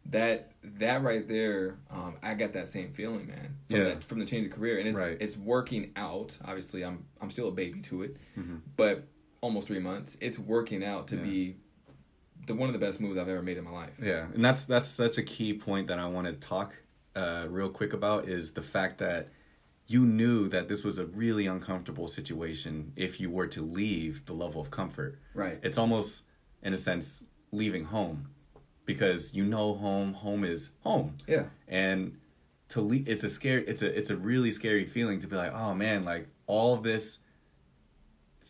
that 0.07 0.51
that 0.63 1.03
right 1.03 1.27
there, 1.27 1.77
um, 1.89 2.15
I 2.23 2.33
got 2.35 2.53
that 2.53 2.67
same 2.69 2.91
feeling, 2.91 3.27
man. 3.27 3.55
From 3.69 3.77
Yeah. 3.79 3.83
that, 3.85 4.03
from 4.03 4.19
the 4.19 4.25
change 4.25 4.45
of 4.47 4.53
career, 4.53 4.77
and 4.79 4.87
it's 4.87 4.97
Right. 4.97 5.17
it's 5.19 5.35
working 5.37 5.91
out. 5.95 6.37
Obviously, 6.45 6.83
I'm 6.85 7.05
I'm 7.19 7.29
still 7.31 7.47
a 7.49 7.51
baby 7.51 7.81
to 7.81 8.03
it, 8.03 8.15
Mhm. 8.37 8.61
but 8.77 9.07
almost 9.41 9.67
three 9.67 9.79
months. 9.79 10.17
It's 10.21 10.39
working 10.39 10.83
out 10.83 11.07
to 11.09 11.15
Yeah. 11.15 11.21
be 11.23 11.55
the 12.45 12.55
one 12.55 12.69
of 12.69 12.73
the 12.73 12.79
best 12.79 12.99
moves 12.99 13.17
I've 13.17 13.27
ever 13.29 13.41
made 13.41 13.57
in 13.57 13.63
my 13.63 13.71
life. 13.71 13.93
Yeah, 14.01 14.27
and 14.33 14.43
that's 14.43 14.65
that's 14.65 14.87
such 14.87 15.17
a 15.17 15.23
key 15.23 15.53
point 15.53 15.87
that 15.87 15.99
I 15.99 16.07
want 16.07 16.27
to 16.27 16.33
talk 16.33 16.73
uh, 17.15 17.47
real 17.49 17.69
quick 17.69 17.93
about 17.93 18.27
is 18.29 18.53
the 18.53 18.61
fact 18.61 18.97
that 18.99 19.29
you 19.87 20.05
knew 20.05 20.47
that 20.49 20.67
this 20.67 20.83
was 20.83 20.99
a 20.99 21.05
really 21.07 21.47
uncomfortable 21.47 22.07
situation 22.07 22.93
if 22.95 23.19
you 23.19 23.29
were 23.29 23.47
to 23.47 23.61
leave 23.61 24.25
the 24.25 24.33
level 24.33 24.61
of 24.61 24.69
comfort. 24.71 25.17
Right. 25.33 25.59
It's 25.63 25.79
almost, 25.79 26.23
in 26.61 26.73
a 26.73 26.77
sense, 26.77 27.23
leaving 27.51 27.85
home 27.85 28.29
because 28.85 29.33
you 29.33 29.43
know 29.45 29.73
home. 29.73 30.13
Home 30.13 30.43
is 30.43 30.71
home. 30.81 31.17
Yeah. 31.27 31.45
And 31.67 32.17
to 32.69 32.81
leave, 32.81 33.09
it's 33.09 33.23
a 33.23 33.29
scary. 33.29 33.67
It's 33.67 33.81
a 33.81 33.97
it's 33.97 34.11
a 34.11 34.15
really 34.15 34.51
scary 34.51 34.85
feeling 34.85 35.19
to 35.21 35.27
be 35.27 35.35
like, 35.35 35.53
oh 35.53 35.73
man, 35.73 36.05
like 36.05 36.27
all 36.47 36.73
of 36.73 36.83
this 36.83 37.19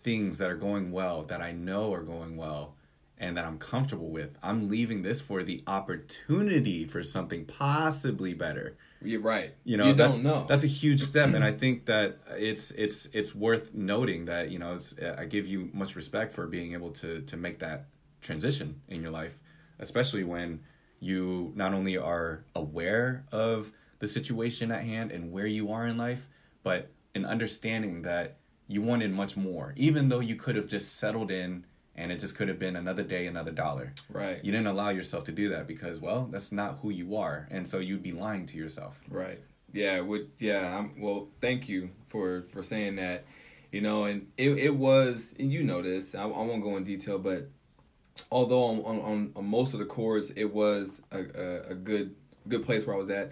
things 0.04 0.38
that 0.38 0.50
are 0.50 0.56
going 0.56 0.92
well 0.92 1.24
that 1.24 1.42
I 1.42 1.52
know 1.52 1.94
are 1.94 2.04
going 2.04 2.38
well 2.38 2.76
and 3.18 3.36
that 3.38 3.46
I'm 3.46 3.58
comfortable 3.58 4.10
with. 4.10 4.38
I'm 4.42 4.70
leaving 4.70 5.02
this 5.02 5.22
for 5.22 5.44
the 5.44 5.62
opportunity 5.68 6.86
for 6.86 7.04
something 7.04 7.46
possibly 7.46 8.34
better. 8.34 8.78
You're 9.02 9.22
right. 9.22 9.54
You 9.66 9.78
know, 9.78 9.88
you 9.88 9.94
don't 9.94 10.24
know. 10.24 10.46
That's 10.48 10.64
a 10.64 10.68
huge 10.68 11.02
step, 11.02 11.34
and 11.34 11.44
I 11.44 11.52
think 11.64 11.86
that 11.86 12.20
it's 12.32 12.72
it's 12.72 13.08
it's 13.08 13.36
worth 13.36 13.74
noting 13.74 14.26
that 14.26 14.52
you 14.52 14.60
know 14.60 14.76
it's, 14.76 14.96
I 15.00 15.26
give 15.26 15.48
you 15.48 15.70
much 15.74 15.96
respect 15.96 16.34
for 16.34 16.48
being 16.48 16.74
able 16.74 16.92
to 16.92 17.22
to 17.22 17.38
make 17.38 17.60
that 17.60 17.88
transition 18.22 18.82
in 18.88 19.02
your 19.02 19.12
life, 19.12 19.40
especially 19.80 20.24
when 20.24 20.62
you 21.00 21.54
not 21.56 21.74
only 21.74 21.98
are 21.98 22.44
aware 22.56 23.26
of 23.32 23.72
the 24.00 24.08
situation 24.08 24.72
at 24.72 24.84
hand 24.84 25.12
and 25.12 25.32
where 25.32 25.48
you 25.48 25.72
are 25.72 25.88
in 25.88 25.98
life, 25.98 26.28
but 26.64 26.92
an 27.16 27.26
understanding 27.26 28.02
that 28.04 28.39
you 28.70 28.84
wanted 28.84 29.12
much 29.12 29.36
more, 29.36 29.74
even 29.76 30.08
though 30.08 30.20
you 30.20 30.36
could 30.36 30.56
have 30.56 30.68
just 30.68 30.98
settled 30.98 31.32
in 31.32 31.66
and 31.96 32.12
it 32.12 32.20
just 32.20 32.36
could 32.36 32.48
have 32.48 32.60
been 32.60 32.78
another 32.78 33.04
day, 33.04 33.26
another 33.26 33.52
dollar. 33.52 33.94
right. 34.10 34.44
You 34.46 34.52
didn't 34.54 34.68
allow 34.68 34.90
yourself 34.90 35.26
to 35.26 35.34
do 35.34 35.50
that 35.50 35.68
because, 35.68 36.00
well, 36.00 36.30
that's 36.32 36.52
not 36.52 36.80
who 36.82 36.92
you 36.92 37.18
are, 37.18 37.48
and 37.52 37.68
so 37.68 37.80
you'd 37.80 38.04
be 38.04 38.14
lying 38.14 38.46
to 38.46 38.58
yourself. 38.58 39.02
Right. 39.10 39.42
Yeah. 39.74 40.00
Would. 40.00 40.30
Yeah. 40.38 40.78
I'm, 40.78 41.02
well, 41.02 41.28
thank 41.42 41.68
you 41.68 41.90
for 42.08 42.46
for 42.54 42.64
saying 42.64 42.96
that. 42.96 43.26
You 43.72 43.82
know, 43.82 44.06
and 44.06 44.28
it 44.38 44.52
it 44.58 44.76
was. 44.76 45.36
And 45.40 45.52
you 45.52 45.64
know 45.64 45.82
this. 45.82 46.16
I, 46.16 46.24
I 46.24 46.26
won't 46.28 46.64
go 46.64 46.78
in 46.78 46.84
detail, 46.84 47.20
but 47.20 47.50
although 48.32 48.64
on 48.64 48.80
on, 48.80 49.32
on 49.36 49.46
most 49.46 49.74
of 49.74 49.80
the 49.80 49.86
chords, 49.86 50.32
it 50.32 50.54
was 50.54 51.02
a, 51.12 51.20
a 51.20 51.72
a 51.72 51.76
good 51.76 52.16
good 52.48 52.64
place 52.64 52.86
where 52.86 52.96
I 52.96 53.00
was 53.00 53.10
at. 53.10 53.32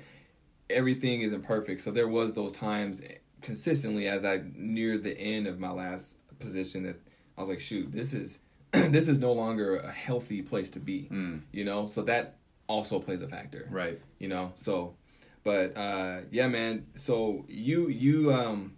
Everything 0.70 1.22
isn't 1.22 1.44
perfect, 1.44 1.80
so 1.82 1.92
there 1.92 2.10
was 2.10 2.34
those 2.34 2.52
times 2.52 3.02
consistently 3.48 4.08
as 4.08 4.24
I 4.26 4.42
neared 4.56 5.04
the 5.04 5.18
end 5.18 5.48
of 5.48 5.60
my 5.60 5.72
last 5.72 6.16
position 6.40 6.84
that 6.84 6.98
I 7.38 7.42
was 7.42 7.50
like, 7.50 7.60
shoot, 7.60 7.92
this 7.92 8.14
is 8.14 8.40
this 8.72 9.08
is 9.08 9.18
no 9.18 9.32
longer 9.34 9.78
a 9.78 9.92
healthy 9.92 10.42
place 10.42 10.70
to 10.72 10.80
be. 10.80 11.08
Mm. 11.12 11.42
You 11.52 11.64
know, 11.66 11.88
so 11.88 12.02
that 12.04 12.36
also 12.68 13.00
plays 13.00 13.22
a 13.22 13.28
factor 13.30 13.66
Right. 13.72 13.98
you 14.20 14.28
know 14.28 14.52
so 14.58 14.96
but 15.46 15.78
uh 15.78 16.18
yeah 16.32 16.50
man 16.50 16.86
so 16.96 17.46
you 17.48 17.88
you 17.88 18.34
um 18.34 18.76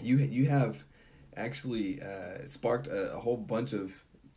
you 0.00 0.18
you 0.18 0.46
have 0.46 0.84
actually 1.36 2.00
uh 2.00 2.46
sparked 2.46 2.86
a, 2.86 3.14
a 3.14 3.18
whole 3.18 3.36
bunch 3.36 3.72
of 3.72 3.90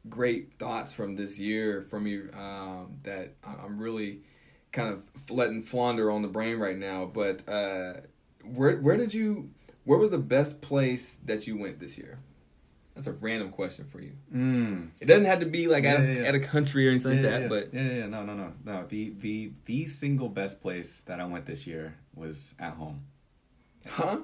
great 0.10 0.53
thoughts 0.58 0.91
from 0.93 1.15
this 1.15 1.38
year 1.38 1.86
from 1.91 2.08
you 2.08 2.31
um 2.34 2.97
that 3.03 3.36
i'm 3.43 3.77
really 3.77 4.21
kind 4.71 4.89
of 4.91 5.03
letting 5.29 5.62
flounder 5.62 6.10
on 6.10 6.23
the 6.23 6.27
brain 6.27 6.58
right 6.58 6.79
now 6.79 7.05
but 7.05 7.47
uh 7.47 7.93
where 8.53 8.77
where 8.77 8.97
did 8.97 9.13
you 9.13 9.49
where 9.84 9.97
was 9.99 10.12
the 10.12 10.17
best 10.17 10.62
place 10.62 11.17
that 11.25 11.45
you 11.47 11.58
went 11.58 11.79
this 11.79 11.97
year 11.97 12.19
that's 12.93 13.08
a 13.08 13.12
random 13.12 13.49
question 13.51 13.86
for 13.86 14.01
you 14.01 14.13
Mm. 14.34 14.89
it 15.01 15.05
doesn't 15.05 15.25
have 15.25 15.39
to 15.41 15.45
be 15.45 15.67
like 15.67 15.84
at, 15.84 15.99
Yeah, 15.99 16.05
a, 16.05 16.13
yeah, 16.13 16.21
yeah. 16.21 16.27
at 16.29 16.36
a 16.36 16.39
country 16.39 16.88
or 16.88 16.91
anything 16.91 17.12
like 17.13 17.21
that 17.23 17.41
yeah, 17.43 17.47
but 17.47 17.73
yeah, 17.73 17.81
yeah, 17.81 17.93
yeah, 17.99 18.08
no, 18.08 18.23
no, 18.23 18.34
no, 18.36 18.53
no. 18.63 18.84
The 18.84 19.10
the 19.19 19.51
the 19.65 19.88
single 19.88 20.29
best 20.29 20.62
place 20.62 21.01
that 21.01 21.19
I 21.19 21.25
went 21.25 21.45
this 21.45 21.67
year 21.67 21.95
was 22.15 22.53
at 22.60 22.73
home. 22.73 23.01
huh 23.88 24.19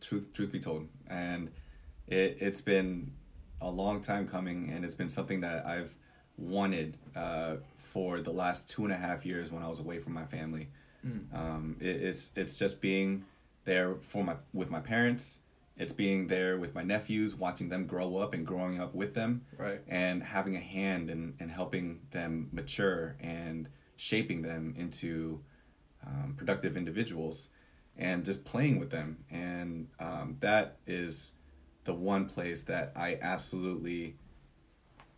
Truth, 0.00 0.32
truth 0.32 0.52
be 0.52 0.60
told, 0.60 0.88
and 1.08 1.50
it 2.06 2.38
it's 2.40 2.60
been 2.60 3.12
a 3.60 3.70
long 3.70 4.00
time 4.00 4.26
coming, 4.28 4.70
and 4.70 4.84
it's 4.84 4.94
been 4.94 5.08
something 5.08 5.40
that 5.40 5.64
I've 5.66 5.96
wanted 6.36 6.96
uh, 7.16 7.56
for 7.76 8.20
the 8.20 8.32
last 8.32 8.68
two 8.68 8.84
and 8.84 8.92
a 8.92 8.96
half 8.96 9.24
years 9.24 9.50
when 9.50 9.62
I 9.62 9.68
was 9.68 9.78
away 9.80 9.98
from 9.98 10.12
my 10.12 10.24
family. 10.26 10.68
Um, 11.32 11.76
it, 11.80 11.96
it's 12.02 12.30
it's 12.36 12.56
just 12.58 12.80
being 12.80 13.24
there 13.64 13.96
for 14.00 14.24
my 14.24 14.36
with 14.52 14.70
my 14.70 14.80
parents. 14.80 15.40
It's 15.76 15.92
being 15.92 16.26
there 16.26 16.58
with 16.58 16.74
my 16.74 16.82
nephews, 16.82 17.34
watching 17.34 17.68
them 17.68 17.86
grow 17.86 18.16
up 18.18 18.34
and 18.34 18.46
growing 18.46 18.80
up 18.80 18.94
with 18.94 19.14
them. 19.14 19.46
right 19.56 19.80
and 19.88 20.22
having 20.22 20.54
a 20.54 20.60
hand 20.60 21.10
in, 21.10 21.34
in 21.40 21.48
helping 21.48 22.00
them 22.10 22.48
mature 22.52 23.16
and 23.20 23.68
shaping 23.96 24.42
them 24.42 24.74
into 24.76 25.40
um, 26.06 26.34
productive 26.36 26.76
individuals 26.76 27.48
and 27.96 28.24
just 28.24 28.44
playing 28.44 28.78
with 28.78 28.90
them. 28.90 29.24
And 29.30 29.88
um, 29.98 30.36
that 30.40 30.78
is 30.86 31.32
the 31.84 31.94
one 31.94 32.26
place 32.26 32.62
that 32.64 32.92
I 32.96 33.18
absolutely 33.20 34.16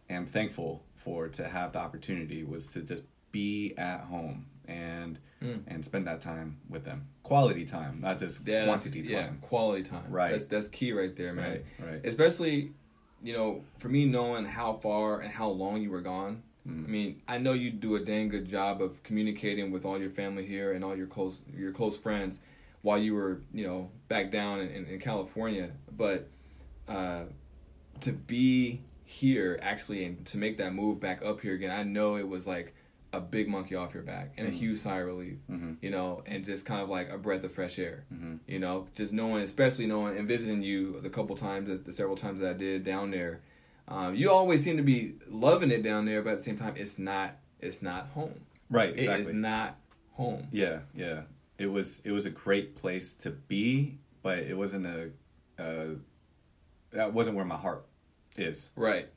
am 0.09 0.27
thankful 0.27 0.85
for 0.95 1.29
to 1.29 1.49
have 1.49 1.73
the 1.73 1.79
opportunity 1.79 2.45
was 2.45 2.69
to 2.69 2.83
just 2.83 3.05
be 3.33 3.75
at 3.77 4.01
home 4.01 4.47
and 4.69 5.19
Mm. 5.43 5.63
and 5.67 5.85
spend 5.85 6.07
that 6.07 6.23
time 6.23 6.57
with 6.71 6.85
them. 6.85 7.07
Quality 7.23 7.65
time, 7.67 8.01
not 8.01 8.19
just 8.19 8.47
Yeah, 8.47 8.65
quantity 8.65 9.01
yeah, 9.01 9.29
quality 9.43 9.83
time. 9.83 10.05
Right. 10.09 10.31
That's 10.31 10.47
that's 10.47 10.69
key 10.69 10.93
right 10.93 11.15
there, 11.15 11.35
man. 11.35 11.51
Right, 11.51 11.65
right. 11.91 12.01
Especially, 12.05 12.73
you 13.23 13.35
know, 13.35 13.63
for 13.79 13.89
me 13.91 14.07
knowing 14.07 14.47
how 14.47 14.75
far 14.75 15.21
and 15.21 15.31
how 15.31 15.49
long 15.49 15.83
you 15.83 15.91
were 15.91 16.01
gone. 16.01 16.43
Mm. 16.67 16.85
I 16.85 16.89
mean, 16.89 17.23
I 17.29 17.37
know 17.39 17.53
you 17.53 17.71
do 17.71 17.95
a 17.97 18.01
dang 18.01 18.31
good 18.31 18.49
job 18.49 18.81
of 18.81 19.03
communicating 19.03 19.71
with 19.71 19.85
all 19.85 19.99
your 19.99 20.09
family 20.09 20.47
here 20.47 20.73
and 20.73 20.83
all 20.83 20.97
your 20.97 21.07
close 21.07 21.43
your 21.55 21.73
close 21.73 21.97
friends 21.99 22.41
while 22.81 22.97
you 22.99 23.15
were, 23.15 23.43
you 23.53 23.67
know, 23.67 23.91
back 24.09 24.31
down 24.31 24.61
in, 24.61 24.69
in, 24.71 24.87
in 24.87 24.99
California. 24.99 25.73
But 25.95 26.29
uh, 26.89 27.25
to 28.01 28.13
be 28.13 28.81
here 29.05 29.59
actually 29.61 30.05
and 30.05 30.25
to 30.27 30.39
make 30.39 30.57
that 30.57 30.73
move 30.73 31.01
back 31.01 31.23
up 31.23 31.41
here 31.41 31.53
again, 31.55 31.71
I 31.71 31.83
know 31.83 32.17
it 32.17 32.29
was 32.29 32.47
like 32.47 32.75
a 33.17 33.21
big 33.21 33.49
monkey 33.49 33.75
off 33.75 33.95
your 33.95 34.03
back 34.03 34.33
and 34.37 34.47
a 34.47 34.51
huge 34.51 34.79
sigh 34.79 34.99
of 35.01 35.07
relief, 35.07 35.39
Mhm. 35.51 35.77
you 35.81 35.91
know, 35.91 36.23
and 36.27 36.45
just 36.45 36.65
kind 36.65 36.81
of 36.83 36.89
like 36.89 37.09
a 37.11 37.19
breath 37.19 37.45
of 37.45 37.53
fresh 37.53 37.79
air, 37.79 38.05
Mhm. 38.13 38.41
you 38.47 38.59
know, 38.59 38.89
just 38.95 39.13
knowing, 39.13 39.43
especially 39.43 39.87
knowing 39.87 40.17
and 40.19 40.27
visiting 40.29 40.63
you 40.63 41.01
the 41.01 41.11
couple 41.11 41.35
times, 41.37 41.81
the 41.83 41.93
several 41.93 42.17
times 42.17 42.41
that 42.41 42.51
I 42.51 42.53
did 42.59 42.85
down 42.85 43.11
there. 43.11 43.41
Um, 43.89 44.15
you 44.15 44.31
always 44.31 44.63
seem 44.65 44.77
to 44.79 44.83
be 44.83 45.15
loving 45.29 45.71
it 45.71 45.83
down 45.83 46.05
there, 46.07 46.23
but 46.23 46.33
at 46.33 46.39
the 46.39 46.45
same 46.45 46.57
time, 46.57 46.75
it's 46.77 46.99
not. 46.99 47.37
It's 47.61 47.81
not 47.83 48.09
home. 48.09 48.41
Right, 48.71 48.91
Exactly. 48.99 49.25
It 49.25 49.29
is 49.29 49.35
not 49.35 49.79
home. 50.13 50.49
Yeah, 50.53 50.81
yeah. 50.95 51.23
It 51.59 51.67
was 51.67 52.01
it 52.05 52.11
was 52.13 52.27
a 52.27 52.31
great 52.31 52.75
place 52.77 53.13
to 53.15 53.31
be, 53.31 53.99
but 54.23 54.39
it 54.41 54.57
wasn't 54.57 54.87
a 54.87 55.11
uh, 55.59 55.95
that 56.91 57.13
wasn't 57.13 57.37
where 57.37 57.45
my 57.45 57.57
heart 57.57 57.87
is. 58.37 58.71
Right. 58.77 59.09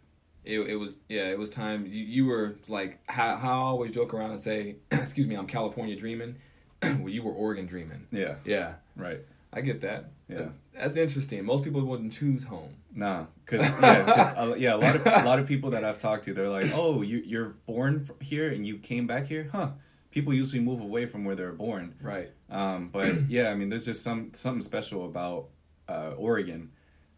It, 0.47 0.59
it 0.61 0.75
was 0.75 0.97
yeah 1.09 1.25
it 1.29 1.37
was 1.37 1.49
time. 1.49 1.85
You, 1.85 2.03
you 2.03 2.25
were 2.25 2.55
like 2.67 2.99
how, 3.09 3.35
how 3.35 3.51
I 3.51 3.65
always 3.73 3.91
joke 3.91 4.13
around 4.13 4.31
and 4.31 4.39
say 4.39 4.77
excuse 4.91 5.27
me 5.27 5.35
I'm 5.35 5.47
California 5.47 5.95
dreaming. 5.95 6.35
Well 6.83 7.09
you 7.09 7.23
were 7.23 7.31
Oregon 7.31 7.65
dreaming. 7.65 8.07
Yeah, 8.11 8.35
yeah. 8.45 8.73
Right. 8.95 9.21
I 9.51 9.61
get 9.61 9.81
that. 9.81 10.11
Yeah. 10.29 10.49
that's 10.73 10.95
interesting. 10.97 11.43
Most 11.45 11.63
people 11.63 11.81
wouldn't 11.83 12.13
choose 12.13 12.43
home. 12.43 12.73
Nah, 12.93 13.25
cause 13.45 13.61
yeah, 13.61 14.03
'cause, 14.05 14.33
uh, 14.35 14.55
yeah, 14.57 14.75
a 14.75 14.77
lot 14.77 14.95
of 14.95 15.05
a 15.05 15.23
lot 15.25 15.39
of 15.39 15.47
people 15.47 15.69
that 15.71 15.83
I've 15.83 15.99
talked 15.99 16.25
to, 16.25 16.33
they're 16.33 16.49
like, 16.49 16.71
"Oh, 16.73 17.01
you 17.01 17.17
you're 17.25 17.55
born 17.65 18.07
here 18.21 18.49
and 18.49 18.65
you 18.67 18.77
came 18.77 19.05
back 19.07 19.27
here, 19.27 19.49
huh?" 19.51 19.69
People 20.11 20.33
usually 20.33 20.61
move 20.61 20.81
away 20.81 21.05
from 21.05 21.23
where 21.25 21.35
they're 21.35 21.51
born. 21.51 21.93
right. 22.01 22.29
Um, 22.49 22.89
but 22.91 23.29
yeah, 23.29 23.49
I 23.49 23.55
mean, 23.55 23.69
there's 23.69 23.85
just 23.85 24.03
some 24.03 24.31
something 24.35 24.61
special 24.61 25.05
about 25.05 25.49
uh, 25.87 26.11
Oregon, 26.17 26.71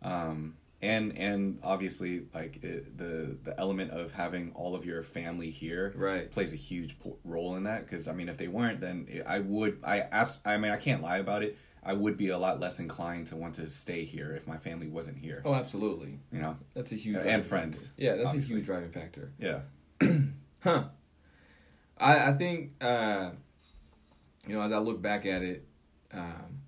um, 0.04 0.56
and 0.82 1.18
and 1.18 1.60
obviously 1.64 2.26
like 2.34 2.64
it, 2.64 2.98
the 2.98 3.38
the 3.44 3.60
element 3.60 3.92
of 3.92 4.12
having 4.12 4.52
all 4.56 4.76
of 4.76 4.86
your 4.86 5.02
family 5.02 5.50
here 5.50 5.94
Right. 5.96 6.32
plays 6.32 6.54
a 6.54 6.58
huge 6.58 6.98
po- 7.00 7.18
role 7.24 7.56
in 7.58 7.64
that. 7.64 7.86
Because 7.86 8.08
I 8.08 8.14
mean, 8.14 8.30
if 8.30 8.38
they 8.38 8.48
weren't, 8.48 8.80
then 8.80 9.08
I 9.26 9.40
would 9.40 9.80
I 9.84 10.00
abs- 10.00 10.40
I 10.46 10.58
mean, 10.58 10.72
I 10.72 10.78
can't 10.78 11.02
lie 11.02 11.18
about 11.18 11.44
it. 11.44 11.58
I 11.84 11.94
would 11.94 12.18
be 12.18 12.28
a 12.30 12.38
lot 12.38 12.60
less 12.60 12.80
inclined 12.80 13.28
to 13.28 13.38
want 13.38 13.56
to 13.56 13.70
stay 13.70 14.04
here 14.04 14.34
if 14.36 14.46
my 14.48 14.58
family 14.58 14.88
wasn't 14.88 15.18
here. 15.18 15.42
oh 15.46 15.54
absolutely 15.54 16.20
You 16.32 16.40
know? 16.42 16.58
that's 16.74 16.92
a 16.92 16.96
huge 16.96 17.18
Uh, 17.18 17.22
and 17.22 17.46
friends, 17.46 17.88
factor. 17.88 18.04
yeah 18.04 18.16
that's 18.16 18.28
obviously. 18.28 18.56
a 18.56 18.58
huge 18.58 18.66
driving 18.66 18.90
factor 18.92 19.32
Yeah. 19.40 19.62
Huh. 20.62 20.84
I 21.98 22.30
I 22.30 22.34
think 22.34 22.74
uh, 22.84 23.32
you 24.48 24.56
know 24.56 24.62
as 24.62 24.72
I 24.74 24.78
look 24.80 25.02
back 25.02 25.26
at 25.26 25.42
it, 25.42 25.66
um, 26.14 26.62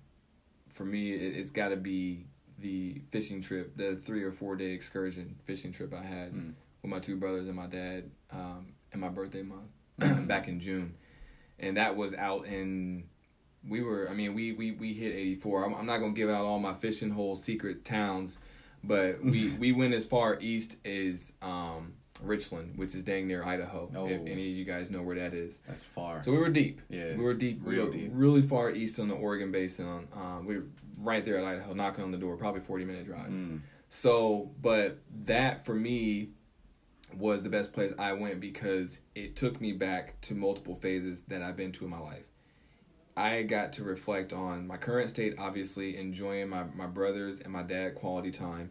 for 0.70 0.84
me 0.84 1.12
it, 1.12 1.36
it's 1.36 1.50
got 1.50 1.68
to 1.68 1.76
be 1.76 2.26
the 2.62 3.02
fishing 3.10 3.42
trip, 3.42 3.76
the 3.76 3.96
three 3.96 4.22
or 4.22 4.32
four 4.32 4.56
day 4.56 4.72
excursion 4.72 5.36
fishing 5.44 5.72
trip 5.72 5.92
I 5.92 6.02
had 6.02 6.32
Mm. 6.32 6.54
with 6.82 6.90
my 6.90 6.98
two 7.00 7.16
brothers 7.16 7.46
and 7.46 7.56
my 7.56 7.66
dad, 7.66 8.10
um, 8.30 8.68
in 8.92 9.00
my 9.00 9.08
birthday 9.08 9.42
month 9.42 9.70
back 10.28 10.48
in 10.48 10.60
June, 10.60 10.94
and 11.58 11.76
that 11.76 11.96
was 11.96 12.14
out 12.14 12.46
in. 12.46 13.04
We 13.68 13.80
were, 13.80 14.08
I 14.10 14.14
mean, 14.14 14.34
we 14.34 14.52
we 14.52 14.72
we 14.72 14.92
hit 14.92 15.14
eighty 15.14 15.34
four. 15.36 15.64
I'm, 15.64 15.74
I'm 15.74 15.86
not 15.86 15.98
gonna 15.98 16.12
give 16.14 16.28
out 16.30 16.44
all 16.44 16.58
my 16.58 16.74
fishing 16.74 17.10
hole 17.10 17.36
secret 17.36 17.84
towns, 17.84 18.38
but 18.82 19.22
we 19.24 19.50
we 19.58 19.70
went 19.72 19.94
as 19.94 20.04
far 20.04 20.36
east 20.40 20.76
as 20.84 21.32
um, 21.42 21.94
Richland, 22.24 22.76
which 22.76 22.94
is 22.94 23.02
dang 23.02 23.26
near 23.26 23.44
Idaho. 23.44 23.90
Oh. 23.94 24.06
If 24.06 24.20
any 24.22 24.50
of 24.50 24.56
you 24.56 24.64
guys 24.64 24.90
know 24.90 25.02
where 25.02 25.16
that 25.16 25.34
is. 25.34 25.60
That's 25.66 25.84
far. 25.84 26.22
So 26.22 26.32
we 26.32 26.38
were 26.38 26.48
deep. 26.48 26.80
Yeah. 26.88 27.16
We 27.16 27.22
were 27.22 27.34
deep. 27.34 27.60
Real 27.62 27.84
we 27.84 27.90
were 27.90 27.92
deep. 27.92 28.10
Really 28.14 28.42
far 28.42 28.70
east 28.70 28.98
on 28.98 29.08
the 29.08 29.14
Oregon 29.14 29.50
Basin. 29.52 29.86
On 29.86 30.08
um, 30.14 30.46
we 30.46 30.56
were 30.56 30.64
right 30.98 31.24
there 31.24 31.38
at 31.38 31.44
Idaho, 31.44 31.74
knocking 31.74 32.04
on 32.04 32.10
the 32.10 32.18
door. 32.18 32.36
Probably 32.36 32.60
forty 32.60 32.84
minute 32.84 33.06
drive. 33.06 33.30
Mm. 33.30 33.60
So, 33.88 34.50
but 34.60 34.98
that 35.24 35.64
for 35.66 35.74
me 35.74 36.30
was 37.14 37.42
the 37.42 37.48
best 37.50 37.72
place 37.72 37.92
I 37.98 38.14
went 38.14 38.40
because 38.40 38.98
it 39.14 39.36
took 39.36 39.60
me 39.60 39.72
back 39.72 40.20
to 40.22 40.34
multiple 40.34 40.74
phases 40.74 41.22
that 41.28 41.42
I've 41.42 41.56
been 41.56 41.72
to 41.72 41.84
in 41.84 41.90
my 41.90 41.98
life. 41.98 42.26
I 43.16 43.42
got 43.42 43.74
to 43.74 43.84
reflect 43.84 44.32
on 44.32 44.66
my 44.66 44.78
current 44.78 45.10
state, 45.10 45.34
obviously 45.38 45.98
enjoying 45.98 46.48
my, 46.48 46.64
my 46.74 46.86
brothers 46.86 47.40
and 47.40 47.52
my 47.52 47.62
dad 47.62 47.94
quality 47.94 48.30
time. 48.30 48.70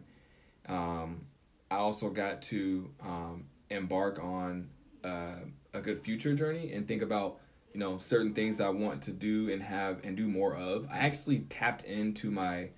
Um, 0.68 1.26
I 1.72 1.76
also 1.76 2.10
got 2.10 2.42
to 2.42 2.90
um, 3.00 3.44
embark 3.70 4.22
on 4.22 4.68
uh, 5.02 5.36
a 5.72 5.80
good 5.80 6.00
future 6.00 6.34
journey 6.34 6.72
and 6.74 6.86
think 6.86 7.00
about 7.02 7.38
you 7.72 7.80
know 7.80 7.96
certain 7.96 8.34
things 8.34 8.58
that 8.58 8.66
I 8.66 8.70
want 8.70 9.00
to 9.04 9.10
do 9.12 9.50
and 9.50 9.62
have 9.62 10.04
and 10.04 10.14
do 10.16 10.28
more 10.28 10.54
of. 10.54 10.86
I 10.90 10.98
actually 10.98 11.40
tapped 11.48 11.84
into 11.84 12.30
my 12.30 12.68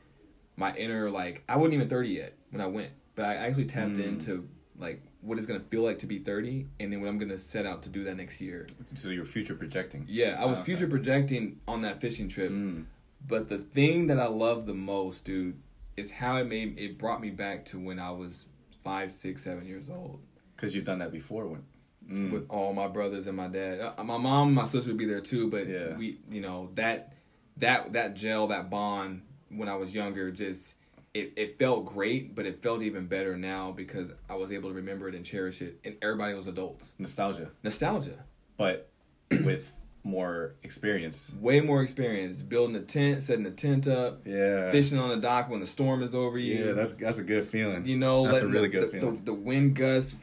my 0.56 0.72
inner 0.76 1.10
like 1.10 1.42
I 1.48 1.56
wasn't 1.56 1.74
even 1.74 1.88
thirty 1.88 2.10
yet 2.10 2.34
when 2.50 2.60
I 2.60 2.66
went, 2.66 2.90
but 3.16 3.24
I 3.24 3.34
actually 3.34 3.64
tapped 3.66 3.96
Mm. 3.96 4.06
into 4.06 4.48
like 4.78 5.02
what 5.22 5.38
it's 5.38 5.46
gonna 5.48 5.60
feel 5.70 5.82
like 5.82 5.98
to 6.00 6.06
be 6.06 6.20
thirty, 6.20 6.68
and 6.78 6.92
then 6.92 7.00
what 7.00 7.08
I'm 7.08 7.18
gonna 7.18 7.38
set 7.38 7.66
out 7.66 7.82
to 7.82 7.88
do 7.88 8.04
that 8.04 8.16
next 8.16 8.40
year. 8.40 8.68
So 8.94 9.08
your 9.08 9.24
future 9.24 9.56
projecting. 9.56 10.04
Yeah, 10.08 10.36
I 10.40 10.44
was 10.44 10.58
Okay. 10.58 10.66
future 10.66 10.86
projecting 10.86 11.58
on 11.66 11.82
that 11.82 12.00
fishing 12.00 12.28
trip, 12.28 12.52
Mm. 12.52 12.84
but 13.26 13.48
the 13.48 13.58
thing 13.58 14.06
that 14.06 14.20
I 14.20 14.26
love 14.26 14.66
the 14.66 14.74
most, 14.74 15.24
dude, 15.24 15.56
is 15.96 16.12
how 16.12 16.36
it 16.36 16.44
made 16.44 16.78
it 16.78 16.96
brought 16.98 17.20
me 17.20 17.30
back 17.30 17.64
to 17.66 17.80
when 17.80 17.98
I 17.98 18.10
was 18.12 18.46
five, 18.84 19.10
six, 19.10 19.42
seven 19.42 19.66
years 19.66 19.88
old 19.90 20.20
Because 20.54 20.74
you've 20.74 20.84
done 20.84 20.98
that 21.00 21.10
before. 21.12 21.46
When. 21.46 21.62
Mm. 22.10 22.30
with 22.32 22.46
all 22.50 22.74
my 22.74 22.86
brothers 22.86 23.26
and 23.26 23.34
my 23.36 23.48
dad. 23.48 23.80
Uh, 23.96 24.04
my 24.04 24.18
mom, 24.18 24.52
my 24.52 24.64
sister 24.64 24.90
would 24.90 24.98
be 24.98 25.06
there 25.06 25.22
too, 25.22 25.48
but 25.48 25.66
Yeah. 25.66 25.96
we, 25.96 26.18
you 26.30 26.42
know, 26.42 26.68
that 26.74 27.14
that 27.56 27.94
that 27.94 28.14
gel, 28.14 28.48
that 28.48 28.68
bond 28.68 29.22
when 29.48 29.68
I 29.70 29.76
was 29.76 29.94
younger, 29.94 30.30
just 30.30 30.74
it, 31.14 31.32
it 31.36 31.58
felt 31.58 31.86
great, 31.86 32.34
but 32.34 32.44
it 32.44 32.60
felt 32.62 32.82
even 32.82 33.06
better 33.06 33.36
now 33.38 33.70
because 33.72 34.12
I 34.28 34.34
was 34.34 34.52
able 34.52 34.68
to 34.68 34.74
remember 34.74 35.08
it 35.08 35.14
and 35.14 35.24
cherish 35.24 35.62
it, 35.62 35.78
and 35.84 35.96
everybody 36.02 36.34
was 36.34 36.46
adults. 36.46 36.92
Nostalgia. 36.98 37.50
Nostalgia, 37.62 38.18
But 38.58 38.90
with 39.30 39.72
more 40.04 40.54
experience. 40.62 41.32
way 41.40 41.60
more 41.60 41.82
experience 41.82 42.42
building 42.42 42.76
a 42.76 42.80
tent, 42.80 43.22
setting 43.22 43.46
a 43.46 43.50
tent 43.50 43.88
up, 43.88 44.20
Yeah. 44.26 44.70
fishing 44.70 44.98
on 44.98 45.08
the 45.08 45.16
dock 45.16 45.48
when 45.48 45.60
the 45.60 45.66
storm 45.66 46.02
is 46.02 46.14
over 46.14 46.38
you. 46.38 46.66
Yeah, 46.66 46.72
that's 46.72 46.92
that's 46.92 47.18
a 47.18 47.24
good 47.24 47.44
feeling. 47.44 47.86
you 47.86 47.96
know, 47.96 48.30
that's 48.30 48.42
a 48.42 48.46
really 48.46 48.68
the, 48.68 48.80
good 48.80 48.82
the, 48.84 49.00
feeling. 49.00 49.16
The, 49.16 49.22
the 49.24 49.34
wind 49.34 49.74
gusts 49.74 50.14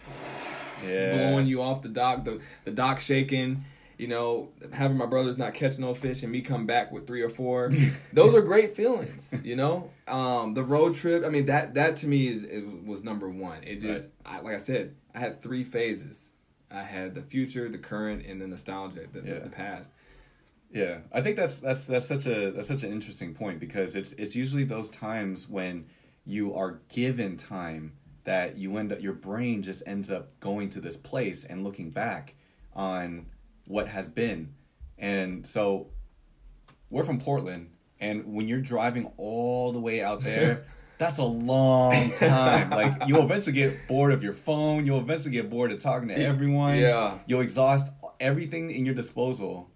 yeah. 0.88 1.14
blowing 1.14 1.48
you 1.48 1.62
off 1.62 1.82
the 1.82 1.90
dock, 1.90 2.24
the 2.26 2.40
the 2.64 2.72
dock 2.72 3.00
shaking. 3.00 3.66
You 3.98 4.08
know, 4.08 4.50
having 4.74 4.98
my 4.98 5.06
brothers 5.06 5.38
not 5.38 5.54
catch 5.54 5.78
no 5.78 5.94
fish 5.94 6.24
and 6.24 6.32
me 6.32 6.42
come 6.42 6.66
back 6.66 6.92
with 6.92 7.06
three 7.06 7.22
or 7.22 7.30
four. 7.30 7.72
those 8.14 8.34
are 8.34 8.42
great 8.42 8.76
feelings. 8.76 9.32
You 9.44 9.56
know, 9.56 9.92
um, 10.08 10.56
the 10.56 10.64
road 10.64 10.96
trip. 10.96 11.24
I 11.24 11.30
mean, 11.30 11.46
that 11.46 11.76
that 11.76 11.98
to 11.98 12.08
me 12.08 12.28
is 12.28 12.46
was 12.84 13.04
number 13.04 13.30
one. 13.30 13.64
It 13.64 13.80
just 13.80 14.10
I, 14.26 14.40
like 14.40 14.56
I 14.56 14.60
said, 14.60 14.96
I 15.14 15.20
had 15.20 15.44
three 15.44 15.64
phases. 15.64 16.32
I 16.74 16.84
had 16.84 17.16
the 17.16 17.22
future, 17.22 17.68
the 17.70 17.78
current, 17.78 18.26
and 18.26 18.42
the 18.42 18.48
nostalgia, 18.48 19.08
the, 19.12 19.22
the, 19.22 19.40
the 19.42 19.50
past. 19.50 19.92
Yeah, 20.74 21.00
I 21.12 21.22
think 21.22 21.36
that's 21.36 21.60
that's 21.60 21.84
that's 21.84 22.06
such 22.06 22.28
a 22.28 22.52
that's 22.52 22.68
such 22.68 22.84
an 22.84 22.94
interesting 22.94 23.34
point 23.34 23.60
because 23.60 23.96
it's 23.96 24.14
it's 24.14 24.36
usually 24.36 24.64
those 24.64 24.90
times 24.90 25.50
when 25.50 25.86
you 26.26 26.56
are 26.56 26.80
given 26.90 27.36
time 27.36 27.94
that 28.24 28.58
you 28.58 28.78
end 28.78 28.92
up 28.92 29.02
your 29.02 29.14
brain 29.14 29.62
just 29.62 29.84
ends 29.86 30.12
up 30.12 30.40
going 30.40 30.70
to 30.70 30.80
this 30.80 30.96
place 30.96 31.44
and 31.44 31.64
looking 31.64 31.90
back 31.90 32.36
on 32.74 33.26
what 33.66 33.88
has 33.88 34.08
been. 34.08 34.54
And 34.98 35.46
so 35.46 35.88
we're 36.90 37.04
from 37.04 37.20
Portland 37.20 37.72
and 38.00 38.34
when 38.34 38.48
you're 38.48 38.62
driving 38.62 39.12
all 39.18 39.72
the 39.72 39.80
way 39.80 40.02
out 40.02 40.22
there 40.24 40.66
that's 41.02 41.20
a 41.20 41.24
long 41.24 42.12
time. 42.14 42.70
like 42.70 42.94
you'll 43.08 43.24
eventually 43.24 43.54
get 43.56 43.88
bored 43.88 44.12
of 44.14 44.24
your 44.24 44.34
phone, 44.34 44.86
you'll 44.86 45.00
eventually 45.00 45.32
get 45.32 45.50
bored 45.50 45.72
of 45.72 45.80
talking 45.80 46.08
to 46.10 46.16
everyone. 46.16 46.78
Yeah. 46.78 47.18
You'll 47.26 47.42
exhaust 47.42 47.92
everything 48.20 48.70
in 48.72 48.86
your 48.86 48.96
disposal 48.96 49.68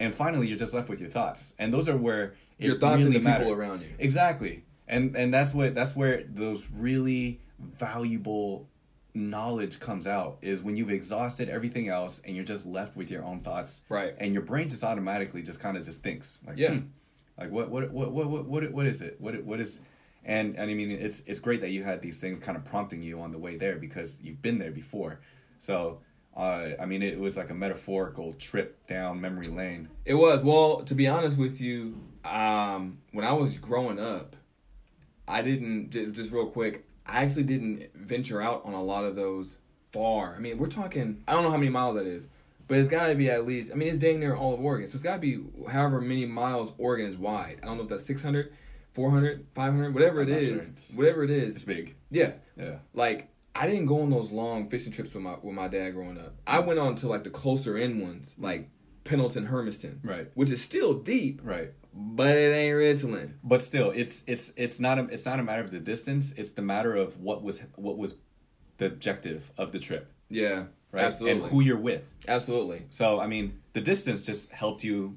and 0.00 0.12
finally 0.14 0.48
you're 0.48 0.58
just 0.58 0.74
left 0.74 0.88
with 0.88 1.00
your 1.00 1.08
thoughts 1.10 1.54
and 1.60 1.72
those 1.72 1.88
are 1.88 1.96
where 1.96 2.34
Your 2.58 2.76
thoughts 2.78 2.96
really 3.04 3.06
and 3.06 3.14
the 3.14 3.20
matter. 3.20 3.44
people 3.44 3.58
around 3.60 3.82
you. 3.82 3.88
exactly 4.00 4.64
and 4.88 5.16
and 5.16 5.32
that's 5.32 5.54
what 5.54 5.74
that's 5.76 5.94
where 5.94 6.24
those 6.28 6.66
really 6.76 7.40
valuable 7.78 8.68
knowledge 9.14 9.78
comes 9.78 10.08
out 10.08 10.38
is 10.42 10.60
when 10.60 10.74
you've 10.74 10.90
exhausted 10.90 11.48
everything 11.48 11.88
else 11.88 12.20
and 12.24 12.34
you're 12.34 12.44
just 12.44 12.66
left 12.66 12.96
with 12.96 13.10
your 13.12 13.22
own 13.22 13.38
thoughts 13.40 13.82
Right. 13.88 14.14
and 14.18 14.32
your 14.32 14.42
brain 14.42 14.68
just 14.68 14.82
automatically 14.82 15.42
just 15.42 15.60
kind 15.60 15.76
of 15.76 15.84
just 15.84 16.02
thinks 16.02 16.40
like 16.44 16.58
Yeah. 16.58 16.70
hmm, 16.74 16.86
like 17.38 17.50
what 17.52 17.70
what 17.70 17.92
what 17.92 18.10
what 18.10 18.26
what 18.28 18.46
what, 18.46 18.72
what 18.72 18.86
is 18.86 19.02
it 19.02 19.20
what 19.20 19.40
what 19.44 19.60
is 19.60 19.80
and 20.24 20.56
and 20.56 20.70
I 20.70 20.74
mean 20.74 20.90
it's 20.90 21.22
it's 21.26 21.40
great 21.40 21.60
that 21.60 21.70
you 21.70 21.82
had 21.82 22.00
these 22.00 22.18
things 22.20 22.38
kind 22.38 22.56
of 22.56 22.64
prompting 22.64 23.02
you 23.02 23.20
on 23.20 23.32
the 23.32 23.38
way 23.38 23.56
there 23.56 23.76
because 23.76 24.20
you've 24.22 24.42
been 24.42 24.58
there 24.58 24.70
before 24.72 25.20
so 25.58 26.00
uh, 26.36 26.70
I 26.80 26.86
mean, 26.86 27.02
it 27.02 27.18
was 27.18 27.36
like 27.36 27.50
a 27.50 27.54
metaphorical 27.54 28.32
trip 28.34 28.86
down 28.88 29.20
memory 29.20 29.46
lane. 29.46 29.88
It 30.04 30.14
was. 30.14 30.42
Well, 30.42 30.82
to 30.82 30.94
be 30.94 31.06
honest 31.06 31.38
with 31.38 31.60
you, 31.60 32.00
um, 32.24 32.98
when 33.12 33.24
I 33.24 33.32
was 33.32 33.56
growing 33.56 34.00
up, 34.00 34.34
I 35.28 35.42
didn't, 35.42 35.90
just 35.90 36.32
real 36.32 36.46
quick, 36.46 36.86
I 37.06 37.22
actually 37.22 37.44
didn't 37.44 37.94
venture 37.94 38.42
out 38.42 38.62
on 38.64 38.74
a 38.74 38.82
lot 38.82 39.04
of 39.04 39.14
those 39.14 39.58
far. 39.92 40.34
I 40.34 40.40
mean, 40.40 40.58
we're 40.58 40.66
talking, 40.66 41.22
I 41.28 41.32
don't 41.32 41.44
know 41.44 41.50
how 41.50 41.56
many 41.56 41.70
miles 41.70 41.94
that 41.96 42.06
is, 42.06 42.26
but 42.66 42.78
it's 42.78 42.88
got 42.88 43.06
to 43.06 43.14
be 43.14 43.30
at 43.30 43.46
least, 43.46 43.70
I 43.70 43.76
mean, 43.76 43.88
it's 43.88 43.98
dang 43.98 44.18
near 44.18 44.34
all 44.34 44.54
of 44.54 44.60
Oregon. 44.60 44.88
So 44.88 44.96
it's 44.96 45.04
got 45.04 45.14
to 45.14 45.20
be 45.20 45.38
however 45.70 46.00
many 46.00 46.26
miles 46.26 46.72
Oregon 46.78 47.06
is 47.06 47.16
wide. 47.16 47.60
I 47.62 47.66
don't 47.66 47.76
know 47.76 47.84
if 47.84 47.88
that's 47.88 48.04
600, 48.06 48.52
400, 48.94 49.46
500, 49.54 49.92
whatever 49.94 50.22
it 50.22 50.28
not 50.28 50.40
sure. 50.42 50.96
Whatever 50.96 51.24
it 51.24 51.30
It's 51.30 51.62
big. 51.62 51.96
Yeah. 52.10 52.34
Yeah. 52.56 52.76
Like, 52.92 53.28
I 53.54 53.66
didn't 53.66 53.86
go 53.86 54.02
on 54.02 54.10
those 54.10 54.30
long 54.30 54.68
fishing 54.68 54.92
trips 54.92 55.14
with 55.14 55.22
my 55.22 55.36
with 55.42 55.54
my 55.54 55.68
dad 55.68 55.90
growing 55.90 56.18
up. 56.18 56.34
I 56.46 56.60
went 56.60 56.78
on 56.78 56.94
to 56.96 57.08
like 57.08 57.24
the 57.24 57.30
closer 57.30 57.76
in 57.78 58.00
ones, 58.00 58.34
like 58.38 58.68
Pendleton, 59.04 59.46
Hermiston, 59.46 60.00
Right. 60.02 60.30
which 60.34 60.50
is 60.50 60.62
still 60.62 60.94
deep, 60.94 61.40
Right. 61.44 61.72
but 61.92 62.36
it 62.36 62.52
ain't 62.54 62.76
Richland. 62.76 63.34
But 63.44 63.60
still, 63.60 63.90
it's 63.90 64.24
it's 64.26 64.52
it's 64.56 64.80
not 64.80 64.98
a 64.98 65.04
it's 65.04 65.24
not 65.24 65.38
a 65.38 65.42
matter 65.44 65.62
of 65.62 65.70
the 65.70 65.78
distance. 65.80 66.32
It's 66.36 66.50
the 66.50 66.62
matter 66.62 66.94
of 66.96 67.20
what 67.20 67.42
was 67.44 67.60
what 67.76 67.96
was 67.96 68.14
the 68.78 68.86
objective 68.86 69.52
of 69.56 69.70
the 69.70 69.78
trip, 69.78 70.10
Yeah, 70.28 70.64
right? 70.90 71.04
absolutely, 71.04 71.42
And 71.42 71.50
who 71.50 71.60
you're 71.60 71.78
with. 71.78 72.12
absolutely. 72.26 72.86
So 72.90 73.20
I 73.20 73.28
mean, 73.28 73.60
the 73.72 73.80
distance 73.80 74.22
just 74.24 74.50
helped 74.50 74.82
you. 74.82 75.16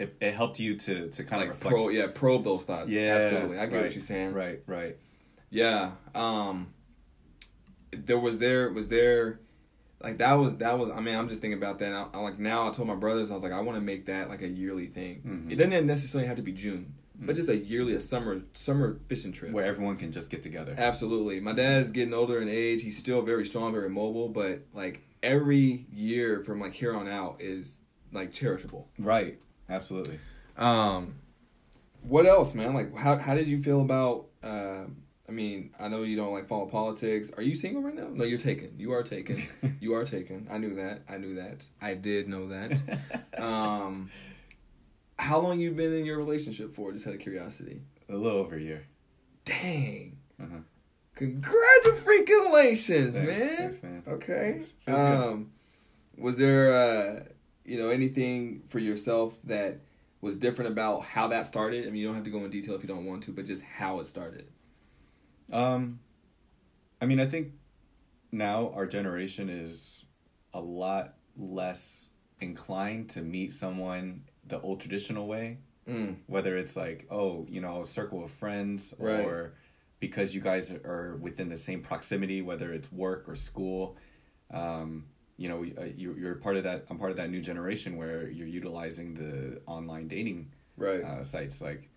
It, 0.00 0.16
it 0.20 0.34
helped 0.34 0.58
you 0.58 0.76
to 0.76 1.08
to 1.10 1.24
kind 1.24 1.40
Like 1.42 1.50
of 1.50 1.56
reflect. 1.56 1.74
pro, 1.74 1.88
yeah, 1.90 2.06
probe 2.12 2.42
those 2.44 2.64
thoughts. 2.64 2.88
yeah, 2.90 3.18
absolutely. 3.22 3.58
I 3.58 3.66
get 3.66 3.74
right, 3.76 3.82
what 3.84 3.94
you're 3.94 4.02
saying. 4.02 4.32
Right. 4.32 4.62
Right. 4.66 4.96
Yeah. 5.50 5.92
Um 6.14 6.72
there 7.92 8.18
was 8.18 8.38
there 8.38 8.70
was 8.70 8.88
there 8.88 9.40
like 10.02 10.18
that 10.18 10.34
was 10.34 10.56
that 10.56 10.78
was 10.78 10.90
I 10.90 11.00
mean 11.00 11.14
I'm 11.16 11.28
just 11.28 11.40
thinking 11.40 11.58
about 11.58 11.78
that 11.80 11.92
I, 11.92 12.06
I 12.14 12.18
like 12.20 12.38
now 12.38 12.68
I 12.68 12.70
told 12.70 12.88
my 12.88 12.94
brothers 12.94 13.30
I 13.30 13.34
was 13.34 13.42
like 13.42 13.52
I 13.52 13.60
want 13.60 13.76
to 13.76 13.82
make 13.82 14.06
that 14.06 14.28
like 14.28 14.42
a 14.42 14.48
yearly 14.48 14.86
thing. 14.86 15.22
Mhm. 15.26 15.52
It 15.52 15.56
doesn't 15.56 15.86
necessarily 15.86 16.26
have 16.28 16.36
to 16.36 16.42
be 16.42 16.52
June, 16.52 16.94
but 17.20 17.36
just 17.36 17.48
a 17.48 17.56
yearly 17.56 17.94
a 17.94 18.00
summer 18.00 18.40
summer 18.54 18.98
fishing 19.08 19.32
trip. 19.32 19.52
Where 19.52 19.64
everyone 19.64 19.96
can 19.96 20.12
just 20.12 20.30
get 20.30 20.42
together. 20.42 20.74
Absolutely. 20.78 21.40
My 21.40 21.52
dad's 21.52 21.90
getting 21.90 22.14
older 22.14 22.40
in 22.40 22.48
age. 22.48 22.82
He's 22.82 22.96
still 22.96 23.22
very 23.22 23.44
strong, 23.44 23.72
very 23.72 23.90
mobile, 23.90 24.28
but 24.28 24.60
like 24.72 25.02
every 25.22 25.84
year 25.92 26.40
from 26.40 26.60
like 26.60 26.72
here 26.72 26.94
on 26.94 27.06
out 27.08 27.36
is 27.40 27.76
like 28.12 28.32
cherishable. 28.32 28.84
Right. 28.98 29.38
Absolutely. 29.70 30.18
Um, 30.56 31.14
what 32.02 32.26
else, 32.26 32.54
man? 32.54 32.74
Like, 32.74 32.96
how 32.96 33.18
how 33.18 33.34
did 33.34 33.46
you 33.48 33.62
feel 33.62 33.82
about? 33.82 34.26
Uh, 34.42 34.84
I 35.28 35.32
mean, 35.32 35.70
I 35.78 35.86
know 35.88 36.02
you 36.02 36.16
don't 36.16 36.32
like 36.32 36.46
follow 36.48 36.66
politics. 36.66 37.30
Are 37.36 37.42
you 37.42 37.54
single 37.54 37.82
right 37.82 37.94
now? 37.94 38.08
No, 38.12 38.24
you're 38.24 38.38
taken. 38.38 38.72
You 38.76 38.92
are 38.92 39.04
taken. 39.04 39.46
you 39.80 39.94
are 39.94 40.04
taken. 40.04 40.48
I 40.50 40.58
knew 40.58 40.74
that. 40.74 41.02
I 41.08 41.18
knew 41.18 41.36
that. 41.36 41.68
I 41.80 41.94
did 41.94 42.28
know 42.28 42.48
that. 42.48 42.82
um, 43.38 44.10
how 45.18 45.38
long 45.38 45.60
you 45.60 45.70
been 45.70 45.94
in 45.94 46.04
your 46.04 46.18
relationship 46.18 46.74
for? 46.74 46.90
Just 46.92 47.06
out 47.06 47.14
of 47.14 47.20
curiosity. 47.20 47.80
a 48.08 48.16
little 48.16 48.40
over 48.40 48.56
a 48.56 48.60
year. 48.60 48.86
Dang. 49.44 50.18
Uh-huh. 50.42 50.58
Congratulations, 51.14 53.18
man. 53.18 53.56
thanks, 53.56 53.82
man. 53.82 54.02
Okay. 54.08 54.60
Thanks. 54.86 55.00
Um, 55.00 55.50
was 56.16 56.38
there, 56.38 56.72
uh, 56.72 57.24
you 57.64 57.78
know, 57.78 57.88
anything 57.88 58.62
for 58.68 58.78
yourself 58.78 59.34
that 59.44 59.80
was 60.20 60.36
different 60.36 60.70
about 60.72 61.02
how 61.02 61.28
that 61.28 61.46
started? 61.46 61.86
I 61.86 61.90
mean, 61.90 61.96
you 62.00 62.06
don't 62.06 62.14
have 62.14 62.24
to 62.24 62.30
go 62.30 62.44
in 62.44 62.50
detail 62.50 62.74
if 62.74 62.82
you 62.82 62.88
don't 62.88 63.06
want 63.06 63.22
to, 63.24 63.32
but 63.32 63.46
just 63.46 63.62
how 63.62 64.00
it 64.00 64.06
started. 64.06 64.46
Um, 65.52 66.00
I 67.00 67.06
mean, 67.06 67.20
I 67.20 67.26
think 67.26 67.52
now 68.32 68.72
our 68.74 68.86
generation 68.86 69.48
is 69.48 70.04
a 70.52 70.60
lot 70.60 71.14
less 71.36 72.10
inclined 72.40 73.10
to 73.10 73.22
meet 73.22 73.52
someone 73.52 74.22
the 74.46 74.60
old 74.60 74.80
traditional 74.80 75.26
way. 75.26 75.58
Mm. 75.88 76.16
Whether 76.26 76.56
it's 76.56 76.76
like, 76.76 77.06
oh, 77.10 77.46
you 77.48 77.60
know, 77.60 77.80
a 77.80 77.84
circle 77.84 78.22
of 78.22 78.30
friends, 78.30 78.94
Right. 78.98 79.24
or 79.24 79.54
because 79.98 80.34
you 80.34 80.40
guys 80.40 80.70
are 80.70 81.16
within 81.20 81.48
the 81.48 81.56
same 81.56 81.82
proximity, 81.82 82.42
whether 82.42 82.72
it's 82.72 82.90
work 82.92 83.28
or 83.28 83.34
school. 83.34 83.96
um, 84.52 85.06
you 85.40 85.48
know, 85.48 85.64
uh, 85.80 85.86
you, 85.96 86.14
you're 86.20 86.34
part 86.34 86.56
of 86.58 86.64
that. 86.64 86.84
I'm 86.90 86.98
part 86.98 87.10
of 87.10 87.16
that 87.16 87.30
new 87.30 87.40
generation 87.40 87.96
where 87.96 88.28
you're 88.28 88.46
utilizing 88.46 89.14
the 89.14 89.62
online 89.66 90.06
dating 90.06 90.52
Right. 90.76 91.02
uh, 91.02 91.24
sites 91.24 91.62
like 91.62 91.88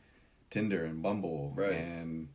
Tinder 0.49 0.86
and 0.86 1.01
Bumble 1.01 1.51
Right. 1.53 1.73
and 1.73 2.29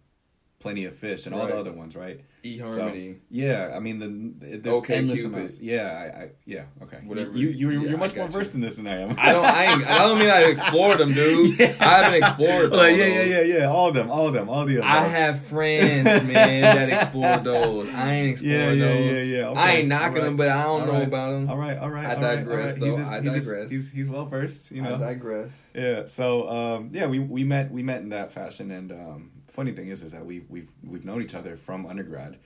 Plenty 0.58 0.84
of 0.84 0.94
Fish 0.94 1.24
and 1.24 1.34
all 1.34 1.46
Right. 1.46 1.52
the 1.54 1.58
other 1.58 1.72
ones, 1.72 1.96
right? 1.96 2.20
eHarmony. 2.56 3.14
So, 3.14 3.20
yeah, 3.30 3.72
I 3.74 3.78
mean 3.80 3.98
the 4.40 4.58
there's 4.58 4.76
Okay, 4.76 4.96
endless 4.96 5.20
Cupid. 5.20 5.34
amounts. 5.34 5.60
Yeah, 5.60 5.82
I, 6.16 6.22
I 6.22 6.30
yeah 6.46 6.64
okay. 6.82 6.98
Whatever. 7.04 7.32
You 7.32 7.48
you 7.48 7.70
you're, 7.70 7.82
Yeah, 7.82 7.88
you're 7.90 7.98
much 7.98 8.14
more 8.16 8.26
you. 8.26 8.32
versed 8.32 8.54
in 8.54 8.60
this 8.60 8.76
than 8.76 8.86
I 8.86 9.00
am. 9.02 9.14
I 9.18 9.32
don't. 9.32 9.44
I, 9.44 9.64
ain't, 9.64 9.86
I 9.90 9.98
don't 9.98 10.18
mean 10.18 10.30
I 10.30 10.42
explored 10.44 10.98
them, 10.98 11.12
dude. 11.12 11.58
Yeah. 11.60 11.74
I 11.80 12.02
haven't 12.02 12.14
explored. 12.22 12.70
like 12.72 12.96
yeah 12.96 13.04
yeah 13.06 13.14
those. 13.18 13.28
yeah 13.28 13.58
yeah 13.58 13.64
all 13.66 13.88
of 13.88 13.94
them 13.94 14.10
all 14.10 14.26
of 14.28 14.32
them 14.34 14.48
all 14.48 14.64
the 14.64 14.80
I 14.80 15.02
have 15.02 15.40
friends, 15.46 16.04
man, 16.26 16.62
that 16.62 16.88
explore 16.90 17.38
those. 17.38 17.88
I 17.90 18.12
ain't 18.12 18.30
explored 18.30 18.52
Yeah, 18.54 18.72
yeah, 18.72 18.84
those. 18.86 19.06
yeah, 19.06 19.36
yeah. 19.38 19.48
I 19.48 19.50
Okay, 19.50 19.78
ain't 19.80 19.88
knocking 19.88 20.06
alright. 20.08 20.22
them, 20.24 20.36
but 20.36 20.48
I 20.50 20.62
don't 20.62 20.86
know 20.86 20.92
Alright. 20.92 21.08
about 21.08 21.30
them. 21.32 21.50
All 21.50 21.56
right, 21.58 21.78
all 21.78 21.90
right. 21.90 22.04
I 22.06 22.14
all 22.14 22.22
right, 22.22 22.36
digress, 22.36 22.64
all 22.64 22.70
right. 22.70 22.80
though. 22.80 22.96
He's 22.98 23.08
I 23.08 23.20
digress. 23.20 23.70
he's 23.70 23.90
he's 23.90 24.08
well 24.08 24.24
versed, 24.26 24.70
you 24.70 24.82
know. 24.82 24.94
I 24.94 24.98
digress. 24.98 25.66
Yeah. 25.74 26.06
So 26.06 26.48
um, 26.48 26.90
yeah, 26.92 27.06
we 27.06 27.18
we 27.18 27.44
met 27.44 27.70
we 27.70 27.82
met 27.82 28.02
in 28.02 28.10
that 28.10 28.30
fashion, 28.32 28.70
and 28.70 28.92
um, 28.92 29.30
funny 29.58 29.72
thing 29.72 29.88
is 29.88 30.04
is 30.04 30.12
that 30.12 30.24
we've 30.24 30.48
we've 30.48 30.70
we've 30.84 31.04
known 31.04 31.20
each 31.20 31.34
other 31.34 31.56
from 31.56 31.84
undergrad, 31.84 32.38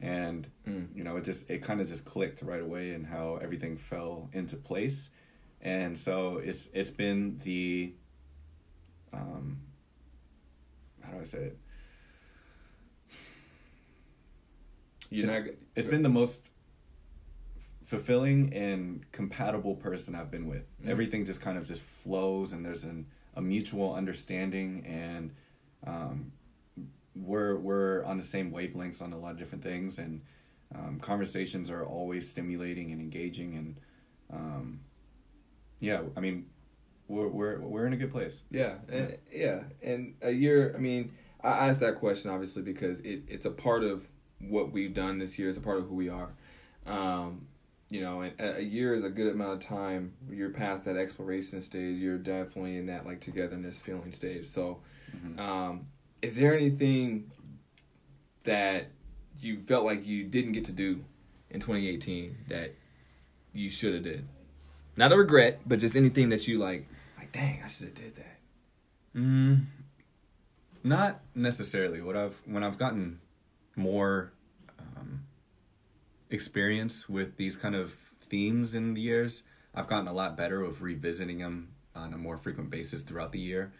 and 0.00 0.48
Mm. 0.66 0.88
you 0.96 1.04
know 1.04 1.16
it 1.16 1.22
just 1.22 1.48
it 1.48 1.62
kind 1.62 1.80
of 1.80 1.86
just 1.86 2.04
clicked 2.04 2.42
right 2.42 2.60
away 2.60 2.92
and 2.92 3.06
how 3.06 3.36
everything 3.40 3.76
fell 3.76 4.28
into 4.32 4.56
place, 4.56 5.10
and 5.60 5.96
so 5.96 6.38
it's 6.38 6.68
it's 6.74 6.90
been 6.90 7.38
the 7.44 7.92
um, 9.12 9.60
how 11.04 11.12
do 11.12 11.20
I 11.20 11.22
say 11.22 11.38
it? 11.38 11.58
You're 15.08 15.26
it's, 15.26 15.34
not. 15.34 15.44
it's 15.76 15.86
been 15.86 16.02
the 16.02 16.08
most 16.08 16.50
fulfilling 17.84 18.52
and 18.52 19.04
compatible 19.12 19.76
person 19.76 20.16
I've 20.16 20.32
been 20.32 20.48
with. 20.48 20.66
Mm. 20.82 20.88
Everything 20.88 21.24
just 21.24 21.40
kind 21.40 21.56
of 21.58 21.64
just 21.68 21.82
flows, 21.82 22.52
and 22.52 22.64
there's 22.64 22.82
an, 22.82 23.06
a 23.36 23.40
mutual 23.40 23.94
understanding, 23.94 24.84
and 24.84 25.30
um, 25.86 26.32
we're 27.16 27.56
we're 27.56 28.04
on 28.04 28.16
the 28.16 28.22
same 28.22 28.50
wavelengths 28.50 29.00
on 29.02 29.12
a 29.12 29.18
lot 29.18 29.32
of 29.32 29.38
different 29.38 29.64
things, 29.64 29.98
and 29.98 30.20
um, 30.74 30.98
conversations 31.00 31.70
are 31.70 31.84
always 31.84 32.28
stimulating 32.28 32.92
and 32.92 33.00
engaging, 33.00 33.54
and 33.56 33.76
um, 34.32 34.80
yeah, 35.80 36.02
I 36.16 36.20
mean, 36.20 36.46
we're 37.08 37.28
we're 37.28 37.58
we're 37.60 37.86
in 37.86 37.92
a 37.92 37.96
good 37.96 38.10
place. 38.10 38.42
Yeah, 38.50 38.74
and 38.88 39.16
yeah, 39.32 39.60
and 39.82 40.14
a 40.22 40.30
year. 40.30 40.74
I 40.76 40.78
mean, 40.78 41.12
I 41.42 41.68
asked 41.68 41.80
that 41.80 41.96
question 41.96 42.30
obviously 42.30 42.62
because 42.62 43.00
it, 43.00 43.22
it's 43.28 43.46
a 43.46 43.50
part 43.50 43.84
of 43.84 44.06
what 44.40 44.72
we've 44.72 44.92
done 44.94 45.18
this 45.18 45.38
year. 45.38 45.48
It's 45.48 45.58
a 45.58 45.62
part 45.62 45.78
of 45.78 45.88
who 45.88 45.94
we 45.94 46.08
are. 46.08 46.30
Um, 46.86 47.46
you 47.88 48.00
know, 48.00 48.20
and 48.22 48.32
a 48.40 48.62
year 48.62 48.94
is 48.94 49.04
a 49.04 49.08
good 49.08 49.28
amount 49.32 49.52
of 49.52 49.60
time. 49.60 50.12
You're 50.28 50.50
past 50.50 50.84
that 50.86 50.96
exploration 50.96 51.62
stage. 51.62 51.98
You're 51.98 52.18
definitely 52.18 52.76
in 52.76 52.86
that 52.86 53.06
like 53.06 53.20
togetherness 53.20 53.80
feeling 53.80 54.12
stage. 54.12 54.46
So, 54.46 54.80
Mhm. 55.16 55.38
um, 55.38 55.86
is 56.22 56.36
there 56.36 56.54
anything 56.54 57.30
that 58.44 58.88
you 59.40 59.60
felt 59.60 59.84
like 59.84 60.06
you 60.06 60.24
didn't 60.24 60.52
get 60.52 60.64
to 60.66 60.72
do 60.72 61.04
in 61.50 61.60
2018 61.60 62.36
that 62.48 62.74
you 63.52 63.70
should 63.70 63.94
have 63.94 64.02
did? 64.02 64.26
Not 64.96 65.12
a 65.12 65.16
regret, 65.16 65.60
but 65.66 65.78
just 65.78 65.94
anything 65.94 66.30
that 66.30 66.48
you 66.48 66.58
like. 66.58 66.86
Like, 67.18 67.32
dang, 67.32 67.60
I 67.62 67.66
should 67.68 67.86
have 67.86 67.94
did 67.94 68.16
that. 68.16 68.38
Mm, 69.14 69.66
not 70.82 71.20
necessarily. 71.34 72.00
What 72.00 72.16
I've 72.16 72.42
when 72.46 72.62
I've 72.62 72.78
gotten 72.78 73.20
more 73.74 74.32
um, 74.78 75.24
experience 76.30 77.08
with 77.08 77.36
these 77.36 77.56
kind 77.56 77.74
of 77.74 77.94
themes 78.28 78.74
in 78.74 78.94
the 78.94 79.00
years, 79.00 79.42
I've 79.74 79.86
gotten 79.86 80.08
a 80.08 80.12
lot 80.12 80.36
better 80.36 80.64
with 80.64 80.80
revisiting 80.80 81.38
them 81.38 81.68
on 81.94 82.12
a 82.12 82.18
more 82.18 82.36
frequent 82.36 82.70
basis 82.70 83.02
throughout 83.02 83.32
the 83.32 83.38
year. 83.38 83.72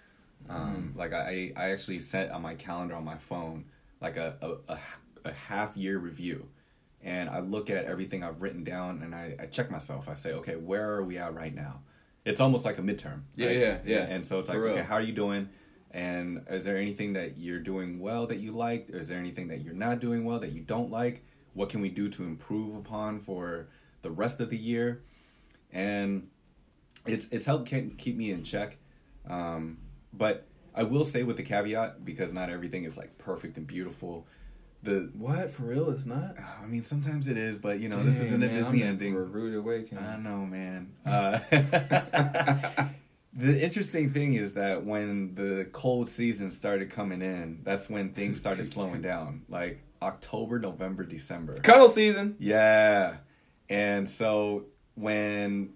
Um, 0.49 0.95
Like 0.97 1.13
I, 1.13 1.53
I 1.57 1.71
actually 1.71 1.99
set 2.01 2.31
on 2.31 2.43
my 2.43 2.55
calendar 2.55 2.95
on 2.95 3.05
my 3.05 3.17
phone 3.17 3.65
like 4.01 4.17
a, 4.17 4.37
a, 4.43 4.73
a, 4.73 4.79
a 5.25 5.33
half 5.33 5.77
year 5.77 5.99
review. 5.99 6.49
And 7.03 7.29
I 7.31 7.41
look 7.41 7.71
at 7.71 7.85
everything 7.85 8.25
I've 8.25 8.43
written 8.43 8.65
down 8.65 9.03
and 9.03 9.15
I, 9.15 9.37
I 9.39 9.47
check 9.47 9.71
myself. 9.71 10.09
I 10.09 10.15
say, 10.15 10.33
okay, 10.35 10.57
where 10.57 10.91
are 10.91 11.05
we 11.05 11.19
at 11.19 11.35
right 11.35 11.55
now? 11.55 11.81
It's 12.25 12.41
almost 12.41 12.65
like 12.65 12.79
a 12.79 12.83
midterm. 12.83 13.23
Yeah, 13.37 13.47
right? 13.47 13.57
yeah, 13.57 13.79
yeah. 13.85 13.99
And 14.09 14.25
so 14.25 14.41
it's 14.41 14.49
like, 14.49 14.59
okay, 14.59 14.83
how 14.83 14.97
are 14.97 15.03
you 15.03 15.13
doing? 15.13 15.49
And 15.93 16.45
is 16.51 16.65
there 16.65 16.77
anything 16.77 17.13
that 17.13 17.39
you're 17.39 17.61
doing 17.61 18.01
well 18.01 18.27
that 18.27 18.39
you 18.39 18.51
like? 18.53 18.91
Is 18.91 19.09
there 19.09 19.19
anything 19.19 19.49
that 19.49 19.63
you're 19.63 19.75
not 19.75 20.01
doing 20.01 20.25
well 20.25 20.41
that 20.41 20.51
you 20.51 20.61
don't 20.63 20.91
like? 20.91 21.25
What 21.55 21.69
can 21.69 21.81
we 21.81 21.89
do 21.89 22.09
to 22.11 22.25
improve 22.25 22.77
upon 22.77 23.21
for 23.21 23.69
the 24.03 24.11
rest 24.11 24.41
of 24.41 24.51
the 24.51 24.59
year? 24.59 25.03
And 25.73 26.29
it's 27.07 27.29
it's 27.29 27.45
helped 27.47 27.69
ke- 27.69 27.97
keep 27.97 28.17
me 28.17 28.31
in 28.33 28.43
check. 28.43 28.79
Um, 29.29 29.79
but 30.17 30.47
I 30.75 30.83
will 30.83 31.05
say 31.05 31.23
with 31.23 31.37
the 31.37 31.43
caveat 31.43 32.05
because 32.05 32.33
not 32.33 32.51
everything 32.51 32.85
is 32.85 32.99
like 32.99 33.17
perfect 33.19 33.57
and 33.57 33.67
beautiful. 33.67 34.27
The 34.83 35.11
What 35.17 35.51
for 35.51 35.65
real? 35.65 35.91
It's 35.91 36.05
not. 36.05 36.37
I 36.63 36.67
mean, 36.67 36.83
sometimes 36.83 37.29
it 37.29 37.37
is, 37.37 37.59
but 37.59 37.81
you 37.81 37.89
know, 37.89 38.03
this 38.03 38.21
isn't 38.21 38.43
a 38.43 38.47
man, 38.47 38.55
Disney 38.55 38.83
I'm 38.83 38.91
ending. 38.91 39.17
A 39.17 39.21
rude 39.21 39.55
awakening. 39.55 40.05
I 40.05 40.17
know, 40.19 40.45
man. 40.45 40.93
Uh, 41.05 41.39
the 43.33 43.63
interesting 43.63 44.13
thing 44.13 44.35
is 44.35 44.53
that 44.53 44.85
when 44.85 45.35
the 45.35 45.67
cold 45.73 46.09
season 46.09 46.51
started 46.51 46.91
coming 46.91 47.23
in, 47.23 47.61
that's 47.63 47.89
when 47.89 48.13
things 48.13 48.39
started 48.39 48.67
slowing 48.67 49.01
down. 49.03 49.43
Like 49.49 49.81
October, 50.03 50.59
November, 50.59 51.05
December. 51.05 51.59
Cuddle 51.61 51.89
season. 51.89 52.37
Yeah, 52.39 53.17
and 53.71 54.09
so 54.09 54.67
when 54.95 55.71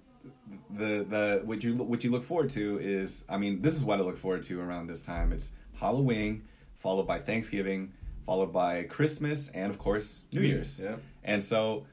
the 0.70 1.04
the 1.08 1.42
what 1.44 1.62
you 1.62 1.74
what 1.74 2.04
you 2.04 2.10
look 2.10 2.24
forward 2.24 2.50
to 2.50 2.78
is, 2.80 3.24
I 3.28 3.38
mean, 3.38 3.62
this 3.62 3.74
is 3.74 3.84
what 3.84 3.98
I 3.98 4.02
look 4.02 4.18
forward 4.18 4.42
to 4.44 4.60
around 4.60 4.86
this 4.86 5.00
time. 5.00 5.32
It's 5.32 5.52
Halloween, 5.74 6.44
followed 6.76 7.06
by 7.06 7.20
Thanksgiving, 7.20 7.92
followed 8.26 8.52
by 8.52 8.84
Christmas, 8.84 9.48
and 9.48 9.70
of 9.70 9.78
course 9.78 10.24
New 10.32 10.42
Year's. 10.42 10.80
Yeah. 10.80 10.96
And 11.22 11.42
so, 11.42 11.86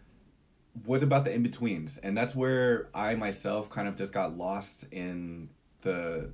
what 0.85 1.03
about 1.03 1.25
the 1.25 1.33
in 1.33 1.43
betweens? 1.43 1.97
And 1.97 2.17
that's 2.17 2.35
where 2.35 2.89
I 2.93 3.15
myself 3.15 3.69
kind 3.69 3.87
of 3.87 3.95
just 3.95 4.13
got 4.13 4.37
lost 4.37 4.91
in 4.91 5.49
the 5.81 6.29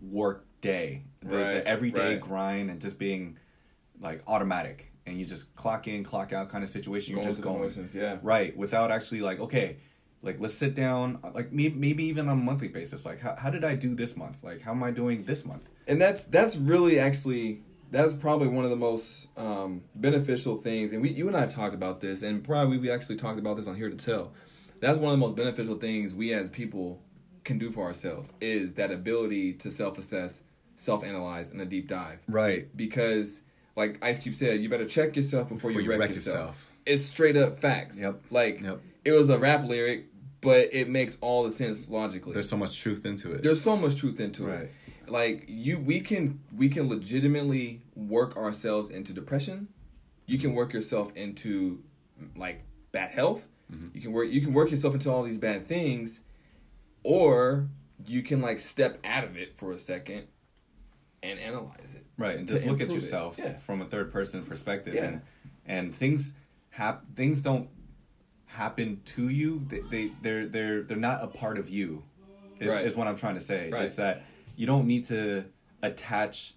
work 0.00 0.46
day, 0.60 1.04
the, 1.20 1.36
Right, 1.36 1.52
the 1.54 1.66
everyday 1.66 2.12
right. 2.12 2.20
grind, 2.20 2.70
and 2.70 2.80
just 2.80 2.98
being 2.98 3.38
like 4.00 4.22
automatic. 4.26 4.86
And 5.06 5.18
you 5.18 5.24
just 5.24 5.54
clock 5.56 5.88
in, 5.88 6.04
clock 6.04 6.32
out 6.32 6.50
kind 6.50 6.62
of 6.62 6.70
situation. 6.70 7.12
You're 7.14 7.22
Going 7.22 7.30
just 7.30 7.40
going 7.40 7.62
motions, 7.62 7.94
yeah. 7.94 8.18
right 8.22 8.56
without 8.56 8.90
actually 8.90 9.22
like 9.22 9.40
okay. 9.40 9.78
Like 10.22 10.38
let's 10.40 10.54
sit 10.54 10.74
down, 10.74 11.18
like 11.34 11.50
maybe, 11.52 11.74
maybe 11.74 12.04
even 12.04 12.28
on 12.28 12.32
a 12.38 12.40
monthly 12.42 12.68
basis. 12.68 13.06
Like 13.06 13.20
how, 13.20 13.36
how 13.36 13.50
did 13.50 13.64
I 13.64 13.74
do 13.74 13.94
this 13.94 14.16
month? 14.16 14.42
Like 14.44 14.60
how 14.62 14.72
am 14.72 14.82
I 14.82 14.90
doing 14.90 15.24
this 15.24 15.44
month? 15.46 15.70
And 15.86 16.00
that's 16.00 16.24
that's 16.24 16.56
really 16.56 16.98
actually 16.98 17.62
that's 17.90 18.12
probably 18.12 18.46
one 18.48 18.64
of 18.64 18.70
the 18.70 18.76
most 18.76 19.26
um, 19.36 19.82
beneficial 19.94 20.56
things. 20.56 20.92
And 20.92 21.00
we 21.02 21.10
you 21.10 21.26
and 21.28 21.36
I 21.36 21.40
have 21.40 21.54
talked 21.54 21.74
about 21.74 22.00
this, 22.00 22.22
and 22.22 22.44
probably 22.44 22.76
we 22.78 22.90
actually 22.90 23.16
talked 23.16 23.38
about 23.38 23.56
this 23.56 23.66
on 23.66 23.76
here 23.76 23.88
to 23.90 23.96
tell. 23.96 24.32
That's 24.80 24.98
one 24.98 25.12
of 25.12 25.18
the 25.20 25.26
most 25.26 25.36
beneficial 25.36 25.76
things 25.76 26.12
we 26.14 26.32
as 26.32 26.48
people 26.50 27.02
can 27.44 27.58
do 27.58 27.70
for 27.70 27.84
ourselves 27.86 28.32
is 28.40 28.74
that 28.74 28.90
ability 28.90 29.54
to 29.54 29.70
self 29.70 29.96
assess, 29.98 30.42
self 30.76 31.02
analyze, 31.02 31.50
and 31.52 31.60
a 31.62 31.64
deep 31.66 31.88
dive. 31.88 32.18
Right. 32.28 32.74
because 32.76 33.40
like 33.76 33.98
Ice 34.04 34.18
Cube 34.18 34.34
said, 34.36 34.60
you 34.60 34.68
better 34.68 34.86
check 34.86 35.16
yourself 35.16 35.48
before, 35.48 35.70
Before 35.70 35.80
you, 35.80 35.84
you 35.84 35.90
wreck, 35.90 36.00
wreck 36.00 36.10
yourself. 36.10 36.34
yourself. 36.36 36.70
It's 36.84 37.04
straight 37.04 37.36
up 37.36 37.58
facts. 37.60 37.98
Yep. 37.98 38.20
Like 38.30 38.60
Yep. 38.60 38.80
it 39.04 39.12
was 39.12 39.28
a 39.30 39.38
rap 39.38 39.64
lyric, 39.66 40.06
but 40.40 40.72
it 40.72 40.88
makes 40.88 41.16
all 41.20 41.44
the 41.44 41.52
sense 41.52 41.88
logically. 41.88 42.32
There's 42.32 42.48
so 42.48 42.56
much 42.56 42.80
truth 42.80 43.04
into 43.04 43.32
it. 43.32 43.42
There's 43.42 43.60
so 43.62 43.76
much 43.76 43.96
truth 43.96 44.20
into 44.20 44.46
Right. 44.46 44.60
it. 44.64 44.72
Like 45.08 45.44
you, 45.48 45.78
we 45.78 46.00
can 46.00 46.40
we 46.56 46.68
can 46.68 46.88
legitimately 46.88 47.82
work 47.96 48.36
ourselves 48.36 48.90
into 48.90 49.12
depression. 49.12 49.68
You 50.26 50.38
can 50.38 50.54
work 50.54 50.72
yourself 50.72 51.10
into 51.16 51.82
like 52.36 52.62
bad 52.92 53.10
health. 53.10 53.48
Mm-hmm. 53.72 53.88
You 53.94 54.00
can 54.00 54.12
work 54.12 54.28
you 54.30 54.40
can 54.40 54.52
work 54.54 54.70
yourself 54.70 54.94
into 54.94 55.10
all 55.10 55.22
these 55.24 55.38
bad 55.38 55.66
things, 55.66 56.20
or 57.02 57.68
you 58.06 58.22
can 58.22 58.40
like 58.40 58.60
step 58.60 58.98
out 59.04 59.24
of 59.24 59.36
it 59.36 59.56
for 59.56 59.72
a 59.72 59.78
second 59.78 60.24
and 61.22 61.38
analyze 61.38 61.94
it. 61.94 62.06
right 62.16 62.38
and 62.38 62.48
just 62.48 62.64
look 62.64 62.80
at 62.80 62.90
yourself 62.90 63.36
Yeah. 63.38 63.56
from 63.58 63.82
a 63.82 63.84
third 63.84 64.10
person 64.10 64.42
perspective 64.44 64.94
Yeah. 64.94 65.04
and 65.04 65.20
and 65.66 65.94
things 65.94 66.32
hap- 66.70 67.04
things 67.14 67.42
don't 67.42 67.68
happen 68.54 69.00
to 69.04 69.28
you 69.28 69.64
they, 69.68 69.80
they 69.90 70.10
they're 70.22 70.46
they're 70.46 70.82
they're 70.82 70.96
not 70.96 71.22
a 71.22 71.26
part 71.28 71.56
of 71.58 71.68
you 71.68 72.02
is, 72.58 72.70
Right. 72.70 72.84
is 72.84 72.94
what 72.96 73.06
i'm 73.06 73.16
trying 73.16 73.34
to 73.34 73.40
say 73.40 73.70
Right. 73.70 73.84
is 73.84 73.96
that 73.96 74.22
you 74.56 74.66
don't 74.66 74.86
need 74.86 75.04
to 75.06 75.44
attach 75.82 76.54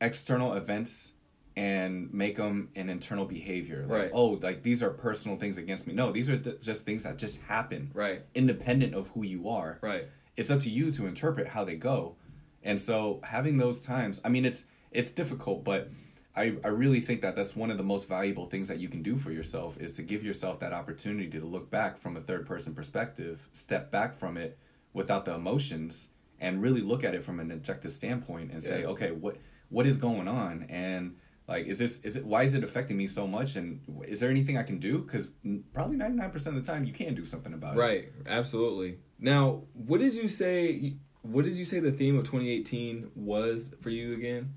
external 0.00 0.54
events 0.54 1.12
and 1.56 2.12
make 2.12 2.36
them 2.36 2.68
an 2.74 2.88
internal 2.88 3.24
behavior 3.24 3.86
like 3.88 3.90
Right. 4.02 4.10
oh 4.12 4.30
like 4.42 4.62
these 4.62 4.82
are 4.82 4.90
personal 4.90 5.36
things 5.36 5.58
against 5.58 5.86
me 5.86 5.94
no 5.94 6.10
these 6.12 6.28
are 6.30 6.36
th- 6.36 6.60
just 6.60 6.84
things 6.84 7.04
that 7.04 7.16
just 7.18 7.40
happen 7.42 7.90
Right. 7.94 8.22
independent 8.34 8.94
of 8.94 9.08
who 9.08 9.24
you 9.24 9.48
are 9.48 9.78
Right. 9.80 10.06
it's 10.36 10.50
up 10.50 10.60
to 10.62 10.70
you 10.70 10.90
to 10.92 11.06
interpret 11.06 11.48
how 11.48 11.64
they 11.64 11.76
go 11.76 12.16
and 12.62 12.80
so 12.80 13.20
having 13.24 13.56
those 13.58 13.80
times 13.80 14.20
i 14.24 14.28
mean 14.28 14.44
it's 14.44 14.66
it's 14.90 15.10
difficult 15.10 15.64
but 15.64 15.90
I, 16.36 16.56
I 16.64 16.68
really 16.68 17.00
think 17.00 17.20
that 17.20 17.36
that's 17.36 17.54
one 17.54 17.70
of 17.70 17.76
the 17.76 17.84
most 17.84 18.08
valuable 18.08 18.46
things 18.46 18.66
that 18.68 18.78
you 18.78 18.88
can 18.88 19.02
do 19.02 19.16
for 19.16 19.30
yourself 19.30 19.78
is 19.78 19.92
to 19.94 20.02
give 20.02 20.24
yourself 20.24 20.58
that 20.60 20.72
opportunity 20.72 21.28
to 21.38 21.44
look 21.44 21.70
back 21.70 21.96
from 21.96 22.16
a 22.16 22.20
third 22.20 22.44
person 22.46 22.74
perspective, 22.74 23.48
step 23.52 23.92
back 23.92 24.14
from 24.14 24.36
it 24.36 24.58
without 24.92 25.24
the 25.24 25.34
emotions, 25.34 26.08
and 26.40 26.60
really 26.60 26.80
look 26.80 27.04
at 27.04 27.14
it 27.14 27.22
from 27.22 27.38
an 27.38 27.52
objective 27.52 27.92
standpoint 27.92 28.50
and 28.50 28.62
say, 28.62 28.84
okay, 28.84 29.12
what 29.12 29.36
what 29.70 29.86
is 29.86 29.96
going 29.96 30.28
on, 30.28 30.66
and 30.68 31.16
like, 31.46 31.66
is 31.66 31.78
this 31.78 32.00
is 32.00 32.16
it 32.16 32.24
why 32.24 32.42
is 32.42 32.54
it 32.54 32.64
affecting 32.64 32.96
me 32.96 33.06
so 33.06 33.26
much, 33.26 33.56
and 33.56 33.80
is 34.06 34.18
there 34.20 34.30
anything 34.30 34.58
I 34.58 34.62
can 34.62 34.78
do? 34.78 34.98
Because 34.98 35.28
probably 35.72 35.96
ninety 35.96 36.16
nine 36.16 36.30
percent 36.30 36.56
of 36.56 36.64
the 36.64 36.72
time 36.72 36.84
you 36.84 36.92
can 36.92 37.14
do 37.14 37.24
something 37.24 37.52
about 37.52 37.76
it. 37.76 37.80
Right, 37.80 38.12
absolutely. 38.26 38.98
Now, 39.18 39.62
what 39.72 40.00
did 40.00 40.14
you 40.14 40.28
say? 40.28 40.94
What 41.22 41.44
did 41.44 41.54
you 41.54 41.64
say 41.64 41.80
the 41.80 41.92
theme 41.92 42.18
of 42.18 42.24
2018 42.24 43.12
was 43.14 43.70
for 43.80 43.88
you 43.88 44.12
again? 44.12 44.54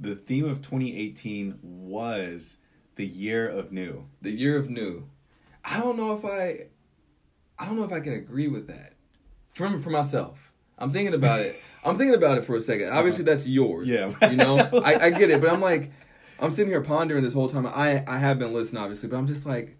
The 0.00 0.16
theme 0.16 0.46
of 0.48 0.62
2018 0.62 1.58
was 1.62 2.56
the 2.96 3.06
year 3.06 3.46
of 3.48 3.70
new. 3.70 4.06
The 4.22 4.30
year 4.30 4.56
of 4.56 4.70
new. 4.70 5.08
I 5.64 5.78
don't 5.78 5.96
know 5.96 6.16
if 6.16 6.24
I, 6.24 6.68
I 7.58 7.66
don't 7.66 7.76
know 7.76 7.84
if 7.84 7.92
I 7.92 8.00
can 8.00 8.14
agree 8.14 8.48
with 8.48 8.66
that. 8.68 8.94
From 9.52 9.82
for 9.82 9.90
myself, 9.90 10.52
I'm 10.78 10.90
thinking 10.90 11.14
about 11.14 11.40
it. 11.40 11.56
I'm 11.84 11.98
thinking 11.98 12.14
about 12.14 12.38
it 12.38 12.44
for 12.44 12.56
a 12.56 12.60
second. 12.62 12.90
Obviously, 12.90 13.24
that's 13.24 13.46
yours. 13.46 13.88
Yeah. 13.88 14.12
you 14.30 14.36
know, 14.36 14.56
I, 14.84 15.06
I 15.06 15.10
get 15.10 15.30
it, 15.30 15.40
but 15.40 15.52
I'm 15.52 15.60
like, 15.60 15.90
I'm 16.38 16.50
sitting 16.50 16.70
here 16.70 16.80
pondering 16.80 17.22
this 17.22 17.34
whole 17.34 17.48
time. 17.48 17.66
I 17.66 18.04
I 18.06 18.18
have 18.18 18.38
been 18.38 18.54
listening, 18.54 18.82
obviously, 18.82 19.08
but 19.08 19.16
I'm 19.16 19.26
just 19.26 19.46
like, 19.46 19.76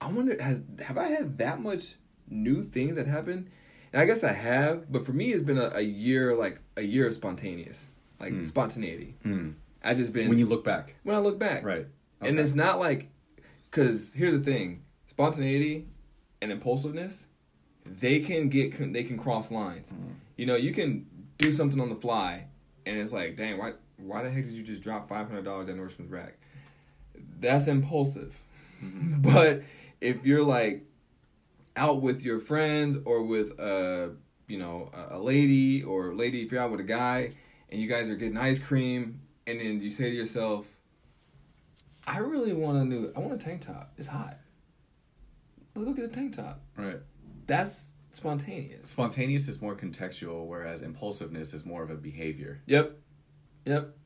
I 0.00 0.08
wonder, 0.08 0.40
has 0.42 0.60
have 0.80 0.96
I 0.96 1.08
had 1.08 1.38
that 1.38 1.60
much 1.60 1.96
new 2.28 2.62
things 2.62 2.96
that 2.96 3.06
happened? 3.06 3.50
And 3.92 4.02
I 4.02 4.06
guess 4.06 4.24
I 4.24 4.32
have, 4.32 4.90
but 4.90 5.06
for 5.06 5.12
me, 5.12 5.32
it's 5.32 5.42
been 5.42 5.58
a, 5.58 5.70
a 5.74 5.82
year 5.82 6.34
like 6.34 6.60
a 6.76 6.82
year 6.82 7.06
of 7.06 7.14
spontaneous, 7.14 7.90
like 8.20 8.32
Hmm. 8.32 8.44
spontaneity. 8.46 9.14
Hmm. 9.22 9.50
I 9.82 9.94
just 9.94 10.12
been 10.12 10.28
When 10.28 10.38
you 10.38 10.46
look 10.46 10.64
back, 10.64 10.94
when 11.02 11.14
I 11.14 11.18
look 11.18 11.38
back, 11.38 11.64
right? 11.64 11.86
and 12.20 12.38
it's 12.38 12.54
not 12.54 12.78
like, 12.78 13.08
because 13.70 14.12
here's 14.14 14.32
the 14.38 14.42
thing: 14.44 14.82
spontaneity 15.06 15.86
and 16.40 16.50
impulsiveness, 16.50 17.26
they 17.84 18.20
can 18.20 18.48
get 18.48 18.92
they 18.92 19.04
can 19.04 19.18
cross 19.18 19.50
lines. 19.50 19.88
Mm-hmm. 19.88 20.12
You 20.36 20.46
know, 20.46 20.56
you 20.56 20.72
can 20.72 21.06
do 21.38 21.52
something 21.52 21.80
on 21.80 21.88
the 21.90 21.96
fly, 21.96 22.46
and 22.86 22.98
it's 22.98 23.12
like, 23.12 23.36
dang, 23.36 23.58
why 23.58 23.72
why 23.98 24.22
the 24.22 24.30
heck 24.30 24.44
did 24.44 24.54
you 24.54 24.62
just 24.62 24.82
drop 24.82 25.08
five 25.08 25.28
hundred 25.28 25.44
dollars 25.44 25.68
at 25.68 25.76
Nordstrom's 25.76 26.10
rack? 26.10 26.38
That's 27.40 27.66
impulsive. 27.66 28.38
Mm-hmm. 28.82 29.20
but 29.34 29.62
if 30.00 30.24
you're 30.24 30.42
like 30.42 30.84
out 31.76 32.00
with 32.02 32.22
your 32.22 32.38
friends 32.40 32.96
or 33.04 33.22
with 33.22 33.58
a 33.58 34.14
you 34.46 34.58
know 34.58 34.90
a, 34.94 35.16
a 35.16 35.18
lady 35.18 35.82
or 35.82 36.14
lady 36.14 36.42
if 36.42 36.52
you're 36.52 36.60
out 36.60 36.70
with 36.70 36.80
a 36.80 36.84
guy 36.84 37.30
and 37.70 37.80
you 37.80 37.88
guys 37.88 38.08
are 38.10 38.14
getting 38.16 38.36
ice 38.36 38.58
cream 38.58 39.20
and 39.46 39.60
then 39.60 39.80
you 39.80 39.90
say 39.90 40.10
to 40.10 40.16
yourself 40.16 40.66
i 42.06 42.18
really 42.18 42.52
want 42.52 42.78
a 42.78 42.84
new 42.84 43.12
i 43.16 43.20
want 43.20 43.32
a 43.32 43.38
tank 43.38 43.62
top. 43.62 43.92
It's 43.96 44.08
hot. 44.08 44.38
Let's 45.74 45.86
go 45.88 45.92
get 45.94 46.04
a 46.04 46.08
tank 46.08 46.36
top. 46.36 46.60
Right. 46.76 47.00
that's 47.46 47.90
spontaneous. 48.12 48.90
Spontaneous 48.90 49.48
is 49.48 49.60
more 49.60 49.74
contextual, 49.74 50.46
whereas 50.46 50.82
impulsiveness 50.82 51.52
is 51.52 51.66
more 51.66 51.82
of 51.82 51.90
a 51.90 51.96
behavior. 51.96 52.60
yep. 52.66 52.98
Yep. 53.64 53.96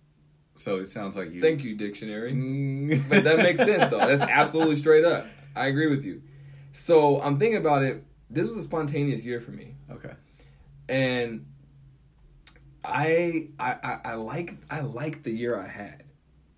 So 0.56 0.78
it 0.78 0.86
sounds 0.86 1.16
like 1.16 1.32
you. 1.32 1.40
thank 1.40 1.62
you 1.62 1.76
dictionary. 1.76 2.32
Mm. 2.32 3.08
but 3.08 3.24
that 3.24 3.38
makes 3.38 3.58
sense 3.60 3.90
though. 3.90 3.98
That's 3.98 4.22
absolutely 4.22 4.76
straight 4.76 5.04
up. 5.04 5.26
I 5.54 5.66
agree 5.66 5.88
with 5.88 6.04
you. 6.04 6.22
So 6.72 7.20
i'm 7.22 7.38
thinking 7.38 7.58
about 7.58 7.82
it. 7.82 8.04
This 8.30 8.46
was 8.48 8.58
a 8.58 8.62
spontaneous 8.62 9.24
year 9.24 9.40
for 9.40 9.50
me. 9.50 9.74
Okay. 9.90 10.12
and 10.88 11.46
I, 12.88 13.48
I 13.58 13.98
I 14.04 14.14
like 14.14 14.54
I 14.70 14.80
like 14.80 15.22
the 15.22 15.30
year 15.30 15.58
I 15.58 15.68
had 15.68 16.04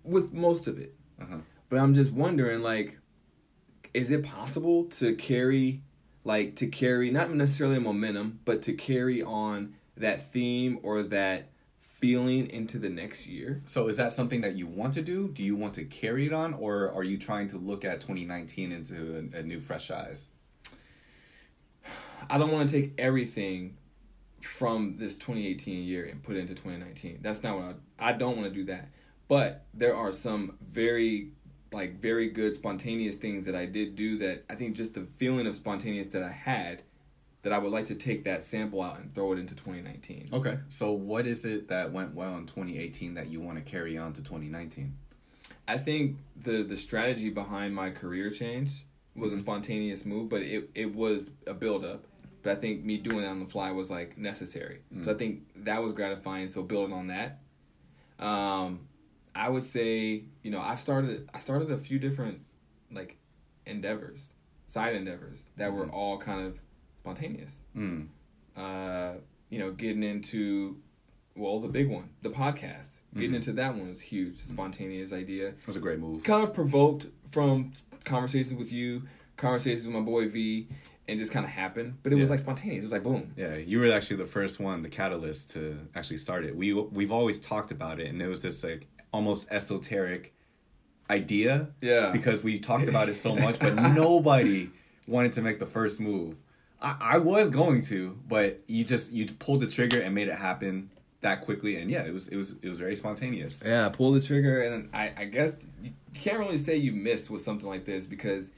with 0.03 0.33
most 0.33 0.67
of 0.67 0.77
it, 0.79 0.95
Uh-huh. 1.21 1.37
but 1.69 1.79
I'm 1.79 1.93
just 1.93 2.11
wondering 2.11 2.61
like, 2.61 2.97
is 3.93 4.11
it 4.11 4.23
possible 4.23 4.85
to 4.85 5.15
carry 5.15 5.83
like 6.23 6.55
to 6.57 6.67
carry 6.67 7.11
not 7.11 7.31
necessarily 7.33 7.79
momentum, 7.79 8.39
but 8.45 8.61
to 8.63 8.73
carry 8.73 9.21
on 9.21 9.75
that 9.97 10.31
theme 10.31 10.79
or 10.83 11.03
that 11.03 11.49
feeling 11.81 12.49
into 12.49 12.79
the 12.79 12.89
next 12.89 13.27
year? 13.27 13.61
So 13.65 13.87
is 13.87 13.97
that 13.97 14.11
something 14.11 14.41
that 14.41 14.55
you 14.55 14.65
want 14.67 14.93
to 14.95 15.01
do? 15.01 15.27
Do 15.27 15.43
you 15.43 15.55
want 15.55 15.73
to 15.75 15.83
carry 15.85 16.25
it 16.25 16.33
on, 16.33 16.53
or 16.53 16.91
are 16.93 17.03
you 17.03 17.17
trying 17.17 17.47
to 17.49 17.57
look 17.57 17.85
at 17.85 18.01
2019 18.01 18.71
into 18.71 19.29
a, 19.33 19.39
a 19.39 19.43
new 19.43 19.59
fresh 19.59 19.91
eyes? 19.91 20.29
I 22.29 22.37
don't 22.37 22.51
want 22.51 22.69
to 22.69 22.81
take 22.81 22.93
everything 22.99 23.77
from 24.43 24.97
this 24.97 25.15
2018 25.15 25.83
year 25.83 26.05
and 26.05 26.21
put 26.21 26.35
it 26.35 26.39
into 26.39 26.53
2019. 26.53 27.19
That's 27.21 27.43
not 27.43 27.57
what 27.57 27.75
I, 27.99 28.09
I 28.09 28.11
don't 28.13 28.37
want 28.37 28.49
to 28.49 28.53
do 28.53 28.65
that. 28.65 28.89
But 29.27 29.65
there 29.73 29.95
are 29.95 30.11
some 30.11 30.57
very 30.61 31.31
like 31.71 31.99
very 31.99 32.29
good 32.29 32.53
spontaneous 32.53 33.15
things 33.15 33.45
that 33.45 33.55
I 33.55 33.65
did 33.65 33.95
do 33.95 34.17
that 34.17 34.43
I 34.49 34.55
think 34.55 34.75
just 34.75 34.93
the 34.93 35.07
feeling 35.17 35.47
of 35.47 35.55
spontaneous 35.55 36.09
that 36.09 36.23
I 36.23 36.31
had 36.31 36.83
that 37.43 37.53
I 37.53 37.57
would 37.57 37.71
like 37.71 37.85
to 37.85 37.95
take 37.95 38.25
that 38.25 38.43
sample 38.43 38.81
out 38.81 38.99
and 38.99 39.13
throw 39.15 39.31
it 39.31 39.39
into 39.39 39.55
2019. 39.55 40.29
Okay. 40.31 40.59
So 40.69 40.91
what 40.91 41.25
is 41.25 41.45
it 41.45 41.69
that 41.69 41.91
went 41.91 42.13
well 42.13 42.35
in 42.37 42.45
2018 42.45 43.15
that 43.15 43.29
you 43.29 43.41
want 43.41 43.57
to 43.57 43.63
carry 43.63 43.97
on 43.97 44.13
to 44.13 44.21
2019? 44.21 44.95
I 45.67 45.77
think 45.77 46.17
the 46.35 46.63
the 46.63 46.77
strategy 46.77 47.29
behind 47.29 47.73
my 47.73 47.89
career 47.89 48.29
change 48.29 48.85
was 49.15 49.31
a 49.31 49.35
mm-hmm. 49.35 49.43
spontaneous 49.43 50.05
move, 50.05 50.29
but 50.29 50.41
it 50.41 50.69
it 50.75 50.93
was 50.93 51.31
a 51.47 51.53
build 51.53 51.85
up. 51.85 52.05
But 52.43 52.57
I 52.57 52.59
think 52.59 52.83
me 52.83 52.97
doing 52.97 53.23
it 53.23 53.27
on 53.27 53.39
the 53.39 53.45
fly 53.45 53.71
was 53.71 53.91
like 53.91 54.17
necessary. 54.17 54.79
So 55.01 55.11
I 55.11 55.13
think 55.15 55.43
that 55.63 55.81
was 55.83 55.93
gratifying. 55.93 56.47
So 56.47 56.63
building 56.63 56.93
on 56.95 57.07
that, 57.07 57.39
um, 58.19 58.87
I 59.35 59.49
would 59.49 59.63
say 59.63 60.23
you 60.43 60.51
know 60.51 60.59
I've 60.59 60.79
started 60.79 61.29
I 61.33 61.39
started 61.39 61.71
a 61.71 61.77
few 61.77 61.99
different 61.99 62.41
like 62.91 63.17
endeavors, 63.65 64.31
side 64.67 64.95
endeavors 64.95 65.39
that 65.57 65.71
were 65.73 65.87
all 65.87 66.17
kind 66.17 66.45
of 66.47 66.59
spontaneous. 66.99 67.53
Mm. 67.75 68.07
Uh, 68.55 69.13
you 69.49 69.59
know, 69.59 69.71
getting 69.71 70.03
into 70.03 70.77
well 71.35 71.59
the 71.59 71.67
big 71.67 71.89
one, 71.89 72.09
the 72.21 72.29
podcast. 72.29 72.97
Getting 73.13 73.31
Mhm. 73.31 73.35
into 73.35 73.51
that 73.53 73.75
one 73.75 73.89
was 73.89 74.01
huge. 74.01 74.37
Spontaneous 74.37 75.11
idea 75.13 75.49
It 75.49 75.67
was 75.67 75.75
a 75.75 75.79
great 75.79 75.99
move. 75.99 76.23
kind 76.23 76.43
of 76.43 76.53
provoked 76.53 77.07
from 77.29 77.73
conversations 78.05 78.57
with 78.57 78.71
you, 78.71 79.03
conversations 79.37 79.85
with 79.85 79.93
my 79.95 80.01
boy 80.01 80.29
V, 80.29 80.67
and 81.11 81.19
just 81.19 81.31
kind 81.31 81.45
of 81.45 81.51
happened. 81.51 81.97
But 82.01 82.13
it 82.13 82.15
was 82.15 82.29
like 82.31 82.39
spontaneous. 82.39 82.79
It 82.79 82.83
was 82.83 82.91
like 82.91 83.03
boom. 83.03 83.33
Yeah, 83.37 83.55
you 83.55 83.79
were 83.79 83.91
actually 83.91 84.17
the 84.17 84.25
first 84.25 84.59
one, 84.59 84.81
the 84.81 84.89
catalyst 84.89 85.51
to 85.51 85.77
actually 85.93 86.17
start 86.17 86.45
it. 86.45 86.55
We 86.55 86.73
we've 86.73 87.11
always 87.11 87.39
talked 87.39 87.71
about 87.71 87.99
it, 87.99 88.07
and 88.07 88.21
it 88.21 88.27
was 88.27 88.41
this 88.41 88.63
like 88.63 88.87
almost 89.13 89.47
esoteric 89.51 90.33
idea 91.09 91.69
Yeah. 91.81 92.11
because 92.11 92.41
we 92.43 92.59
talked 92.59 92.87
about 92.87 93.09
it 93.09 93.15
so 93.15 93.35
much, 93.45 93.59
but 93.59 93.75
nobody 93.75 94.69
wanted 95.07 95.33
to 95.33 95.41
make 95.41 95.59
the 95.59 95.65
first 95.65 95.99
move. 95.99 96.37
I, 96.81 96.95
I 96.99 97.17
was 97.17 97.49
going 97.49 97.81
to, 97.83 98.17
but 98.27 98.61
you 98.67 98.83
just 98.83 99.11
you 99.11 99.25
pulled 99.25 99.61
the 99.61 99.67
trigger 99.67 99.99
and 100.01 100.15
made 100.15 100.27
it 100.29 100.35
happen 100.35 100.89
that 101.21 101.41
quickly, 101.41 101.75
and 101.75 101.91
yeah, 101.91 102.03
it 102.03 102.13
was 102.13 102.27
it 102.29 102.35
was 102.35 102.55
it 102.61 102.69
was 102.69 102.79
very 102.79 102.95
spontaneous. 102.95 103.61
Yeah, 103.65 103.89
pull 103.89 104.11
the 104.13 104.21
trigger, 104.21 104.61
and 104.61 104.89
I, 104.93 105.11
I 105.17 105.25
guess 105.25 105.65
you 105.83 105.91
can't 106.15 106.39
really 106.39 106.57
say 106.57 106.77
you 106.77 106.91
missed 106.93 107.29
with 107.29 107.41
something 107.43 107.67
like 107.67 107.85
this 107.85 108.05
because 108.07 108.51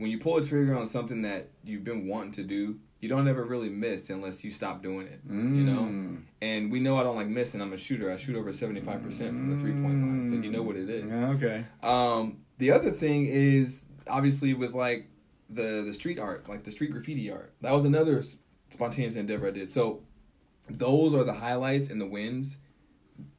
when 0.00 0.10
you 0.10 0.18
pull 0.18 0.40
the 0.40 0.46
trigger 0.46 0.76
on 0.76 0.86
something 0.86 1.22
that 1.22 1.48
you've 1.62 1.84
been 1.84 2.08
wanting 2.08 2.32
to 2.32 2.42
do, 2.42 2.78
you 3.00 3.08
don't 3.08 3.28
ever 3.28 3.44
really 3.44 3.68
miss 3.68 4.10
unless 4.10 4.42
you 4.44 4.50
stop 4.50 4.82
doing 4.82 5.06
it. 5.06 5.20
You 5.28 5.34
know, 5.34 5.80
Mm. 5.82 6.22
and 6.42 6.72
we 6.72 6.80
know 6.80 6.96
I 6.96 7.02
don't 7.02 7.16
like 7.16 7.28
missing. 7.28 7.60
I'm 7.60 7.72
a 7.72 7.76
shooter. 7.76 8.10
I 8.10 8.16
shoot 8.16 8.34
over 8.36 8.52
seventy 8.52 8.80
five 8.80 9.02
percent 9.02 9.30
from 9.36 9.50
the 9.50 9.56
three 9.58 9.72
point 9.72 10.00
line, 10.02 10.28
so 10.28 10.36
you 10.36 10.50
know 10.50 10.62
what 10.62 10.76
it 10.76 10.88
is. 10.90 11.10
Yeah, 11.14 11.30
okay. 11.30 11.64
Um, 11.82 12.38
the 12.58 12.70
other 12.72 12.90
thing 12.90 13.26
is 13.26 13.84
obviously 14.06 14.54
with 14.54 14.72
like 14.74 15.08
the 15.48 15.82
the 15.84 15.92
street 15.94 16.18
art, 16.18 16.48
like 16.48 16.64
the 16.64 16.70
street 16.70 16.90
graffiti 16.92 17.30
art. 17.30 17.52
That 17.60 17.72
was 17.72 17.84
another 17.84 18.22
spontaneous 18.70 19.14
endeavor 19.16 19.48
I 19.48 19.50
did. 19.50 19.70
So 19.70 20.02
those 20.68 21.12
are 21.14 21.24
the 21.24 21.34
highlights 21.34 21.88
and 21.90 22.00
the 22.00 22.06
wins 22.06 22.56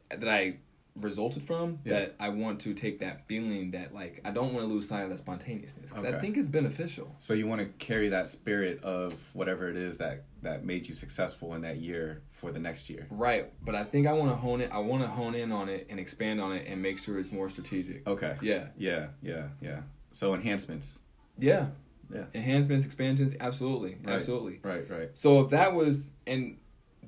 that 0.09 0.27
I 0.27 0.57
resulted 0.95 1.43
from. 1.43 1.79
Yeah. 1.85 1.93
That 1.99 2.15
I 2.19 2.29
want 2.29 2.59
to 2.61 2.73
take 2.73 2.99
that 2.99 3.27
feeling 3.27 3.71
that 3.71 3.93
like 3.93 4.21
I 4.25 4.31
don't 4.31 4.53
want 4.53 4.67
to 4.67 4.73
lose 4.73 4.87
sight 4.89 5.03
of 5.03 5.09
that 5.09 5.19
spontaneousness 5.19 5.89
because 5.91 6.05
I 6.05 6.19
think 6.19 6.37
it's 6.37 6.49
beneficial. 6.49 7.15
So 7.19 7.33
you 7.33 7.47
want 7.47 7.61
to 7.61 7.67
carry 7.85 8.09
that 8.09 8.27
spirit 8.27 8.83
of 8.83 9.13
whatever 9.33 9.69
it 9.69 9.77
is 9.77 9.97
that 9.99 10.23
that 10.41 10.65
made 10.65 10.87
you 10.87 10.93
successful 10.93 11.53
in 11.55 11.61
that 11.61 11.77
year 11.77 12.23
for 12.29 12.51
the 12.51 12.59
next 12.59 12.89
year. 12.89 13.07
Right, 13.09 13.51
but 13.63 13.75
I 13.75 13.83
think 13.83 14.07
I 14.07 14.13
want 14.13 14.31
to 14.31 14.35
hone 14.35 14.59
it. 14.61 14.71
I 14.71 14.79
want 14.79 15.03
to 15.03 15.07
hone 15.09 15.35
in 15.35 15.51
on 15.51 15.69
it 15.69 15.87
and 15.89 15.99
expand 15.99 16.41
on 16.41 16.53
it 16.53 16.67
and 16.67 16.81
make 16.81 16.97
sure 16.97 17.19
it's 17.19 17.31
more 17.31 17.49
strategic. 17.49 18.05
Okay. 18.07 18.35
Yeah, 18.41 18.67
Yeah, 18.77 19.07
yeah, 19.21 19.47
yeah. 19.61 19.81
So 20.11 20.33
enhancements. 20.33 20.99
yeah, 21.37 21.67
Yeah. 22.13 22.25
enhancements, 22.33 22.85
expansions, 22.85 23.33
absolutely, 23.39 23.97
Right. 24.03 24.15
absolutely. 24.15 24.59
Right, 24.63 24.89
right. 24.89 25.09
So 25.13 25.41
if 25.41 25.51
that 25.51 25.73
was 25.73 26.09
and 26.27 26.57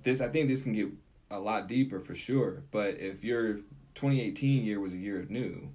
this 0.04 0.22
I 0.22 0.30
think 0.30 0.48
this 0.48 0.62
can 0.64 0.74
get 0.74 0.88
a 1.34 1.40
lot 1.40 1.68
deeper 1.68 2.00
for 2.00 2.14
sure, 2.16 2.64
but 2.72 3.00
if 3.00 3.24
your 3.24 3.56
2018 3.96 4.64
year 4.64 4.80
was 4.80 4.94
a 4.94 4.98
year 4.98 5.20
of 5.20 5.30
new, 5.30 5.70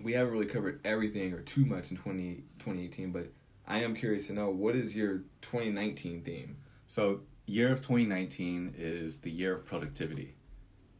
we 0.00 0.12
haven't 0.12 0.32
really 0.32 0.46
covered 0.46 0.80
everything 0.84 1.32
or 1.32 1.40
too 1.40 1.64
much 1.64 1.90
in 1.90 1.96
20, 1.96 2.34
2018, 2.58 3.10
but 3.10 3.28
I 3.66 3.82
am 3.82 3.94
curious 3.94 4.26
to 4.26 4.32
know 4.34 4.50
what 4.50 4.76
is 4.76 4.94
your 4.94 5.18
2019 5.40 6.22
theme? 6.22 6.56
So 6.86 7.20
year 7.46 7.72
of 7.72 7.80
2019 7.80 8.74
is 8.76 9.18
the 9.18 9.30
year 9.30 9.54
of 9.54 9.64
productivity. 9.64 10.34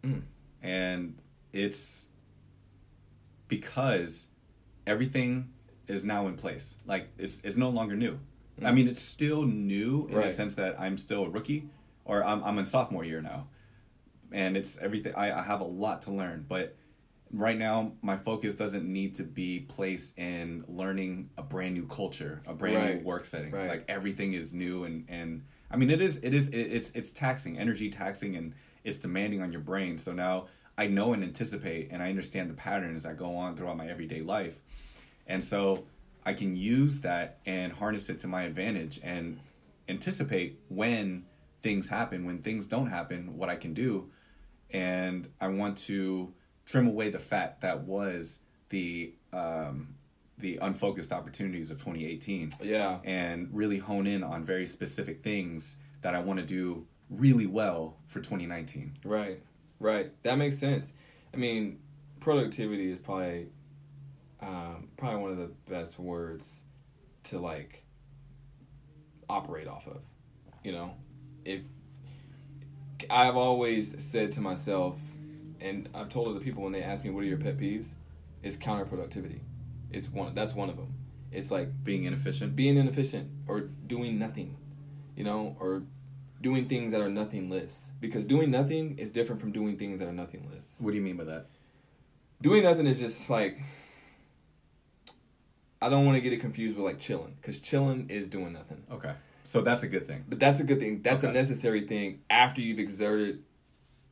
Mm. 0.02 0.22
And 0.62 1.18
it's 1.52 2.08
because 3.48 4.28
everything 4.86 5.52
is 5.86 6.04
now 6.04 6.26
in 6.28 6.36
place. 6.36 6.76
Like 6.86 7.08
it's 7.18 7.40
it's 7.44 7.56
no 7.56 7.68
longer 7.68 7.94
new. 7.94 8.18
I 8.60 8.70
Mm. 8.70 8.74
mean, 8.74 8.88
it's 8.88 9.02
still 9.02 9.42
new 9.42 10.06
in 10.08 10.14
Right. 10.16 10.28
the 10.28 10.32
sense 10.32 10.54
that 10.54 10.78
I'm 10.80 10.96
still 10.96 11.24
a 11.24 11.28
rookie, 11.30 11.68
or 12.04 12.24
I'm 12.24 12.42
I'm 12.44 12.58
in 12.58 12.64
sophomore 12.64 13.04
year 13.04 13.20
now, 13.20 13.46
and 14.32 14.56
it's 14.56 14.78
everything. 14.78 15.14
I, 15.14 15.38
I 15.40 15.42
have 15.42 15.60
a 15.60 15.64
lot 15.64 16.02
to 16.02 16.12
learn, 16.12 16.44
but 16.48 16.76
right 17.32 17.58
now 17.58 17.92
my 18.02 18.16
focus 18.16 18.54
doesn't 18.54 18.84
need 18.84 19.14
to 19.14 19.22
be 19.22 19.60
placed 19.60 20.18
in 20.18 20.64
learning 20.68 21.30
a 21.38 21.42
brand 21.42 21.74
new 21.74 21.86
culture, 21.86 22.42
a 22.46 22.52
brand 22.54 22.76
Right. 22.76 22.98
new 22.98 23.04
work 23.04 23.24
setting. 23.24 23.52
Right. 23.52 23.68
Like 23.68 23.84
everything 23.88 24.34
is 24.34 24.52
new 24.52 24.84
and 24.84 25.06
and 25.08 25.42
I 25.70 25.76
mean 25.76 25.88
it 25.90 26.00
is 26.02 26.18
it 26.18 26.34
is 26.34 26.48
it, 26.48 26.58
it's 26.58 26.90
it's 26.90 27.10
taxing, 27.10 27.58
energy 27.58 27.88
taxing, 27.88 28.36
and 28.36 28.54
it's 28.84 28.96
demanding 28.96 29.40
on 29.42 29.50
your 29.52 29.62
brain. 29.62 29.96
So 29.96 30.12
now 30.12 30.46
I 30.76 30.86
know 30.86 31.12
and 31.12 31.22
anticipate, 31.22 31.90
and 31.90 32.02
I 32.02 32.08
understand 32.08 32.50
the 32.50 32.54
patterns 32.54 33.02
that 33.04 33.16
go 33.16 33.36
on 33.36 33.56
throughout 33.56 33.76
my 33.76 33.86
everyday 33.88 34.20
life, 34.22 34.60
and 35.26 35.42
so 35.42 35.84
I 36.24 36.34
can 36.34 36.54
use 36.56 37.00
that 37.00 37.38
and 37.46 37.72
harness 37.72 38.08
it 38.10 38.18
to 38.20 38.26
my 38.28 38.44
advantage 38.44 39.00
and 39.02 39.38
anticipate 39.88 40.58
when 40.68 41.24
things 41.62 41.88
happen, 41.88 42.24
when 42.24 42.38
things 42.42 42.66
don't 42.66 42.88
happen, 42.88 43.36
what 43.36 43.48
I 43.48 43.56
can 43.56 43.74
do, 43.74 44.10
and 44.70 45.28
I 45.40 45.48
want 45.48 45.78
to 45.78 46.32
trim 46.66 46.86
away 46.86 47.10
the 47.10 47.18
fat 47.18 47.60
that 47.60 47.82
was 47.84 48.40
the 48.68 49.14
um, 49.32 49.94
the 50.38 50.58
unfocused 50.62 51.12
opportunities 51.12 51.70
of 51.70 51.78
2018 51.78 52.52
Yeah. 52.62 52.98
and 53.04 53.48
really 53.52 53.78
hone 53.78 54.06
in 54.06 54.22
on 54.24 54.42
very 54.42 54.66
specific 54.66 55.22
things 55.22 55.76
that 56.00 56.14
I 56.14 56.20
want 56.20 56.40
to 56.40 56.44
do 56.44 56.86
really 57.10 57.46
well 57.46 57.98
for 58.06 58.18
2019. 58.20 58.96
Right, 59.04 59.40
right. 59.78 60.10
That 60.24 60.38
makes 60.38 60.58
sense. 60.58 60.92
I 61.32 61.36
mean, 61.36 61.78
productivity 62.20 62.90
is 62.90 62.98
probably 62.98 63.48
um, 64.40 64.88
probably 64.96 65.20
one 65.22 65.30
of 65.30 65.36
the 65.38 65.50
best 65.70 65.98
words 65.98 66.64
to 67.24 67.38
like 67.38 67.84
operate 69.28 69.68
off 69.68 69.86
of. 69.86 70.00
You 70.64 70.72
know, 70.72 70.94
if 71.44 71.62
I've 73.10 73.36
always 73.36 74.02
said 74.02 74.32
to 74.32 74.40
myself, 74.40 74.98
and 75.60 75.88
I've 75.94 76.08
told 76.08 76.28
other 76.28 76.40
people 76.40 76.62
when 76.62 76.72
they 76.72 76.82
ask 76.82 77.04
me, 77.04 77.10
"What 77.10 77.24
are 77.24 77.26
your 77.26 77.38
pet 77.38 77.58
peeves?" 77.58 77.94
It's 78.42 78.56
counterproductivity. 78.56 79.40
It's 79.90 80.08
one. 80.08 80.34
That's 80.34 80.54
one 80.54 80.68
of 80.70 80.76
them. 80.76 80.94
It's 81.30 81.50
like 81.50 81.84
Being 81.84 82.04
inefficient. 82.04 82.56
being 82.56 82.76
inefficient 82.76 83.30
or 83.46 83.60
doing 83.86 84.18
nothing, 84.18 84.56
you 85.16 85.24
know, 85.24 85.56
or 85.60 85.84
doing 86.40 86.66
things 86.68 86.92
that 86.92 87.00
are 87.00 87.08
nothingless. 87.08 87.90
Because 88.00 88.24
doing 88.24 88.50
nothing 88.50 88.98
is 88.98 89.10
different 89.10 89.40
from 89.40 89.52
doing 89.52 89.78
things 89.78 90.00
that 90.00 90.08
are 90.08 90.12
nothingless. 90.12 90.76
What 90.80 90.90
do 90.90 90.96
you 90.96 91.02
mean 91.02 91.16
by 91.16 91.24
that? 91.24 91.46
Doing 92.42 92.64
nothing 92.64 92.86
is 92.86 92.98
just 92.98 93.30
like 93.30 93.60
I 95.80 95.88
don't 95.88 96.06
want 96.06 96.16
to 96.16 96.20
get 96.20 96.32
it 96.32 96.38
confused 96.40 96.76
with 96.76 96.84
like 96.84 97.00
chilling, 97.00 97.34
because 97.40 97.58
chilling 97.58 98.08
is 98.08 98.28
doing 98.28 98.52
nothing. 98.52 98.84
Okay. 98.90 99.14
So 99.44 99.60
that's 99.60 99.82
a 99.82 99.88
good 99.88 100.06
thing. 100.06 100.24
But 100.28 100.38
that's 100.38 100.60
a 100.60 100.64
good 100.64 100.78
thing. 100.80 101.02
That's 101.02 101.24
a 101.24 101.32
necessary 101.32 101.86
thing 101.86 102.20
after 102.30 102.60
you've 102.60 102.78
exerted 102.78 103.42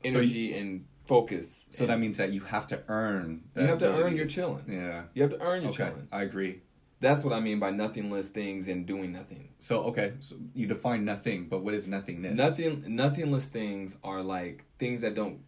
So 0.04 0.10
energy 0.10 0.56
and 0.58 0.84
focus. 1.06 1.68
So 1.70 1.84
And 1.84 1.90
that 1.90 1.98
means 2.00 2.16
that 2.18 2.32
you 2.32 2.40
have 2.40 2.66
to 2.68 2.82
earn. 2.88 3.42
you 3.56 3.62
have 3.66 3.78
to 3.78 3.90
earn 3.92 4.16
your 4.16 4.26
chilling. 4.26 4.64
Yeah. 4.68 5.04
You 5.14 5.22
have 5.22 5.32
to 5.32 5.40
earn 5.40 5.62
your 5.62 5.70
Okay. 5.72 5.84
chilling. 5.88 6.08
I 6.12 6.22
agree. 6.22 6.62
That's 7.00 7.24
what 7.24 7.32
I 7.32 7.40
mean 7.40 7.58
by 7.58 7.70
nothingless 7.70 8.28
things 8.28 8.68
and 8.68 8.84
doing 8.84 9.12
nothing. 9.12 9.48
So 9.58 9.84
okay, 9.84 10.12
so 10.20 10.36
you 10.54 10.66
define 10.66 11.04
nothing, 11.06 11.46
but 11.48 11.62
what 11.64 11.72
is 11.72 11.88
nothingness? 11.88 12.36
Nothing, 12.36 12.84
nothingless 12.88 13.48
things 13.48 13.96
are 14.04 14.22
like 14.22 14.64
things 14.78 15.00
that 15.00 15.14
don't 15.14 15.40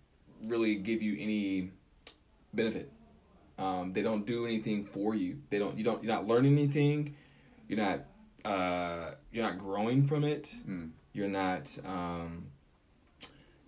really 0.45 0.77
give 0.77 1.03
you 1.03 1.15
any 1.21 1.71
benefit. 2.55 2.91
Um, 3.59 3.93
they 3.93 4.01
don't 4.01 4.25
do 4.27 4.47
anything 4.47 4.83
for 4.83 5.15
you. 5.15 5.43
They 5.51 5.59
don't. 5.59 5.77
You 5.77 5.85
don't. 5.85 6.03
You're 6.03 6.13
not 6.15 6.27
learning 6.27 6.55
anything. 6.55 7.15
You're 7.69 7.79
not. 7.79 8.01
Uh, 8.45 9.13
you're 9.31 9.45
not 9.45 9.59
growing 9.59 10.07
from 10.07 10.25
it. 10.25 10.55
Mm. 10.69 10.91
You're 11.13 11.29
not. 11.29 11.77
Um, 11.85 12.47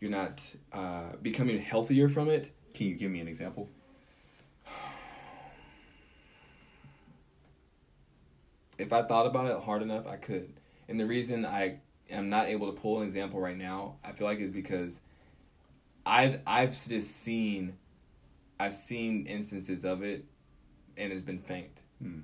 you're 0.00 0.10
not 0.10 0.54
uh, 0.72 1.12
becoming 1.22 1.58
healthier 1.58 2.08
from 2.08 2.28
it. 2.28 2.50
Can 2.74 2.86
you 2.88 2.94
give 2.94 3.10
me 3.10 3.20
an 3.20 3.28
example? 3.28 3.70
if 8.78 8.92
I 8.92 9.02
thought 9.02 9.26
about 9.26 9.46
it 9.46 9.62
hard 9.62 9.82
enough, 9.82 10.06
I 10.06 10.16
could. 10.16 10.52
And 10.88 10.98
the 10.98 11.06
reason 11.06 11.46
I 11.46 11.78
am 12.10 12.28
not 12.28 12.48
able 12.48 12.72
to 12.72 12.80
pull 12.80 13.00
an 13.00 13.06
example 13.06 13.40
right 13.40 13.56
now, 13.56 13.96
I 14.04 14.12
feel 14.12 14.26
like 14.26 14.38
is 14.40 14.50
because 14.50 15.00
I've 16.04 16.40
I've 16.46 16.72
just 16.86 17.10
seen 17.16 17.74
I've 18.60 18.74
seen 18.74 19.26
instances 19.26 19.84
of 19.84 20.02
it 20.02 20.24
and 20.96 21.12
it's 21.12 21.22
been 21.22 21.38
faint. 21.38 21.82
Hmm. 22.02 22.20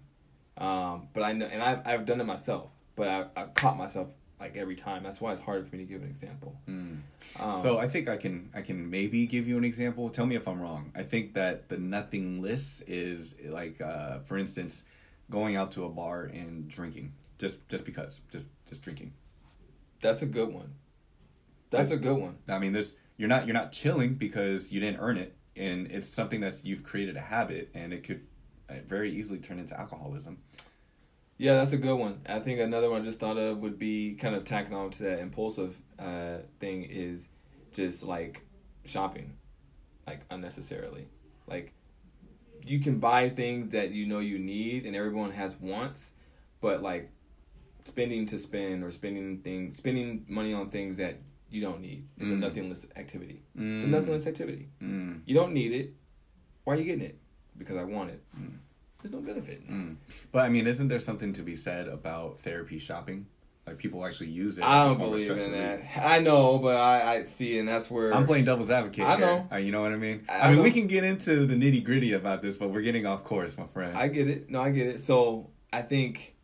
Um, 0.61 1.09
but 1.13 1.23
I 1.23 1.33
know 1.33 1.47
and 1.47 1.63
I've 1.63 1.87
I've 1.87 2.07
done 2.07 2.21
it 2.21 2.25
myself, 2.25 2.71
but 2.95 3.09
I 3.09 3.27
I've 3.35 3.55
caught 3.55 3.77
myself 3.79 4.09
like 4.39 4.57
every 4.57 4.77
time. 4.77 5.03
That's 5.03 5.21
why 5.21 5.33
it's 5.33 5.41
hard 5.41 5.69
for 5.69 5.77
me 5.77 5.85
to 5.85 5.91
give 5.91 6.03
an 6.03 6.09
example. 6.09 6.57
Mm. 6.69 7.01
Um, 7.39 7.55
so 7.55 7.79
I 7.79 7.89
think 7.89 8.09
I 8.09 8.17
can 8.17 8.51
I 8.55 8.63
can 8.63 8.91
maybe 8.91 9.27
give 9.27 9.49
you 9.49 9.59
an 9.59 9.65
example. 9.65 10.11
Tell 10.11 10.27
me 10.27 10.37
if 10.37 10.47
I'm 10.47 10.61
wrong. 10.61 10.93
I 10.95 11.03
think 11.03 11.35
that 11.35 11.69
the 11.69 11.79
nothingless 11.79 12.83
is 12.83 13.37
like, 13.45 13.81
uh, 13.81 14.21
for 14.21 14.39
instance, 14.39 14.85
going 15.31 15.57
out 15.57 15.73
to 15.73 15.85
a 15.85 15.89
bar 15.89 16.25
and 16.25 16.69
drinking 16.69 17.13
just 17.41 17.67
just 17.69 17.85
because 17.85 18.21
just 18.31 18.49
just 18.67 18.83
drinking. 18.83 19.13
that's 20.01 20.23
a 20.23 20.27
good 20.27 20.53
one. 20.53 20.75
That's 21.71 21.91
a 21.91 21.97
good 21.97 22.19
one. 22.19 22.37
I 22.49 22.59
mean, 22.59 22.73
there's 22.73 22.97
you're 23.17 23.29
not 23.29 23.47
you're 23.47 23.55
not 23.55 23.73
chilling 23.73 24.15
because 24.15 24.73
you 24.73 24.81
didn't 24.81 25.01
earn 25.01 25.17
it, 25.17 25.37
and 25.57 25.87
it's 25.91 26.09
something 26.09 26.41
that's 26.41 26.65
you've 26.65 26.83
created 26.83 27.17
a 27.17 27.21
habit, 27.21 27.71
and 27.75 27.93
it 27.93 28.03
could 28.03 28.27
very 28.87 29.13
easily 29.13 29.39
turn 29.41 29.59
into 29.59 29.79
alcoholism. 29.79 30.39
Yeah, 31.39 31.55
that's 31.55 31.73
a 31.73 31.79
good 31.79 31.97
one. 31.97 32.21
I 32.29 32.39
think 32.41 32.61
another 32.61 32.91
one 32.91 33.03
I 33.03 33.05
just 33.05 33.19
thought 33.19 33.39
of 33.39 33.59
would 33.59 33.79
be 33.79 34.15
kind 34.15 34.35
of 34.35 34.45
tacking 34.45 34.75
on 34.75 34.91
to 34.91 35.05
that 35.05 35.21
impulsive 35.21 35.77
uh, 35.99 36.39
thing 36.59 36.83
is 36.85 37.29
just 37.73 38.03
like 38.03 38.43
shopping, 38.85 39.33
like 40.07 40.21
unnecessarily. 40.31 41.09
Like 41.47 41.73
you 42.63 42.79
can 42.81 42.99
buy 42.99 43.31
things 43.31 43.71
that 43.73 43.91
you 43.91 44.07
know 44.07 44.19
you 44.19 44.39
need 44.39 44.85
and 44.85 44.95
everyone 44.95 45.31
has 45.31 45.57
wants, 45.59 46.11
but 46.61 46.83
like 46.83 47.11
spending 47.87 48.27
to 48.27 48.39
spend 48.39 48.85
or 48.85 48.91
spending 48.91 49.39
things, 49.39 49.77
spending 49.77 50.27
money 50.29 50.53
on 50.53 50.69
things 50.69 50.99
that 50.99 51.21
you 51.49 51.63
don't 51.63 51.81
need 51.81 52.07
is 52.19 52.29
a 52.31 52.35
Mm. 52.35 52.41
nothingless 52.41 52.87
activity. 52.97 53.43
It's 53.57 53.83
a 53.83 53.87
Mm. 53.87 53.91
nothingless 53.91 54.27
activity. 54.27 54.69
Mm. 54.83 55.23
You 55.25 55.35
don't 55.35 55.55
need 55.55 55.73
it. 55.73 55.95
Why 56.65 56.75
are 56.75 56.77
you 56.77 56.85
getting 56.85 57.01
it? 57.01 57.19
Because 57.61 57.77
I 57.77 57.85
want 57.85 58.11
it. 58.11 58.23
Mm. 58.37 58.55
There's 59.03 59.13
no 59.13 59.21
benefit. 59.21 59.69
Mm. 59.71 59.97
But 60.33 60.47
I 60.47 60.49
mean, 60.49 60.67
isn't 60.67 60.89
there 60.89 60.99
something 60.99 61.35
to 61.35 61.43
be 61.43 61.57
said 61.57 61.89
about 61.89 62.41
therapy 62.41 62.79
shopping? 62.79 63.27
Like 63.67 63.77
people 63.77 64.05
actually 64.05 64.31
use 64.31 64.59
it. 64.59 64.65
I 64.65 64.87
don't 64.87 64.99
believe 64.99 65.31
in 65.31 65.53
relief. 65.53 65.83
that. 65.95 66.05
I 66.05 66.19
know, 66.19 66.59
but 66.59 66.77
I, 66.77 67.17
I 67.17 67.25
see, 67.25 67.59
and 67.59 67.69
that's 67.69 67.91
where 67.91 68.13
I'm 68.13 68.27
playing 68.27 68.47
devil's 68.47 68.71
advocate. 68.71 69.05
I 69.05 69.17
know. 69.17 69.47
Uh, 69.53 69.57
you 69.57 69.71
know 69.71 69.83
what 69.83 69.93
I 69.93 69.97
mean? 69.97 70.25
I 70.29 70.41
I, 70.41 70.49
mean, 70.49 70.57
know. 70.57 70.63
we 70.63 70.71
can 70.71 70.87
get 70.87 71.05
into 71.05 71.47
the 71.47 71.55
nitty 71.55 71.85
gritty 71.85 72.15
about 72.15 72.43
this, 72.43 72.57
but 72.57 72.71
we're 72.71 72.81
getting 72.81 73.07
off 73.07 73.23
course, 73.23 73.57
my 73.59 73.67
friend. 73.67 73.97
I 73.97 74.09
get 74.09 74.29
it. 74.29 74.51
No, 74.51 74.61
I 74.61 74.71
get 74.71 74.87
it. 74.87 75.01
So 75.01 75.51
I 75.73 75.83
think 75.83 76.35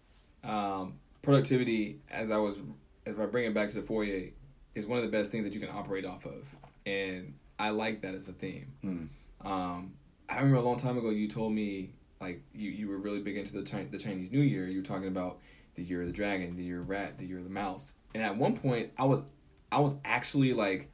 um, 0.45 0.99
productivity, 1.23 2.01
as 2.11 2.31
I 2.31 2.37
was, 2.37 2.59
if 3.07 3.19
I 3.19 3.27
bring 3.27 3.47
it 3.47 3.55
back 3.55 3.71
to 3.71 3.75
the 3.81 3.83
foyer, 3.83 4.29
is 4.75 4.87
one 4.87 4.99
of 4.99 5.05
the 5.05 5.11
best 5.11 5.33
things 5.33 5.45
that 5.45 5.55
you 5.55 5.61
can 5.61 5.71
operate 5.71 6.05
off 6.05 6.27
of, 6.27 6.45
and 6.85 7.35
I 7.59 7.71
like 7.71 8.03
that 8.03 8.15
as 8.15 8.29
a 8.29 8.33
theme. 8.33 8.73
Mm. 8.85 9.09
Um, 9.45 9.95
I 10.29 10.37
remember 10.37 10.57
a 10.57 10.63
long 10.63 10.77
time 10.77 10.99
ago 10.99 11.11
you 11.11 11.29
told 11.29 11.53
me 11.53 11.93
like 12.21 12.43
you, 12.55 12.71
you 12.71 12.89
were 12.89 12.99
really 12.99 13.21
big 13.21 13.37
into 13.37 13.53
the 13.53 13.63
the 13.91 13.99
Chinese 13.99 14.31
New 14.31 14.41
Year. 14.41 14.67
You 14.67 14.79
were 14.79 14.87
talking 14.87 15.09
about 15.09 15.39
the 15.75 15.83
year 15.83 16.01
of 16.01 16.07
the 16.07 16.13
dragon, 16.13 16.57
the 16.57 16.65
year 16.65 16.81
of 16.81 16.89
rat, 16.89 17.19
the 17.19 17.27
year 17.27 17.39
of 17.39 17.45
the 17.45 17.51
mouse. 17.51 17.93
And 18.15 18.23
at 18.23 18.37
one 18.37 18.57
point, 18.57 18.93
I 18.99 19.05
was 19.05 19.23
I 19.71 19.81
was 19.81 19.97
actually 20.05 20.53
like, 20.53 20.91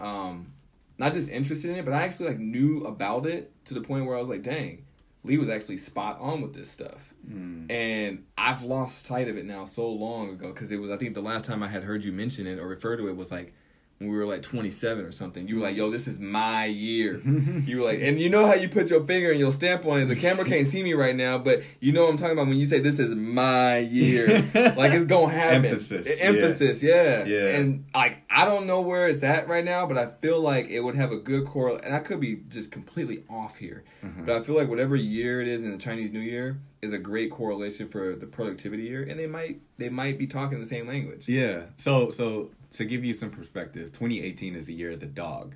um, 0.00 0.52
not 0.98 1.12
just 1.12 1.30
interested 1.30 1.70
in 1.70 1.76
it, 1.76 1.84
but 1.84 1.94
I 1.94 2.02
actually 2.02 2.30
like 2.30 2.38
knew 2.38 2.84
about 2.84 3.26
it 3.26 3.52
to 3.66 3.74
the 3.74 3.80
point 3.80 4.06
where 4.06 4.16
I 4.16 4.20
was 4.20 4.28
like, 4.28 4.42
dang, 4.42 4.84
Lee 5.22 5.38
was 5.38 5.48
actually 5.48 5.76
spot 5.76 6.18
on 6.20 6.40
with 6.40 6.54
this 6.54 6.70
stuff. 6.70 7.14
Mm. 7.28 7.70
And 7.70 8.24
I've 8.38 8.62
lost 8.62 9.04
sight 9.04 9.28
of 9.28 9.36
it 9.36 9.44
now 9.44 9.64
so 9.64 9.90
long 9.90 10.30
ago 10.30 10.48
because 10.52 10.70
it 10.70 10.80
was 10.80 10.90
I 10.90 10.96
think 10.96 11.14
the 11.14 11.20
last 11.20 11.44
time 11.44 11.62
I 11.62 11.68
had 11.68 11.84
heard 11.84 12.04
you 12.04 12.12
mention 12.12 12.46
it 12.46 12.58
or 12.58 12.66
refer 12.66 12.96
to 12.96 13.08
it 13.08 13.16
was 13.16 13.30
like 13.30 13.52
when 13.98 14.10
we 14.10 14.16
were 14.16 14.26
like 14.26 14.42
27 14.42 15.04
or 15.06 15.12
something. 15.12 15.48
You 15.48 15.56
were 15.56 15.62
like, 15.62 15.74
"Yo, 15.76 15.90
this 15.90 16.06
is 16.06 16.18
my 16.20 16.66
year." 16.66 17.18
you 17.64 17.78
were 17.78 17.84
like, 17.84 18.00
and 18.02 18.20
you 18.20 18.28
know 18.28 18.46
how 18.46 18.54
you 18.54 18.68
put 18.68 18.90
your 18.90 19.04
finger 19.06 19.30
and 19.30 19.40
your 19.40 19.52
stamp 19.52 19.86
on 19.86 20.00
it. 20.00 20.04
The 20.06 20.16
camera 20.16 20.44
can't 20.48 20.66
see 20.66 20.82
me 20.82 20.92
right 20.92 21.16
now, 21.16 21.38
but 21.38 21.62
you 21.80 21.92
know 21.92 22.02
what 22.04 22.10
I'm 22.10 22.16
talking 22.16 22.32
about 22.32 22.48
when 22.48 22.58
you 22.58 22.66
say 22.66 22.78
this 22.80 22.98
is 22.98 23.14
my 23.14 23.78
year. 23.78 24.26
like 24.54 24.92
it's 24.92 25.06
gonna 25.06 25.32
happen. 25.32 25.64
Emphasis, 25.64 26.20
Emphasis, 26.20 26.82
yeah. 26.82 27.24
Yeah. 27.24 27.46
And 27.56 27.86
like 27.94 28.22
I 28.28 28.44
don't 28.44 28.66
know 28.66 28.82
where 28.82 29.08
it's 29.08 29.22
at 29.22 29.48
right 29.48 29.64
now, 29.64 29.86
but 29.86 29.96
I 29.96 30.08
feel 30.20 30.40
like 30.40 30.68
it 30.68 30.80
would 30.80 30.94
have 30.96 31.10
a 31.12 31.16
good 31.16 31.46
correlation. 31.46 31.86
And 31.86 31.94
I 31.94 32.00
could 32.00 32.20
be 32.20 32.36
just 32.48 32.70
completely 32.70 33.24
off 33.30 33.56
here, 33.56 33.84
Mm-hmm. 34.04 34.24
but 34.26 34.36
I 34.36 34.42
feel 34.44 34.54
like 34.54 34.68
whatever 34.68 34.94
year 34.94 35.40
it 35.40 35.48
is 35.48 35.64
in 35.64 35.72
the 35.72 35.78
Chinese 35.78 36.12
New 36.12 36.20
Year 36.20 36.58
is 36.82 36.92
a 36.92 36.98
great 36.98 37.30
correlation 37.30 37.88
for 37.88 38.14
the 38.14 38.26
productivity 38.26 38.84
year, 38.84 39.02
and 39.02 39.18
they 39.18 39.26
might 39.26 39.60
they 39.78 39.88
might 39.88 40.18
be 40.18 40.26
talking 40.26 40.60
the 40.60 40.66
same 40.66 40.86
language. 40.86 41.26
Yeah. 41.28 41.62
So, 41.76 42.10
so 42.10 42.50
to 42.76 42.84
give 42.84 43.04
you 43.04 43.14
some 43.14 43.30
perspective, 43.30 43.92
2018 43.92 44.54
is 44.54 44.66
the 44.66 44.74
year 44.74 44.90
of 44.90 45.00
the 45.00 45.06
dog, 45.06 45.54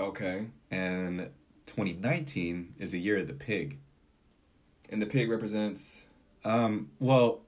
Okay. 0.00 0.46
and 0.70 1.28
2019 1.66 2.74
is 2.78 2.92
the 2.92 3.00
year 3.00 3.18
of 3.18 3.26
the 3.26 3.32
pig. 3.34 3.78
And 4.90 5.02
the 5.02 5.06
pig 5.06 5.28
represents. 5.30 6.06
Um, 6.44 6.90
well, 6.98 7.42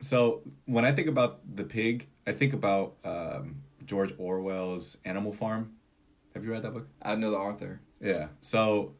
so 0.00 0.42
when 0.66 0.84
I 0.84 0.92
think 0.92 1.08
about 1.08 1.40
the 1.56 1.64
pig, 1.64 2.06
I 2.26 2.32
think 2.32 2.52
about 2.52 2.94
um, 3.04 3.62
George 3.84 4.14
Orwell's 4.18 4.96
Animal 5.04 5.32
Farm. 5.32 5.72
Have 6.34 6.44
you 6.44 6.52
read 6.52 6.62
that 6.62 6.72
book? 6.72 6.86
I 7.02 7.16
know 7.16 7.30
the 7.30 7.36
author. 7.36 7.80
Yeah. 8.00 8.28
So 8.40 8.94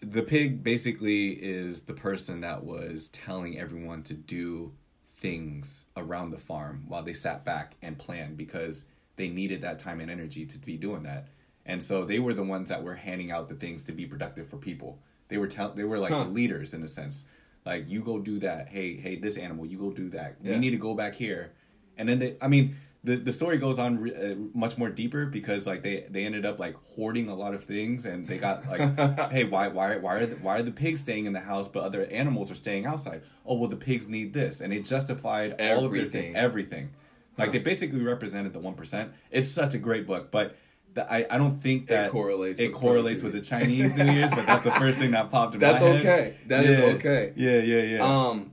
the 0.00 0.22
pig 0.22 0.62
basically 0.62 1.30
is 1.30 1.80
the 1.82 1.94
person 1.94 2.40
that 2.42 2.62
was 2.62 3.08
telling 3.08 3.58
everyone 3.58 4.04
to 4.04 4.14
do 4.14 4.72
things 5.18 5.84
around 5.96 6.30
the 6.30 6.38
farm 6.38 6.84
while 6.88 7.02
they 7.02 7.12
sat 7.12 7.44
back 7.44 7.74
and 7.82 7.98
planned 7.98 8.36
because 8.36 8.86
they 9.16 9.28
needed 9.28 9.62
that 9.62 9.78
time 9.78 10.00
and 10.00 10.10
energy 10.10 10.46
to 10.46 10.58
be 10.58 10.76
doing 10.76 11.02
that. 11.02 11.28
And 11.66 11.82
so 11.82 12.04
they 12.04 12.18
were 12.18 12.32
the 12.34 12.42
ones 12.42 12.68
that 12.70 12.82
were 12.82 12.94
handing 12.94 13.30
out 13.30 13.48
the 13.48 13.54
things 13.54 13.84
to 13.84 13.92
be 13.92 14.06
productive 14.06 14.48
for 14.48 14.56
people. 14.56 14.98
They 15.28 15.36
were 15.36 15.48
tell 15.48 15.70
they 15.72 15.84
were 15.84 15.98
like 15.98 16.12
Huh. 16.12 16.24
the 16.24 16.30
leaders 16.30 16.72
in 16.72 16.82
a 16.82 16.88
sense. 16.88 17.24
Like 17.66 17.84
you 17.88 18.02
go 18.02 18.18
do 18.18 18.38
that. 18.40 18.68
Hey, 18.68 18.96
hey, 18.96 19.16
this 19.16 19.36
animal, 19.36 19.66
you 19.66 19.76
go 19.78 19.90
do 19.90 20.08
that. 20.10 20.36
Yeah. 20.42 20.52
We 20.52 20.58
need 20.58 20.70
to 20.70 20.78
go 20.78 20.94
back 20.94 21.14
here. 21.14 21.52
And 21.98 22.08
then 22.08 22.18
they 22.20 22.36
I 22.40 22.48
mean 22.48 22.76
the, 23.04 23.16
the 23.16 23.30
story 23.32 23.58
goes 23.58 23.78
on 23.78 24.00
re- 24.00 24.14
uh, 24.14 24.34
much 24.54 24.76
more 24.76 24.88
deeper 24.90 25.26
because 25.26 25.66
like 25.66 25.82
they, 25.82 26.04
they 26.10 26.24
ended 26.24 26.44
up 26.44 26.58
like 26.58 26.74
hoarding 26.84 27.28
a 27.28 27.34
lot 27.34 27.54
of 27.54 27.62
things 27.64 28.06
and 28.06 28.26
they 28.26 28.38
got 28.38 28.66
like 28.66 28.80
hey 29.32 29.44
why 29.44 29.68
why 29.68 29.96
why 29.96 30.16
are 30.16 30.26
the, 30.26 30.36
why 30.36 30.58
are 30.58 30.62
the 30.62 30.72
pigs 30.72 31.00
staying 31.00 31.26
in 31.26 31.32
the 31.32 31.40
house 31.40 31.68
but 31.68 31.84
other 31.84 32.04
animals 32.06 32.50
are 32.50 32.56
staying 32.56 32.86
outside 32.86 33.22
oh 33.46 33.54
well 33.54 33.68
the 33.68 33.76
pigs 33.76 34.08
need 34.08 34.32
this 34.32 34.60
and 34.60 34.72
it 34.72 34.84
justified 34.84 35.52
all 35.52 35.84
of 35.84 35.92
their 35.92 36.00
Everything. 36.00 36.10
thing, 36.10 36.36
everything 36.36 36.90
like 37.38 37.48
Huh. 37.48 37.52
they 37.52 37.58
basically 37.60 38.00
represented 38.02 38.52
the 38.52 38.58
one 38.58 38.74
percent 38.74 39.12
it's 39.30 39.48
such 39.48 39.74
a 39.74 39.78
great 39.78 40.04
book 40.06 40.30
but 40.32 40.56
the, 40.94 41.10
I, 41.12 41.24
I 41.30 41.38
don't 41.38 41.62
think 41.62 41.86
that 41.88 42.10
correlates 42.10 42.58
it 42.58 42.68
with 42.68 42.74
correlates 42.74 43.22
with 43.22 43.32
the. 43.34 43.40
Chinese 43.40 43.94
New 43.94 44.10
Year's 44.10 44.30
but 44.34 44.44
that's 44.46 44.62
the 44.62 44.72
first 44.72 44.98
thing 44.98 45.12
that 45.12 45.30
popped 45.30 45.54
in 45.54 45.60
That's 45.60 45.80
my 45.82 45.88
head 45.90 45.96
That's 45.96 46.04
okay. 46.06 46.36
That 46.48 46.64
is 46.64 46.78
yeah. 46.78 46.84
okay. 46.96 47.32
yeah 47.36 47.58
yeah 47.58 47.82
yeah 47.98 48.02
Um, 48.28 48.52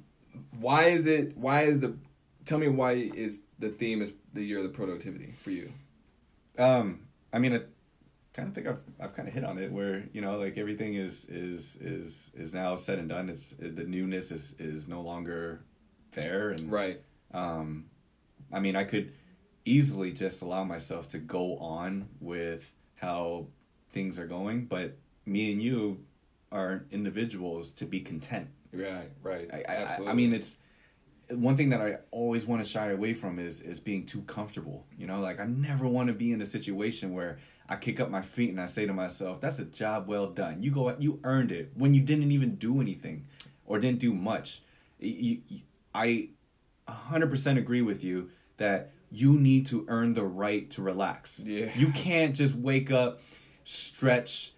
why 0.59 0.85
is 0.85 1.07
it? 1.07 1.35
Why 1.37 1.63
is 1.63 1.79
the? 1.79 1.95
Tell 2.45 2.57
me 2.59 2.67
why 2.67 2.91
is 2.93 3.41
the 3.59 3.69
theme 3.69 4.01
is 4.01 4.13
the 4.33 4.43
year 4.43 4.57
of 4.57 4.63
the 4.63 4.69
productivity 4.69 5.33
for 5.41 5.51
you? 5.51 5.71
Um, 6.57 7.01
I 7.33 7.39
mean, 7.39 7.53
I 7.53 7.61
kind 8.33 8.49
of 8.49 8.55
think 8.55 8.67
I've 8.67 8.81
I've 8.99 9.15
kind 9.15 9.27
of 9.27 9.33
hit 9.33 9.43
on 9.43 9.57
it 9.57 9.71
where 9.71 10.03
you 10.13 10.21
know 10.21 10.37
like 10.37 10.57
everything 10.57 10.95
is 10.95 11.25
is 11.25 11.77
is 11.77 12.31
is 12.33 12.53
now 12.53 12.75
said 12.75 12.99
and 12.99 13.09
done. 13.09 13.29
It's 13.29 13.51
the 13.57 13.83
newness 13.83 14.31
is 14.31 14.55
is 14.59 14.87
no 14.87 15.01
longer 15.01 15.61
there, 16.11 16.51
and 16.51 16.71
Right. 16.71 17.01
um, 17.33 17.85
I 18.51 18.59
mean, 18.59 18.75
I 18.75 18.83
could 18.83 19.11
easily 19.65 20.11
just 20.13 20.41
allow 20.41 20.63
myself 20.63 21.07
to 21.09 21.17
go 21.17 21.57
on 21.57 22.07
with 22.21 22.71
how 22.95 23.47
things 23.91 24.19
are 24.19 24.27
going, 24.27 24.65
but 24.65 24.97
me 25.25 25.51
and 25.51 25.61
you 25.61 26.05
are 26.51 26.85
individuals 26.91 27.71
to 27.71 27.85
be 27.85 27.99
content. 27.99 28.47
Right. 28.71 29.09
Right. 29.23 29.49
I, 29.51 29.57
I, 29.67 29.75
Absolutely. 29.75 30.11
I 30.11 30.13
mean, 30.13 30.33
it's 30.33 30.57
one 31.29 31.57
thing 31.57 31.69
that 31.69 31.81
I 31.81 31.97
always 32.11 32.45
want 32.45 32.63
to 32.63 32.69
shy 32.69 32.91
away 32.91 33.13
from 33.13 33.39
is 33.39 33.61
is 33.61 33.79
being 33.79 34.05
too 34.05 34.21
comfortable. 34.21 34.85
You 34.97 35.07
know, 35.07 35.19
like 35.19 35.39
I 35.39 35.45
never 35.45 35.87
want 35.87 36.07
to 36.07 36.13
be 36.13 36.31
in 36.31 36.41
a 36.41 36.45
situation 36.45 37.13
where 37.13 37.39
I 37.67 37.75
kick 37.77 37.99
up 37.99 38.09
my 38.09 38.21
feet 38.21 38.49
and 38.49 38.61
I 38.61 38.65
say 38.65 38.85
to 38.85 38.93
myself, 38.93 39.41
"That's 39.41 39.59
a 39.59 39.65
job 39.65 40.07
well 40.07 40.27
done. 40.27 40.61
You 40.61 40.71
go, 40.71 40.95
you 40.99 41.19
earned 41.23 41.51
it 41.51 41.71
when 41.75 41.93
you 41.93 42.01
didn't 42.01 42.31
even 42.31 42.55
do 42.55 42.81
anything 42.81 43.25
or 43.65 43.79
didn't 43.79 43.99
do 43.99 44.13
much." 44.13 44.61
You, 44.99 45.41
you, 45.47 45.61
I 45.93 46.29
100% 46.87 47.57
agree 47.57 47.81
with 47.81 48.03
you 48.03 48.29
that 48.57 48.91
you 49.11 49.33
need 49.39 49.65
to 49.67 49.85
earn 49.87 50.13
the 50.13 50.23
right 50.23 50.69
to 50.71 50.81
relax. 50.81 51.39
Yeah. 51.39 51.69
You 51.75 51.89
can't 51.91 52.35
just 52.35 52.55
wake 52.55 52.91
up, 52.91 53.21
stretch, 53.63 54.51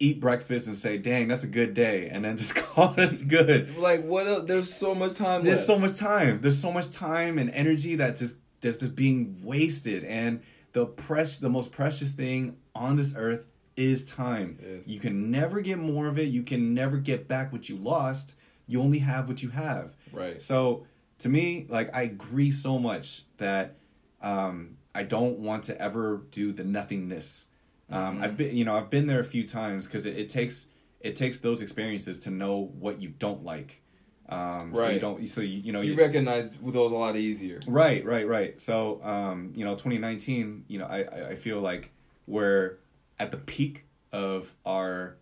eat 0.00 0.20
breakfast 0.20 0.66
and 0.66 0.76
say, 0.76 0.98
"Dang, 0.98 1.28
that's 1.28 1.44
a 1.44 1.48
good 1.48 1.74
day," 1.74 2.08
and 2.08 2.24
then 2.24 2.36
just 2.36 2.54
call 2.54 2.94
it 2.98 3.28
good. 3.28 3.76
like 3.76 4.02
what? 4.04 4.26
Else? 4.26 4.48
There's 4.48 4.72
so 4.72 4.94
much 4.94 5.14
time. 5.14 5.44
There's 5.44 5.58
left. 5.58 5.66
so 5.66 5.78
much 5.78 5.96
time. 5.96 6.40
There's 6.40 6.60
so 6.60 6.72
much 6.72 6.90
time 6.90 7.38
and 7.38 7.50
energy 7.50 7.96
that 7.96 8.16
just 8.16 8.36
that's 8.60 8.78
just 8.78 8.94
being 8.94 9.40
wasted. 9.42 10.04
And 10.04 10.42
the 10.72 10.86
press, 10.86 11.38
the 11.38 11.50
most 11.50 11.72
precious 11.72 12.10
thing 12.10 12.56
on 12.74 12.96
this 12.96 13.14
earth 13.16 13.46
is 13.76 14.04
time. 14.04 14.58
Is. 14.60 14.88
You 14.88 15.00
can 15.00 15.30
never 15.30 15.60
get 15.60 15.78
more 15.78 16.08
of 16.08 16.18
it. 16.18 16.28
You 16.28 16.42
can 16.42 16.74
never 16.74 16.96
get 16.98 17.28
back 17.28 17.52
what 17.52 17.68
you 17.68 17.76
lost. 17.76 18.34
You 18.66 18.82
only 18.82 18.98
have 18.98 19.28
what 19.28 19.42
you 19.42 19.50
have. 19.50 19.94
Right. 20.12 20.40
So 20.42 20.86
to 21.18 21.28
me, 21.28 21.66
like 21.68 21.94
I 21.94 22.02
agree 22.02 22.50
so 22.50 22.78
much 22.78 23.22
that 23.38 23.76
um, 24.20 24.76
I 24.94 25.02
don't 25.04 25.38
want 25.38 25.64
to 25.64 25.80
ever 25.80 26.22
do 26.30 26.52
the 26.52 26.64
nothingness. 26.64 27.46
Um, 27.90 28.14
Mm-hmm. 28.16 28.24
I've 28.24 28.36
been, 28.36 28.56
you 28.56 28.64
know, 28.64 28.76
I've 28.76 28.90
been 28.90 29.06
there 29.06 29.20
a 29.20 29.24
few 29.24 29.46
times 29.46 29.86
because 29.86 30.04
it, 30.06 30.16
it 30.16 30.28
takes 30.28 30.66
it 31.00 31.14
takes 31.16 31.38
those 31.38 31.62
experiences 31.62 32.18
to 32.20 32.30
know 32.30 32.70
what 32.78 33.00
you 33.00 33.10
don't 33.10 33.44
like. 33.44 33.82
Um, 34.28 34.74
So 34.74 34.90
you 34.90 35.00
don't. 35.00 35.26
So 35.28 35.40
you, 35.40 35.60
you 35.60 35.72
know 35.72 35.80
You 35.80 35.94
recognize 35.94 36.52
those 36.52 36.92
a 36.92 36.94
lot 36.94 37.16
easier. 37.16 37.60
Right, 37.66 38.04
right, 38.04 38.26
right. 38.26 38.60
So, 38.60 39.00
um, 39.02 39.52
you 39.54 39.64
know, 39.64 39.72
2019, 39.72 40.64
you 40.68 40.78
know, 40.80 40.86
I, 40.86 41.30
I- 41.30 41.34
feel 41.34 41.60
like 41.60 41.92
we're 42.26 42.76
at 43.18 43.30
the 43.30 43.38
peak 43.38 43.86
of 44.12 44.54
our 44.66 45.16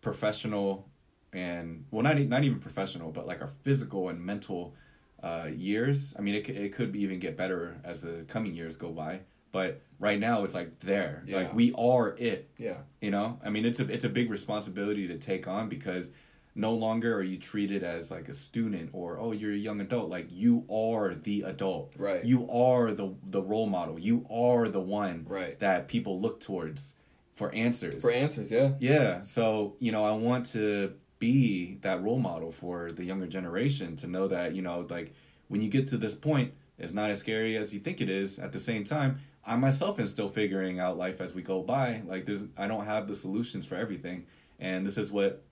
professional 0.00 0.88
and, 1.32 1.84
well, 1.90 2.02
not, 2.02 2.18
not 2.18 2.42
even 2.44 2.58
professional, 2.58 3.12
but 3.12 3.26
like 3.26 3.40
our 3.40 3.50
physical 3.62 4.08
and 4.08 4.20
mental 4.24 4.74
uh, 5.22 5.48
years. 5.54 6.14
I 6.18 6.22
mean, 6.22 6.34
it, 6.34 6.48
it 6.48 6.72
could 6.72 6.96
even 6.96 7.18
get 7.18 7.36
better 7.36 7.80
as 7.84 8.00
the 8.00 8.24
coming 8.28 8.54
years 8.54 8.76
go 8.76 8.90
by. 8.90 9.20
But 9.52 9.80
right 9.98 10.18
now, 10.18 10.44
it's 10.44 10.54
like 10.54 10.80
there. 10.80 11.22
Yeah. 11.26 11.36
Like, 11.38 11.54
we 11.54 11.72
are 11.76 12.14
it. 12.18 12.50
Yeah. 12.58 12.78
You 13.00 13.10
know, 13.10 13.38
I 13.44 13.50
mean, 13.50 13.64
it's 13.64 13.80
a 13.80 13.90
it's 13.90 14.04
a 14.04 14.08
big 14.08 14.30
responsibility 14.30 15.08
to 15.08 15.18
take 15.18 15.48
on 15.48 15.68
because 15.68 16.10
no 16.54 16.74
longer 16.74 17.14
are 17.14 17.22
you 17.22 17.38
treated 17.38 17.84
as 17.84 18.10
like 18.10 18.28
a 18.28 18.34
student 18.34 18.90
or 18.92 19.18
oh 19.18 19.32
you're 19.32 19.52
a 19.52 19.56
young 19.56 19.80
adult. 19.80 20.10
Like 20.10 20.26
you 20.30 20.64
are 20.70 21.14
the 21.14 21.42
adult. 21.42 21.94
Right. 21.96 22.24
You 22.24 22.50
are 22.50 22.92
the 22.92 23.14
the 23.24 23.40
role 23.42 23.66
model. 23.68 23.98
You 23.98 24.26
are 24.30 24.68
the 24.68 24.80
one 24.80 25.24
Right. 25.28 25.58
that 25.60 25.88
people 25.88 26.20
look 26.20 26.40
towards 26.40 26.94
for 27.34 27.54
answers. 27.54 28.02
For 28.02 28.10
answers, 28.10 28.50
yeah. 28.50 28.72
yeah. 28.80 29.20
So 29.20 29.76
you 29.78 29.92
know, 29.92 30.04
I 30.04 30.10
want 30.12 30.46
to 30.46 30.94
be 31.20 31.78
that 31.82 32.02
role 32.02 32.18
model 32.18 32.50
for 32.50 32.90
the 32.90 33.04
younger 33.04 33.26
generation 33.26 33.96
to 33.96 34.06
know 34.06 34.28
that 34.28 34.54
you 34.54 34.62
know 34.62 34.86
like 34.88 35.12
when 35.48 35.60
you 35.60 35.68
get 35.68 35.88
to 35.88 35.96
this 35.96 36.14
point 36.14 36.52
it's 36.78 36.92
not 36.92 37.10
as 37.10 37.18
scary 37.18 37.56
as 37.56 37.74
you 37.74 37.80
think 37.80 38.00
it 38.00 38.08
is 38.08 38.38
at 38.38 38.52
the 38.52 38.60
same 38.60 38.84
time 38.84 39.18
i 39.48 39.56
myself 39.56 39.98
am 39.98 40.06
still 40.06 40.28
figuring 40.28 40.78
out 40.78 40.96
life 40.98 41.20
as 41.20 41.34
we 41.34 41.42
go 41.42 41.62
by 41.62 42.02
like 42.06 42.26
there's 42.26 42.44
i 42.56 42.66
don't 42.66 42.84
have 42.84 43.08
the 43.08 43.14
solutions 43.14 43.64
for 43.66 43.74
everything 43.74 44.24
and 44.60 44.86
this 44.86 44.98
is 44.98 45.10
what 45.10 45.42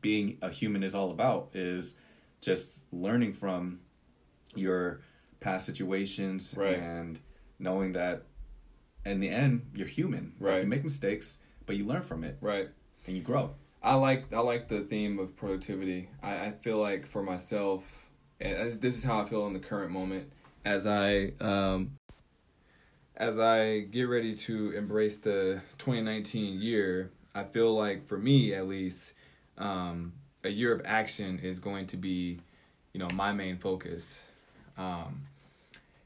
being 0.00 0.38
a 0.42 0.50
human 0.50 0.82
is 0.82 0.94
all 0.94 1.10
about 1.10 1.50
is 1.54 1.94
just 2.40 2.84
learning 2.92 3.32
from 3.32 3.80
your 4.54 5.00
past 5.40 5.66
situations 5.66 6.54
Right. 6.56 6.78
and 6.78 7.18
knowing 7.58 7.92
that 7.92 8.22
in 9.04 9.20
the 9.20 9.28
end 9.28 9.70
you're 9.74 9.86
human 9.88 10.34
Like, 10.38 10.50
Right. 10.52 10.60
you 10.62 10.66
make 10.68 10.82
mistakes 10.84 11.38
but 11.66 11.76
you 11.76 11.84
learn 11.84 12.02
from 12.02 12.24
it 12.24 12.36
Right. 12.40 12.68
and 13.06 13.16
you 13.16 13.22
grow 13.22 13.54
I 13.82 13.94
like 13.94 14.32
I 14.32 14.40
like 14.40 14.68
the 14.68 14.80
theme 14.80 15.18
of 15.18 15.36
productivity. 15.36 16.08
I, 16.22 16.46
I 16.46 16.50
feel 16.52 16.78
like 16.78 17.06
for 17.06 17.22
myself, 17.22 17.84
and 18.40 18.56
as, 18.56 18.78
this 18.78 18.96
is 18.96 19.04
how 19.04 19.20
I 19.20 19.26
feel 19.26 19.46
in 19.46 19.52
the 19.52 19.58
current 19.58 19.90
moment, 19.90 20.32
as 20.64 20.86
I 20.86 21.32
um, 21.38 21.90
as 23.16 23.38
I 23.38 23.80
get 23.80 24.04
ready 24.04 24.34
to 24.36 24.72
embrace 24.72 25.18
the 25.18 25.60
2019 25.78 26.60
year. 26.60 27.10
I 27.34 27.44
feel 27.44 27.74
like 27.74 28.06
for 28.06 28.18
me 28.18 28.54
at 28.54 28.68
least, 28.68 29.12
um, 29.58 30.12
a 30.42 30.48
year 30.48 30.72
of 30.72 30.82
action 30.84 31.38
is 31.38 31.58
going 31.58 31.86
to 31.88 31.96
be, 31.96 32.40
you 32.92 33.00
know, 33.00 33.08
my 33.14 33.32
main 33.32 33.56
focus. 33.56 34.26
Um, 34.76 35.22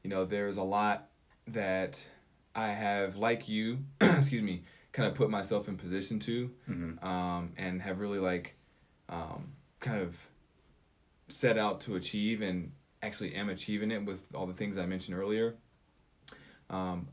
you 0.03 0.11
know, 0.11 0.25
there's 0.25 0.57
a 0.57 0.63
lot 0.63 1.09
that 1.49 2.03
I 2.55 2.69
have, 2.69 3.17
like 3.17 3.49
you, 3.49 3.85
excuse 4.01 4.43
me, 4.43 4.63
kind 4.93 5.09
of 5.09 5.15
put 5.15 5.31
myself 5.31 5.69
in 5.69 5.77
position 5.77 6.19
to 6.21 6.51
mm-hmm. 6.69 7.07
um, 7.07 7.53
and 7.57 7.83
have 7.83 8.01
really 8.01 8.19
like 8.19 8.57
um, 9.09 9.53
kind 9.81 10.01
of 10.01 10.17
set 11.29 11.59
out 11.59 11.81
to 11.83 11.97
achieve 11.97 12.41
and 12.41 12.73
actually 13.03 13.35
am 13.35 13.49
achieving 13.49 13.91
it 13.91 14.05
with 14.05 14.27
all 14.35 14.47
the 14.47 14.55
things 14.55 14.79
I 14.79 14.87
mentioned 14.87 15.17
earlier. 15.17 15.57
Um, 16.71 17.09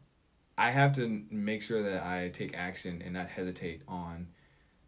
I 0.57 0.71
have 0.71 0.93
to 0.93 1.23
make 1.29 1.61
sure 1.61 1.83
that 1.83 2.03
I 2.05 2.29
take 2.29 2.55
action 2.55 3.01
and 3.03 3.13
not 3.13 3.27
hesitate 3.27 3.81
on 3.87 4.27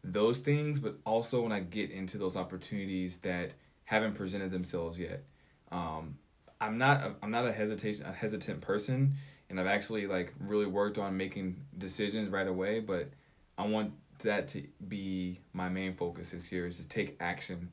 those 0.03 0.39
things, 0.39 0.79
but 0.79 0.97
also 1.05 1.41
when 1.41 1.51
I 1.51 1.59
get 1.59 1.91
into 1.91 2.17
those 2.17 2.37
opportunities 2.37 3.19
that 3.19 3.53
haven't 3.83 4.15
presented 4.15 4.51
themselves 4.51 4.99
yet. 4.99 5.23
Um, 5.71 6.17
I'm 6.59 6.77
not 6.77 7.01
a, 7.01 7.15
I'm 7.21 7.31
not 7.31 7.45
a 7.45 7.51
hesitation 7.51 8.05
a 8.05 8.11
hesitant 8.11 8.61
person, 8.61 9.13
and 9.49 9.59
I've 9.59 9.67
actually 9.67 10.07
like 10.07 10.33
really 10.39 10.65
worked 10.65 10.97
on 10.97 11.17
making 11.17 11.65
decisions 11.77 12.29
right 12.29 12.47
away. 12.47 12.79
But 12.79 13.09
I 13.57 13.67
want 13.67 13.93
that 14.19 14.47
to 14.49 14.63
be 14.87 15.41
my 15.53 15.69
main 15.69 15.95
focus 15.95 16.31
this 16.31 16.51
year 16.51 16.67
is 16.67 16.77
to 16.77 16.87
take 16.87 17.17
action, 17.19 17.69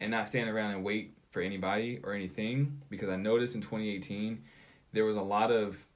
and 0.00 0.10
not 0.10 0.26
stand 0.26 0.50
around 0.50 0.72
and 0.72 0.84
wait 0.84 1.16
for 1.30 1.40
anybody 1.40 2.00
or 2.02 2.12
anything. 2.12 2.82
Because 2.90 3.08
I 3.08 3.16
noticed 3.16 3.54
in 3.54 3.60
2018 3.60 4.42
there 4.92 5.04
was 5.04 5.16
a 5.16 5.22
lot 5.22 5.50
of 5.50 5.86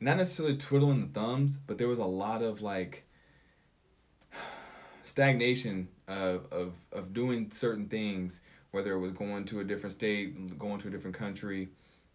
not 0.00 0.16
necessarily 0.16 0.56
twiddling 0.56 1.00
the 1.00 1.20
thumbs, 1.20 1.58
but 1.66 1.78
there 1.78 1.88
was 1.88 1.98
a 1.98 2.04
lot 2.04 2.42
of 2.42 2.62
like 2.62 3.04
stagnation 5.04 5.88
of, 6.06 6.46
of 6.52 6.72
of 6.92 7.12
doing 7.12 7.50
certain 7.50 7.88
things, 7.88 8.40
whether 8.70 8.92
it 8.92 9.00
was 9.00 9.12
going 9.12 9.44
to 9.46 9.60
a 9.60 9.64
different 9.64 9.94
state, 9.94 10.58
going 10.58 10.78
to 10.80 10.88
a 10.88 10.90
different 10.90 11.16
country, 11.16 11.68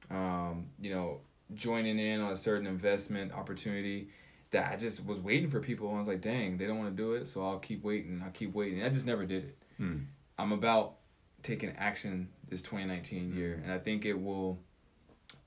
um, 0.10 0.68
you 0.80 0.94
know, 0.94 1.20
joining 1.54 2.00
in 2.00 2.22
on 2.22 2.32
a 2.32 2.38
certain 2.38 2.68
investment 2.68 3.34
opportunity. 3.34 4.10
That 4.52 4.72
I 4.72 4.76
just 4.76 5.04
was 5.04 5.20
waiting 5.20 5.50
for 5.50 5.60
people, 5.60 5.88
and 5.88 5.96
I 5.98 6.00
was 6.00 6.08
like, 6.08 6.22
"Dang, 6.22 6.58
they 6.58 6.68
don't 6.68 6.78
want 6.78 6.96
to 6.96 7.04
do 7.04 7.14
it, 7.14 7.28
so 7.28 7.44
I'll 7.44 7.58
keep 7.58 7.84
waiting. 7.84 8.22
I'll 8.24 8.32
keep 8.32 8.54
waiting." 8.54 8.84
I 8.84 8.90
just 8.90 9.06
never 9.06 9.26
did 9.26 9.46
it. 9.46 9.58
Hmm. 9.78 9.98
I'm 10.38 10.52
about 10.52 10.98
taking 11.42 11.72
action 11.78 12.30
this 12.50 12.62
2019 12.62 13.36
year, 13.36 13.60
and 13.64 13.74
I 13.74 13.80
think 13.80 14.06
it 14.06 14.14
will 14.14 14.60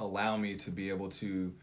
allow 0.00 0.36
me 0.36 0.56
to 0.56 0.70
be 0.70 0.88
able 0.90 1.08
to 1.08 1.54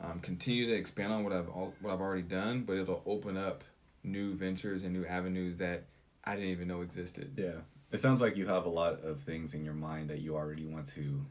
um, 0.00 0.20
continue 0.20 0.66
to 0.66 0.74
expand 0.74 1.12
on 1.12 1.24
what 1.24 1.32
I've 1.32 1.48
al- 1.48 1.74
what 1.80 1.92
I've 1.92 2.00
already 2.00 2.22
done, 2.22 2.62
but 2.62 2.76
it'll 2.76 3.02
open 3.06 3.36
up 3.36 3.64
new 4.02 4.34
ventures 4.34 4.84
and 4.84 4.92
new 4.92 5.06
avenues 5.06 5.58
that 5.58 5.84
I 6.24 6.34
didn't 6.34 6.50
even 6.50 6.68
know 6.68 6.82
existed. 6.82 7.32
Yeah. 7.36 7.60
It 7.92 7.98
sounds 7.98 8.20
like 8.20 8.36
you 8.36 8.46
have 8.46 8.66
a 8.66 8.70
lot 8.70 9.00
of 9.04 9.20
things 9.20 9.54
in 9.54 9.64
your 9.64 9.74
mind 9.74 10.10
that 10.10 10.20
you 10.20 10.36
already 10.36 10.66
want 10.66 10.86
to 10.88 11.24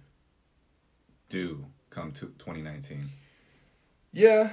do 1.30 1.66
come 1.90 2.12
to 2.14 2.28
2019. 2.38 3.10
Yeah, 4.14 4.50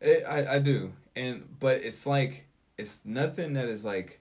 it, 0.00 0.24
I 0.26 0.56
I 0.56 0.58
do, 0.60 0.92
and 1.16 1.56
but 1.58 1.82
it's 1.82 2.06
like 2.06 2.46
it's 2.78 3.00
nothing 3.04 3.54
that 3.54 3.66
is 3.66 3.84
like, 3.84 4.20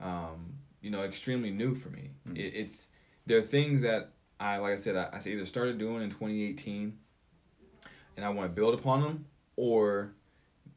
um, 0.00 0.54
you 0.80 0.90
know, 0.90 1.02
extremely 1.02 1.50
new 1.50 1.74
for 1.74 1.90
me. 1.90 2.10
Mm. 2.28 2.36
It, 2.36 2.54
it's 2.54 2.88
there 3.26 3.38
are 3.38 3.42
things 3.42 3.82
that 3.82 4.12
I 4.38 4.58
like 4.58 4.72
I 4.72 4.76
said 4.76 4.96
I, 4.96 5.08
I 5.12 5.28
either 5.28 5.46
started 5.46 5.78
doing 5.78 6.02
in 6.02 6.10
2018, 6.10 6.98
and 8.16 8.24
I 8.24 8.28
want 8.30 8.50
to 8.50 8.54
build 8.54 8.74
upon 8.78 9.00
them, 9.02 9.26
or 9.56 10.12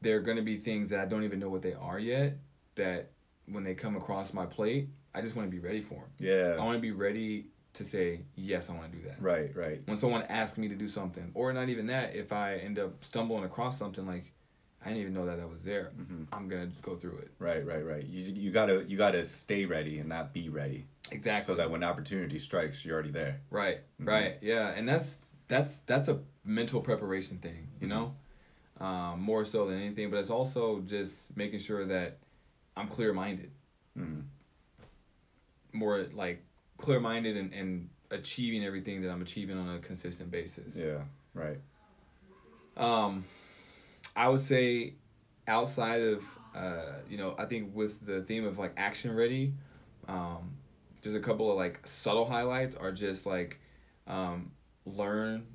they're 0.00 0.20
going 0.20 0.36
to 0.36 0.42
be 0.42 0.58
things 0.58 0.90
that 0.90 1.00
I 1.00 1.04
don't 1.06 1.24
even 1.24 1.38
know 1.38 1.48
what 1.48 1.62
they 1.62 1.74
are 1.74 1.98
yet. 1.98 2.38
That 2.76 3.10
when 3.46 3.64
they 3.64 3.74
come 3.74 3.96
across 3.96 4.32
my 4.34 4.46
plate, 4.46 4.88
I 5.14 5.22
just 5.22 5.34
want 5.36 5.48
to 5.48 5.50
be 5.50 5.60
ready 5.60 5.80
for 5.80 5.94
them. 5.94 6.10
Yeah. 6.18 6.56
I 6.58 6.64
want 6.64 6.76
to 6.76 6.80
be 6.82 6.92
ready 6.92 7.46
to 7.74 7.84
say 7.84 8.22
yes, 8.36 8.70
I 8.70 8.72
want 8.72 8.90
to 8.90 8.98
do 8.98 9.04
that 9.06 9.20
Right, 9.20 9.54
right. 9.54 9.82
when 9.84 9.98
someone 9.98 10.22
asks 10.30 10.56
me 10.56 10.66
to 10.68 10.74
do 10.74 10.88
something, 10.88 11.30
or 11.34 11.52
not 11.52 11.68
even 11.68 11.86
that, 11.88 12.14
if 12.16 12.32
I 12.32 12.54
end 12.56 12.78
up 12.78 13.04
stumbling 13.04 13.44
across 13.44 13.78
something 13.78 14.06
like 14.06 14.32
I 14.82 14.88
didn't 14.88 15.02
even 15.02 15.12
know 15.14 15.26
that 15.26 15.36
that 15.38 15.50
was 15.50 15.62
there, 15.64 15.90
Mm-hmm. 16.00 16.22
I'm 16.32 16.48
gonna 16.48 16.70
go 16.80 16.96
through 16.96 17.18
it. 17.18 17.32
Right, 17.38 17.66
right, 17.66 17.84
right. 17.84 18.04
You 18.06 18.32
you 18.32 18.50
gotta 18.50 18.84
you 18.88 18.96
gotta 18.96 19.24
stay 19.26 19.66
ready 19.66 19.98
and 19.98 20.08
not 20.08 20.32
be 20.32 20.48
ready, 20.48 20.86
Exactly. 21.10 21.44
so 21.44 21.54
that 21.56 21.70
when 21.70 21.84
opportunity 21.84 22.38
strikes, 22.38 22.82
you're 22.84 22.94
already 22.94 23.10
there. 23.10 23.40
right, 23.50 23.80
Mhm. 24.00 24.06
right, 24.08 24.38
yeah, 24.40 24.68
and 24.68 24.88
that's 24.88 25.18
that's 25.48 25.78
that's 25.86 26.08
a 26.08 26.20
mental 26.46 26.80
preparation 26.80 27.38
thing, 27.38 27.68
you 27.80 27.88
know, 27.88 28.14
um, 28.80 29.20
more 29.20 29.44
so 29.44 29.66
than 29.66 29.78
anything. 29.80 30.10
But 30.10 30.18
it's 30.18 30.30
also 30.30 30.80
just 30.80 31.36
making 31.36 31.58
sure 31.58 31.84
that 31.86 32.18
I'm 32.76 32.88
clear 32.88 33.12
minded, 33.12 33.50
Mm. 33.98 34.24
more 35.72 36.06
like 36.12 36.42
clear 36.78 37.00
minded 37.00 37.36
and, 37.36 37.52
and 37.52 37.88
achieving 38.10 38.64
everything 38.64 39.02
that 39.02 39.10
I'm 39.10 39.22
achieving 39.22 39.58
on 39.58 39.74
a 39.74 39.78
consistent 39.78 40.30
basis. 40.30 40.76
Yeah, 40.76 40.98
right. 41.34 41.58
Um, 42.76 43.24
I 44.14 44.28
would 44.28 44.42
say 44.42 44.94
outside 45.48 46.02
of 46.02 46.22
uh, 46.54 47.00
you 47.08 47.18
know, 47.18 47.34
I 47.38 47.44
think 47.44 47.74
with 47.74 48.04
the 48.06 48.22
theme 48.22 48.46
of 48.46 48.58
like 48.58 48.72
action 48.76 49.14
ready, 49.14 49.52
um, 50.08 50.56
just 51.02 51.14
a 51.14 51.20
couple 51.20 51.50
of 51.50 51.56
like 51.56 51.86
subtle 51.86 52.24
highlights 52.26 52.74
are 52.74 52.92
just 52.92 53.26
like 53.26 53.60
um, 54.06 54.52
learn 54.86 55.46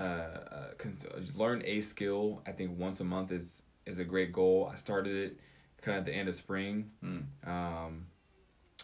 uh, 0.00 0.72
uh 0.82 1.20
learn 1.36 1.62
a 1.64 1.80
skill. 1.80 2.42
I 2.46 2.52
think 2.52 2.78
once 2.78 3.00
a 3.00 3.04
month 3.04 3.32
is 3.32 3.62
is 3.86 3.98
a 3.98 4.04
great 4.04 4.32
goal. 4.32 4.68
I 4.72 4.76
started 4.76 5.14
it 5.16 5.40
kind 5.82 5.98
of 5.98 6.02
at 6.02 6.06
the 6.06 6.14
end 6.14 6.28
of 6.28 6.34
spring. 6.34 6.90
Mm. 7.04 7.24
Um, 7.46 8.06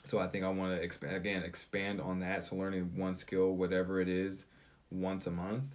so 0.03 0.19
I 0.19 0.29
think 0.29 0.45
I 0.45 0.49
want 0.49 0.77
to 0.77 0.83
expand 0.83 1.17
again, 1.17 1.43
expand 1.43 2.01
on 2.01 2.21
that. 2.21 2.45
So 2.45 2.57
learning 2.57 2.93
one 2.97 3.14
skill, 3.14 3.55
whatever 3.55 4.01
it 4.01 4.09
is, 4.09 4.47
once 4.91 5.27
a 5.27 5.31
month. 5.31 5.75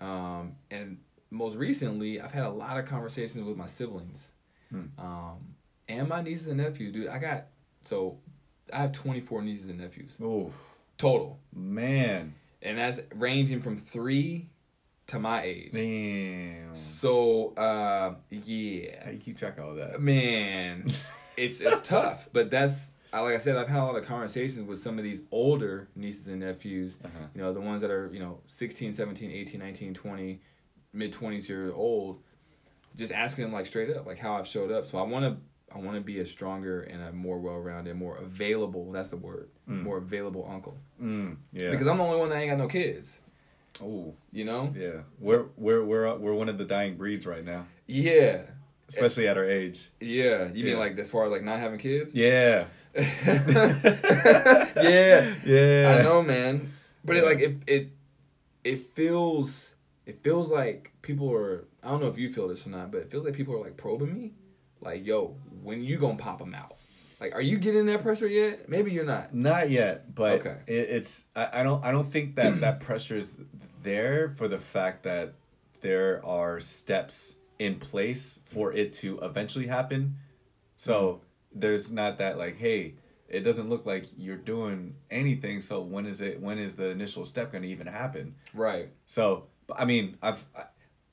Um, 0.00 0.56
and 0.70 0.98
most 1.30 1.56
recently, 1.56 2.20
I've 2.20 2.32
had 2.32 2.44
a 2.44 2.50
lot 2.50 2.78
of 2.78 2.86
conversations 2.86 3.44
with 3.44 3.56
my 3.56 3.66
siblings, 3.66 4.30
Hmm. 4.70 4.86
um, 4.98 5.54
and 5.88 6.08
my 6.08 6.22
nieces 6.22 6.46
and 6.46 6.58
nephews. 6.58 6.92
Dude, 6.92 7.08
I 7.08 7.18
got 7.18 7.46
so 7.84 8.18
I 8.72 8.78
have 8.78 8.92
twenty 8.92 9.20
four 9.20 9.42
nieces 9.42 9.68
and 9.68 9.78
nephews 9.78 10.16
Oh 10.22 10.52
total, 10.96 11.38
man, 11.52 12.34
and 12.62 12.78
that's 12.78 13.00
ranging 13.14 13.60
from 13.60 13.76
three 13.76 14.48
to 15.08 15.18
my 15.18 15.42
age. 15.42 15.70
damn. 15.72 16.74
So 16.74 17.54
uh, 17.56 18.14
yeah. 18.30 19.04
How 19.04 19.10
you 19.10 19.18
keep 19.18 19.38
track 19.38 19.58
of 19.58 19.64
all 19.64 19.74
that? 19.74 20.00
man 20.00 20.86
it's 21.36 21.60
it's 21.60 21.80
tough 21.80 22.28
but 22.32 22.48
that's 22.50 22.92
I- 23.12 23.20
like 23.20 23.34
i 23.34 23.38
said 23.38 23.56
i've 23.56 23.66
had 23.68 23.80
a 23.80 23.84
lot 23.84 23.96
of 23.96 24.04
conversations 24.06 24.68
with 24.68 24.78
some 24.78 24.98
of 24.98 25.04
these 25.04 25.22
older 25.32 25.88
nieces 25.96 26.28
and 26.28 26.40
nephews 26.40 26.96
Uh-huh. 27.04 27.24
you 27.34 27.40
know 27.42 27.52
the 27.52 27.60
ones 27.60 27.82
that 27.82 27.90
are 27.90 28.08
you 28.12 28.20
know 28.20 28.38
16 28.46 28.92
17 28.92 29.30
18 29.32 29.58
19 29.60 29.94
20 29.94 30.40
mid 30.92 31.12
20s 31.12 31.48
year 31.48 31.72
old 31.72 32.20
just 32.96 33.12
asking 33.12 33.44
them 33.44 33.52
like 33.52 33.66
straight 33.66 33.94
up 33.96 34.06
like 34.06 34.18
how 34.18 34.34
i've 34.34 34.46
showed 34.46 34.70
up 34.70 34.86
so 34.86 34.96
i 34.98 35.02
want 35.02 35.24
to 35.24 35.36
i 35.74 35.78
want 35.78 35.96
to 35.96 36.00
be 36.00 36.20
a 36.20 36.26
stronger 36.26 36.82
and 36.82 37.02
a 37.02 37.10
more 37.12 37.40
well-rounded 37.40 37.96
more 37.96 38.16
available 38.18 38.92
that's 38.92 39.10
the 39.10 39.16
word 39.16 39.48
Mm. 39.68 39.82
more 39.82 39.96
available 39.98 40.46
uncle 40.48 40.76
Mm, 41.02 41.36
yeah. 41.52 41.70
because 41.70 41.88
i'm 41.88 41.98
the 41.98 42.04
only 42.04 42.18
one 42.20 42.28
that 42.28 42.36
ain't 42.36 42.50
got 42.50 42.58
no 42.58 42.68
kids 42.68 43.18
oh 43.82 44.14
you 44.32 44.44
know 44.44 44.72
yeah, 44.76 45.00
we're 45.18 45.46
we're 45.56 45.84
we're 45.84 46.06
uh, 46.06 46.16
we're 46.16 46.34
one 46.34 46.48
of 46.48 46.58
the 46.58 46.64
dying 46.64 46.96
breeds 46.96 47.26
right 47.26 47.44
now, 47.44 47.66
yeah 47.86 48.42
especially 48.88 49.26
at 49.26 49.36
our 49.36 49.48
age. 49.48 49.90
yeah 50.00 50.48
you 50.52 50.64
mean 50.64 50.78
like 50.78 50.96
as 50.98 51.10
far 51.10 51.24
as 51.26 51.32
like 51.32 51.42
not 51.42 51.58
having 51.58 51.78
kids 51.78 52.14
Yeah. 52.14 52.66
yeah 52.94 53.04
Yeah. 55.44 55.96
I 55.98 56.02
know, 56.02 56.22
man. 56.22 56.72
But 57.04 57.16
it 57.16 57.24
like 57.24 57.40
it 57.40 57.56
it 57.66 57.88
it 58.62 58.90
feels 58.90 59.74
it 60.06 60.22
feels 60.22 60.50
like 60.50 60.92
people 61.02 61.32
are. 61.32 61.66
I 61.82 61.90
don't 61.90 62.00
know 62.00 62.08
if 62.08 62.18
you 62.18 62.32
feel 62.32 62.48
this 62.48 62.66
or 62.66 62.70
not, 62.70 62.90
but 62.92 62.98
it 62.98 63.10
feels 63.10 63.24
like 63.24 63.34
people 63.34 63.54
are 63.54 63.62
like 63.62 63.76
probing 63.76 64.14
me. 64.14 64.32
Like, 64.80 65.04
yo, 65.04 65.36
when 65.62 65.82
you 65.82 65.98
gonna 65.98 66.16
pop 66.16 66.38
them 66.38 66.54
out? 66.54 66.76
Like, 67.24 67.34
are 67.34 67.40
you 67.40 67.56
getting 67.56 67.86
that 67.86 68.02
pressure 68.02 68.26
yet? 68.26 68.68
Maybe 68.68 68.90
you're 68.90 69.06
not. 69.06 69.34
Not 69.34 69.70
yet, 69.70 70.14
but 70.14 70.40
Okay. 70.40 70.56
it, 70.66 70.90
it's 70.90 71.24
I, 71.34 71.60
I 71.60 71.62
don't 71.62 71.82
I 71.82 71.90
don't 71.90 72.06
think 72.06 72.36
that 72.36 72.60
that 72.60 72.80
pressure 72.88 73.16
is 73.16 73.32
there 73.82 74.34
for 74.36 74.46
the 74.46 74.58
fact 74.58 75.04
that 75.04 75.32
there 75.80 76.24
are 76.24 76.60
steps 76.60 77.36
in 77.58 77.76
place 77.76 78.40
for 78.44 78.74
it 78.74 78.92
to 78.94 79.18
eventually 79.20 79.66
happen. 79.66 80.16
So 80.76 80.94
mm-hmm. 80.94 81.60
there's 81.60 81.90
not 81.90 82.18
that 82.18 82.36
like, 82.36 82.58
hey, 82.58 82.96
it 83.26 83.40
doesn't 83.40 83.70
look 83.70 83.86
like 83.86 84.04
you're 84.18 84.36
doing 84.36 84.94
anything. 85.10 85.62
So 85.62 85.80
when 85.80 86.04
is 86.04 86.20
it? 86.20 86.42
When 86.42 86.58
is 86.58 86.76
the 86.76 86.88
initial 86.90 87.24
step 87.24 87.52
going 87.52 87.62
to 87.62 87.68
even 87.68 87.86
happen? 87.86 88.34
Right. 88.52 88.90
So 89.06 89.44
but, 89.66 89.80
I 89.80 89.86
mean, 89.86 90.18
I've 90.20 90.44
I, 90.54 90.64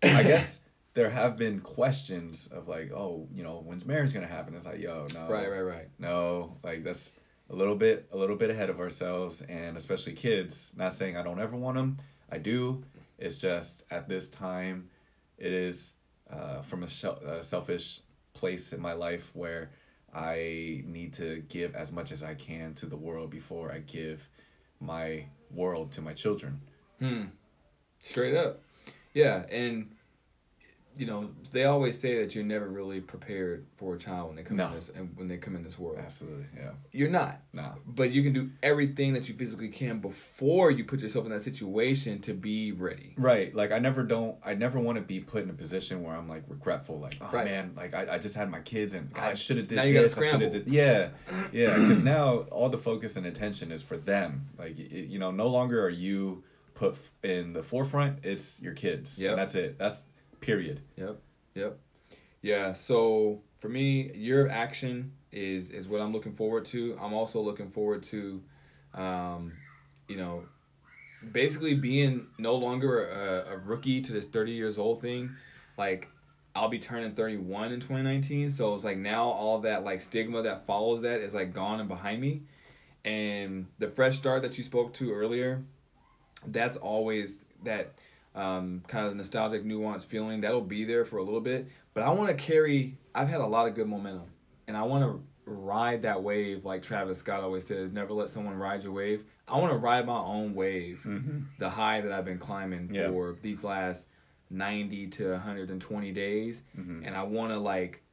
I 0.03 0.23
guess 0.23 0.59
there 0.93 1.09
have 1.09 1.37
been 1.37 1.59
questions 1.61 2.47
of 2.47 2.67
like, 2.67 2.91
oh, 2.91 3.27
you 3.33 3.43
know, 3.43 3.61
when's 3.65 3.85
marriage 3.85 4.13
going 4.13 4.27
to 4.27 4.33
happen? 4.33 4.55
It's 4.55 4.65
like, 4.65 4.79
yo, 4.79 5.07
no, 5.13 5.29
Right. 5.29 5.49
Right. 5.49 5.61
Right. 5.61 5.89
no, 5.99 6.57
like 6.63 6.83
that's 6.83 7.11
a 7.49 7.55
little 7.55 7.75
bit 7.75 8.07
a 8.11 8.17
little 8.17 8.35
bit 8.35 8.49
ahead 8.49 8.69
of 8.69 8.79
ourselves 8.79 9.41
and 9.43 9.77
especially 9.77 10.13
kids. 10.13 10.71
Not 10.75 10.93
saying 10.93 11.17
I 11.17 11.23
don't 11.23 11.39
ever 11.39 11.55
want 11.55 11.75
them. 11.75 11.97
I 12.31 12.37
do. 12.37 12.83
It's 13.17 13.37
just 13.37 13.85
at 13.91 14.07
this 14.09 14.29
time 14.29 14.89
it 15.37 15.51
is 15.53 15.93
uh, 16.31 16.61
from 16.61 16.83
a, 16.83 16.87
shel- 16.87 17.19
a 17.25 17.43
selfish 17.43 18.01
place 18.33 18.71
in 18.73 18.79
my 18.81 18.93
life 18.93 19.31
where 19.33 19.71
I 20.13 20.83
need 20.85 21.13
to 21.13 21.43
give 21.49 21.75
as 21.75 21.91
much 21.91 22.11
as 22.11 22.21
I 22.23 22.35
can 22.35 22.73
to 22.75 22.85
the 22.85 22.95
world 22.97 23.29
before 23.29 23.71
I 23.71 23.79
give 23.79 24.29
my 24.79 25.25
world 25.49 25.91
to 25.93 26.01
my 26.01 26.13
children. 26.13 26.61
Hmm. 26.99 27.23
Straight 28.01 28.35
up. 28.35 28.61
Yeah, 29.13 29.45
and 29.49 29.91
you 30.97 31.05
know 31.05 31.29
they 31.53 31.63
always 31.65 31.97
say 31.99 32.17
that 32.21 32.35
you're 32.35 32.43
never 32.43 32.67
really 32.67 32.99
prepared 32.99 33.65
for 33.77 33.95
a 33.95 33.97
child 33.97 34.27
when 34.27 34.35
they 34.35 34.43
come 34.43 34.57
No. 34.57 34.67
in 34.67 34.73
this 34.75 34.89
and 34.89 35.11
when 35.15 35.27
they 35.27 35.37
come 35.37 35.55
in 35.55 35.63
this 35.63 35.79
world. 35.79 35.97
Absolutely, 35.99 36.45
yeah. 36.55 36.71
You're 36.91 37.09
not. 37.09 37.39
No. 37.53 37.75
But 37.87 38.11
you 38.11 38.21
can 38.23 38.33
do 38.33 38.49
everything 38.61 39.13
that 39.13 39.29
you 39.29 39.35
physically 39.35 39.69
can 39.69 39.99
before 39.99 40.69
you 40.69 40.83
put 40.83 40.99
yourself 40.99 41.25
in 41.25 41.31
that 41.31 41.41
situation 41.41 42.19
to 42.21 42.33
be 42.33 42.71
ready. 42.73 43.13
Right. 43.17 43.53
Like 43.55 43.71
I 43.71 43.79
never 43.79 44.03
don't 44.03 44.35
I 44.43 44.53
never 44.53 44.79
want 44.79 44.97
to 44.97 45.01
be 45.01 45.19
put 45.21 45.43
in 45.43 45.49
a 45.49 45.53
position 45.53 46.03
where 46.03 46.15
I'm 46.15 46.27
like 46.27 46.43
regretful. 46.47 46.99
Like, 46.99 47.15
oh 47.21 47.29
Right. 47.31 47.45
man, 47.45 47.73
like 47.75 47.93
I, 47.93 48.15
I 48.15 48.17
just 48.19 48.35
had 48.35 48.49
my 48.49 48.59
kids 48.59 48.93
and 48.93 49.11
God, 49.13 49.23
I 49.23 49.33
should 49.33 49.57
have 49.57 49.67
did 49.69 49.75
now 49.77 49.83
you 49.83 49.93
gotta 49.93 50.07
this. 50.07 50.17
I 50.17 50.21
should 50.29 50.41
have 50.41 50.51
scramble. 50.51 50.59
did 50.65 50.73
yeah, 50.73 51.09
yeah. 51.53 51.73
Because 51.75 52.03
now 52.03 52.39
all 52.51 52.69
the 52.69 52.77
focus 52.77 53.15
and 53.15 53.25
attention 53.25 53.71
is 53.71 53.81
for 53.81 53.97
them. 53.97 54.49
Like 54.57 54.77
it, 54.77 55.07
you 55.07 55.19
know, 55.19 55.31
no 55.31 55.47
longer 55.47 55.83
are 55.85 55.89
you 55.89 56.43
put 56.73 56.97
in 57.23 57.53
the 57.53 57.61
forefront. 57.61 58.19
It's 58.23 58.61
your 58.61 58.73
kids. 58.73 59.19
Yeah. 59.21 59.35
That's 59.35 59.55
it. 59.55 59.77
That's 59.77 60.05
period. 60.41 60.81
Yep. 60.97 61.21
Yep. 61.55 61.79
Yeah. 62.41 62.73
So 62.73 63.41
for 63.59 63.69
me, 63.69 64.11
year 64.13 64.45
of 64.45 64.51
action 64.51 65.13
is 65.31 65.69
is 65.69 65.87
what 65.87 66.01
I'm 66.01 66.11
looking 66.11 66.33
forward 66.33 66.65
to. 66.65 66.97
I'm 67.01 67.13
also 67.13 67.39
looking 67.39 67.69
forward 67.69 68.03
to, 68.03 68.41
um, 68.93 69.53
you 70.07 70.17
know, 70.17 70.43
basically 71.31 71.75
being 71.75 72.27
no 72.37 72.55
longer 72.55 73.05
a, 73.07 73.53
a 73.53 73.57
rookie 73.57 74.01
to 74.01 74.11
this 74.11 74.25
30 74.25 74.51
years 74.51 74.77
old 74.77 75.01
thing. 75.01 75.35
Like 75.77 76.09
I'll 76.55 76.69
be 76.69 76.79
turning 76.79 77.13
31 77.13 77.71
in 77.71 77.79
2019. 77.79 78.49
So 78.49 78.75
it's 78.75 78.83
like 78.83 78.97
now 78.97 79.23
all 79.23 79.59
that 79.59 79.83
like 79.83 80.01
stigma 80.01 80.41
that 80.41 80.65
follows 80.65 81.03
that 81.03 81.21
is 81.21 81.33
like 81.33 81.53
gone 81.53 81.79
and 81.79 81.87
behind 81.87 82.19
me. 82.19 82.41
And 83.05 83.67
the 83.79 83.87
fresh 83.89 84.17
start 84.17 84.41
that 84.43 84.57
you 84.57 84.63
spoke 84.63 84.93
to 84.95 85.11
earlier, 85.11 85.63
that's 86.45 86.77
always 86.77 87.39
that 87.63 87.93
um, 88.35 88.81
kind 88.87 89.07
of 89.07 89.15
nostalgic, 89.15 89.63
nuanced 89.65 90.05
feeling 90.05 90.41
that'll 90.41 90.61
be 90.61 90.85
there 90.85 91.03
for 91.05 91.17
a 91.17 91.23
little 91.23 91.41
bit. 91.41 91.67
But 91.93 92.03
I 92.03 92.09
want 92.11 92.29
to 92.29 92.35
carry. 92.35 92.97
I've 93.13 93.27
had 93.27 93.41
a 93.41 93.45
lot 93.45 93.67
of 93.67 93.75
good 93.75 93.87
momentum, 93.87 94.27
and 94.67 94.77
I 94.77 94.83
want 94.83 95.03
to 95.03 95.23
ride 95.51 96.03
that 96.03 96.23
wave 96.23 96.63
like 96.63 96.81
Travis 96.83 97.17
Scott 97.19 97.43
always 97.43 97.65
says. 97.67 97.91
Never 97.91 98.13
let 98.13 98.29
someone 98.29 98.55
ride 98.55 98.83
your 98.83 98.93
wave. 98.93 99.25
I 99.47 99.57
want 99.57 99.73
to 99.73 99.77
ride 99.77 100.05
my 100.05 100.17
own 100.19 100.53
wave, 100.53 101.01
Mm-hmm. 101.05 101.39
the 101.59 101.69
high 101.69 101.99
that 102.01 102.11
I've 102.11 102.23
been 102.25 102.37
climbing 102.37 102.89
Yeah. 102.93 103.09
for 103.09 103.35
these 103.41 103.63
last 103.65 104.07
ninety 104.49 105.07
to 105.07 105.31
one 105.31 105.39
hundred 105.41 105.69
and 105.71 105.81
twenty 105.81 106.11
days, 106.13 106.61
Mhm. 106.77 107.05
and 107.05 107.15
I 107.15 107.23
want 107.23 107.51
to 107.51 107.57
like 107.59 108.03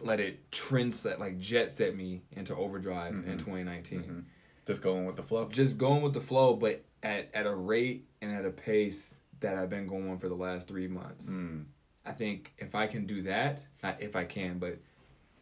let 0.00 0.20
it 0.20 0.52
trend 0.52 0.92
set 0.94 1.18
like 1.18 1.38
jet 1.38 1.72
set 1.72 1.96
me 1.96 2.22
into 2.32 2.54
overdrive 2.54 3.14
in 3.14 3.22
Mhm. 3.22 3.38
2019 3.38 4.02
Mhm. 4.02 4.24
Just 4.66 4.82
going 4.82 5.06
with 5.06 5.16
the 5.16 5.22
flow. 5.22 5.48
just 5.48 5.78
going 5.78 6.02
with 6.02 6.12
the 6.12 6.20
flow, 6.20 6.54
but 6.54 6.82
at, 7.02 7.30
at 7.34 7.46
a 7.46 7.54
rate 7.54 8.06
and 8.20 8.30
at 8.30 8.44
a 8.44 8.50
pace 8.50 9.14
that 9.40 9.56
I've 9.56 9.70
been 9.70 9.86
going 9.86 10.10
on 10.10 10.18
for 10.18 10.28
the 10.28 10.34
last 10.34 10.68
three 10.68 10.88
months. 10.88 11.26
Mm. 11.26 11.64
I 12.04 12.12
think 12.12 12.52
if 12.58 12.74
I 12.74 12.86
can 12.86 13.06
do 13.06 13.22
that, 13.22 13.66
not 13.82 14.00
if 14.00 14.16
I 14.16 14.24
can, 14.24 14.58
but 14.58 14.78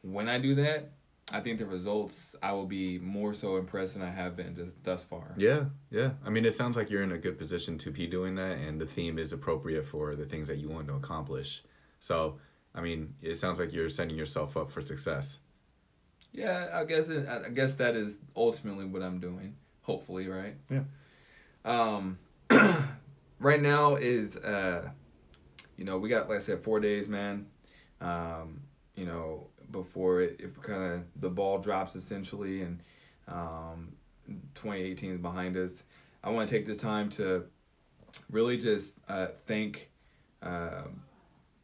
when 0.02 0.28
I 0.28 0.38
do 0.38 0.54
that, 0.56 0.92
I 1.30 1.40
think 1.40 1.58
the 1.58 1.66
results 1.66 2.34
I 2.42 2.52
will 2.52 2.66
be 2.66 2.98
more 2.98 3.34
so 3.34 3.56
impressed 3.56 3.94
than 3.94 4.02
I 4.02 4.10
have 4.10 4.34
been 4.34 4.56
just 4.56 4.82
thus 4.82 5.04
far. 5.04 5.34
Yeah, 5.36 5.66
yeah. 5.90 6.12
I 6.24 6.30
mean, 6.30 6.44
it 6.44 6.54
sounds 6.54 6.76
like 6.76 6.88
you're 6.88 7.02
in 7.02 7.12
a 7.12 7.18
good 7.18 7.38
position 7.38 7.76
to 7.78 7.90
be 7.90 8.06
doing 8.06 8.36
that, 8.36 8.58
and 8.58 8.80
the 8.80 8.86
theme 8.86 9.18
is 9.18 9.32
appropriate 9.32 9.84
for 9.84 10.16
the 10.16 10.24
things 10.24 10.48
that 10.48 10.56
you 10.56 10.68
want 10.68 10.88
to 10.88 10.94
accomplish. 10.94 11.62
So, 12.00 12.38
I 12.74 12.80
mean, 12.80 13.14
it 13.20 13.36
sounds 13.36 13.60
like 13.60 13.72
you're 13.72 13.90
setting 13.90 14.16
yourself 14.16 14.56
up 14.56 14.70
for 14.70 14.80
success. 14.80 15.38
Yeah, 16.32 16.68
I 16.72 16.84
guess 16.84 17.08
it, 17.08 17.28
I 17.28 17.50
guess 17.50 17.74
that 17.74 17.94
is 17.94 18.20
ultimately 18.34 18.86
what 18.86 19.02
I'm 19.02 19.20
doing. 19.20 19.56
Hopefully, 19.82 20.28
right? 20.28 20.54
Yeah. 20.70 20.84
Um, 21.64 22.18
right 23.38 23.60
now 23.60 23.96
is 23.96 24.36
uh, 24.36 24.90
you 25.76 25.84
know, 25.84 25.96
we 25.96 26.08
got 26.08 26.28
like 26.28 26.38
I 26.38 26.40
said, 26.40 26.62
four 26.62 26.80
days, 26.80 27.08
man. 27.08 27.46
Um, 28.00 28.62
you 28.94 29.06
know, 29.06 29.46
before 29.70 30.20
it, 30.20 30.40
it 30.40 30.62
kind 30.62 30.82
of 30.82 31.02
the 31.16 31.30
ball 31.30 31.58
drops 31.58 31.94
essentially, 31.94 32.62
and 32.62 32.80
um, 33.28 33.92
2018 34.54 35.12
is 35.12 35.18
behind 35.18 35.56
us. 35.56 35.84
I 36.22 36.30
want 36.30 36.48
to 36.48 36.54
take 36.54 36.66
this 36.66 36.76
time 36.76 37.10
to 37.10 37.44
really 38.30 38.58
just 38.58 38.98
uh, 39.08 39.28
thank 39.46 39.90
um 40.42 41.02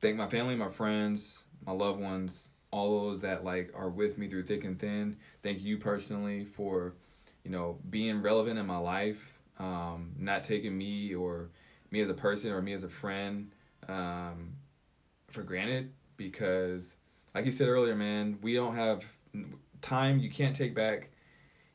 thank 0.01 0.17
my 0.17 0.29
family, 0.29 0.55
my 0.55 0.69
friends, 0.69 1.45
my 1.67 1.73
loved 1.73 2.01
ones, 2.01 2.51
all 2.71 3.09
those 3.09 3.21
that 3.21 3.45
like 3.45 3.73
are 3.75 3.89
with 3.89 4.17
me 4.17 4.29
through 4.29 4.45
thick 4.45 4.65
and 4.65 4.79
thin. 4.79 5.17
Thank 5.43 5.63
you 5.63 5.79
personally 5.79 6.45
for, 6.45 6.95
you 7.43 7.51
know, 7.51 7.79
being 7.91 8.23
relevant 8.23 8.59
in 8.59 8.67
my 8.67 8.77
life, 8.77 9.39
um, 9.59 10.13
not 10.19 10.45
taking 10.45 10.77
me 10.77 11.15
or 11.15 11.51
me 11.95 12.01
as 12.01 12.09
a 12.09 12.15
person 12.15 12.51
or 12.51 12.61
me 12.61 12.73
as 12.73 12.83
a 12.83 12.89
friend 12.89 13.53
um, 13.89 14.57
for 15.29 15.45
granted 15.45 15.93
because, 16.17 16.97
like 17.35 17.45
you 17.45 17.53
said 17.53 17.69
earlier, 17.69 17.95
man, 17.95 18.37
we 18.43 18.53
don't 18.53 18.75
have 18.75 19.05
time 19.81 20.19
you 20.19 20.29
can't 20.29 20.57
take 20.57 20.75
back 20.75 21.11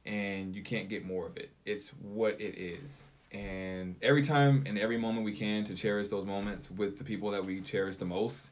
and 0.05 0.53
you 0.53 0.61
can't 0.61 0.89
get 0.89 1.05
more 1.05 1.26
of 1.26 1.38
it. 1.38 1.51
It's 1.65 1.89
what 2.01 2.41
it 2.41 2.59
is. 2.59 3.05
And 3.32 3.95
every 4.01 4.22
time 4.22 4.63
and 4.65 4.78
every 4.78 4.97
moment 4.97 5.24
we 5.24 5.34
can 5.34 5.63
to 5.63 5.74
cherish 5.74 6.09
those 6.09 6.26
moments 6.26 6.70
with 6.70 6.97
the 6.97 7.05
people 7.05 7.32
that 7.32 7.45
we 7.45 7.61
cherish 7.61 7.95
the 7.95 8.05
most, 8.05 8.49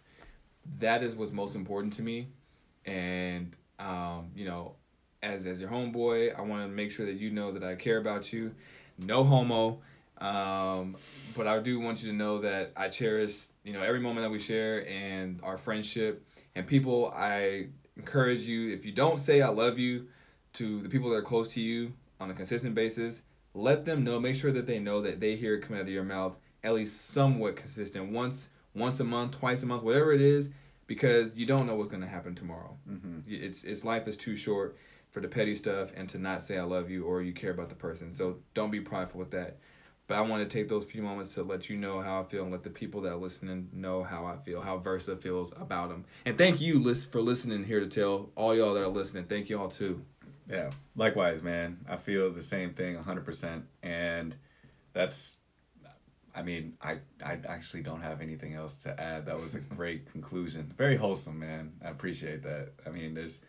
that 0.79 1.03
is 1.03 1.15
what's 1.15 1.33
most 1.33 1.53
important 1.53 1.91
to 1.93 2.01
me. 2.01 2.29
And 2.85 3.53
um, 3.77 4.31
you 4.35 4.45
know, 4.45 4.75
as 5.21 5.45
as 5.45 5.59
your 5.59 5.69
homeboy, 5.69 6.37
I 6.37 6.41
want 6.41 6.63
to 6.63 6.69
make 6.69 6.91
sure 6.91 7.05
that 7.07 7.15
you 7.15 7.29
know 7.29 7.51
that 7.51 7.63
I 7.63 7.75
care 7.75 7.97
about 7.97 8.31
you. 8.31 8.55
No 8.97 9.25
homo. 9.25 9.81
Um, 10.19 10.95
but 11.35 11.47
I 11.47 11.59
do 11.59 11.79
want 11.79 12.01
you 12.01 12.11
to 12.11 12.15
know 12.17 12.39
that 12.39 12.71
I 12.75 12.89
cherish, 12.89 13.47
you 13.63 13.73
know, 13.73 13.81
every 13.81 13.99
moment 13.99 14.25
that 14.25 14.31
we 14.31 14.39
share 14.39 14.87
and 14.87 15.39
our 15.43 15.57
friendship. 15.57 16.25
And 16.55 16.65
people, 16.65 17.13
I 17.15 17.67
encourage 17.95 18.41
you, 18.41 18.73
if 18.73 18.85
you 18.85 18.91
don't 18.91 19.19
say 19.19 19.41
I 19.41 19.49
love 19.49 19.77
you 19.77 20.07
to 20.53 20.81
the 20.81 20.89
people 20.89 21.09
that 21.11 21.15
are 21.17 21.21
close 21.21 21.49
to 21.53 21.61
you 21.61 21.93
on 22.19 22.31
a 22.31 22.33
consistent 22.33 22.73
basis, 22.73 23.21
let 23.53 23.85
them 23.85 24.03
know. 24.03 24.19
Make 24.19 24.35
sure 24.35 24.51
that 24.51 24.65
they 24.65 24.79
know 24.79 25.01
that 25.01 25.19
they 25.19 25.35
hear 25.35 25.55
it 25.55 25.61
coming 25.61 25.79
out 25.79 25.87
of 25.87 25.93
your 25.93 26.03
mouth 26.03 26.35
at 26.63 26.73
least 26.73 27.09
somewhat 27.11 27.55
consistent, 27.55 28.11
once 28.11 28.49
once 28.73 28.99
a 28.99 29.03
month, 29.03 29.39
twice 29.39 29.63
a 29.63 29.65
month, 29.65 29.81
whatever 29.81 30.11
it 30.11 30.21
is, 30.21 30.49
because 30.85 31.35
you 31.35 31.45
don't 31.45 31.65
know 31.65 31.75
what's 31.75 31.89
going 31.89 32.01
to 32.01 32.07
happen 32.07 32.35
tomorrow. 32.35 32.77
Mhm. 32.89 33.23
It's 33.27 33.63
it's 33.63 33.83
life 33.83 34.07
is 34.07 34.17
too 34.17 34.35
short 34.35 34.77
for 35.11 35.19
the 35.21 35.27
petty 35.27 35.55
stuff 35.55 35.91
and 35.95 36.07
to 36.09 36.17
not 36.19 36.41
say 36.41 36.57
I 36.57 36.63
love 36.63 36.89
you 36.89 37.03
or 37.05 37.21
you 37.21 37.33
care 37.33 37.51
about 37.51 37.69
the 37.69 37.75
person. 37.75 38.11
So 38.11 38.37
don't 38.53 38.71
be 38.71 38.81
prideful 38.81 39.19
with 39.19 39.31
that. 39.31 39.57
But 40.07 40.17
I 40.17 40.21
want 40.21 40.49
to 40.49 40.57
take 40.57 40.69
those 40.69 40.85
few 40.85 41.01
moments 41.01 41.33
to 41.33 41.43
let 41.43 41.69
you 41.69 41.75
know 41.75 41.99
how 41.99 42.21
I 42.21 42.23
feel 42.23 42.43
and 42.43 42.51
let 42.51 42.63
the 42.63 42.69
people 42.69 43.01
that 43.01 43.11
are 43.11 43.17
listening 43.17 43.69
know 43.73 44.03
how 44.03 44.25
I 44.25 44.37
feel, 44.37 44.61
how 44.61 44.77
Versa 44.77 45.17
feels 45.17 45.51
about 45.59 45.89
them. 45.89 46.05
And 46.25 46.37
thank 46.37 46.61
you 46.61 46.79
lis- 46.79 47.03
for 47.03 47.19
listening 47.19 47.65
here 47.65 47.81
to 47.81 47.87
tell 47.87 48.29
all 48.35 48.55
y'all 48.55 48.73
that 48.73 48.83
are 48.83 48.87
listening. 48.87 49.25
Thank 49.25 49.49
y'all 49.49 49.67
too. 49.67 50.01
Yeah, 50.49 50.69
likewise, 50.95 51.43
man. 51.43 51.79
I 51.89 51.97
feel 51.97 52.31
the 52.31 52.41
same 52.41 52.73
thing 52.73 52.95
100%. 52.95 53.63
And 53.83 54.33
that's, 54.93 55.39
I 56.33 56.41
mean, 56.41 56.77
I, 56.81 56.99
I 57.23 57.39
actually 57.45 57.83
don't 57.83 58.01
have 58.01 58.21
anything 58.21 58.53
else 58.53 58.75
to 58.83 58.97
add. 58.97 59.25
That 59.25 59.41
was 59.41 59.55
a 59.55 59.59
great 59.59 60.09
conclusion. 60.09 60.73
Very 60.77 60.95
wholesome, 60.95 61.37
man. 61.37 61.73
I 61.83 61.89
appreciate 61.89 62.43
that. 62.43 62.69
I 62.85 62.91
mean, 62.91 63.13
there's, 63.13 63.41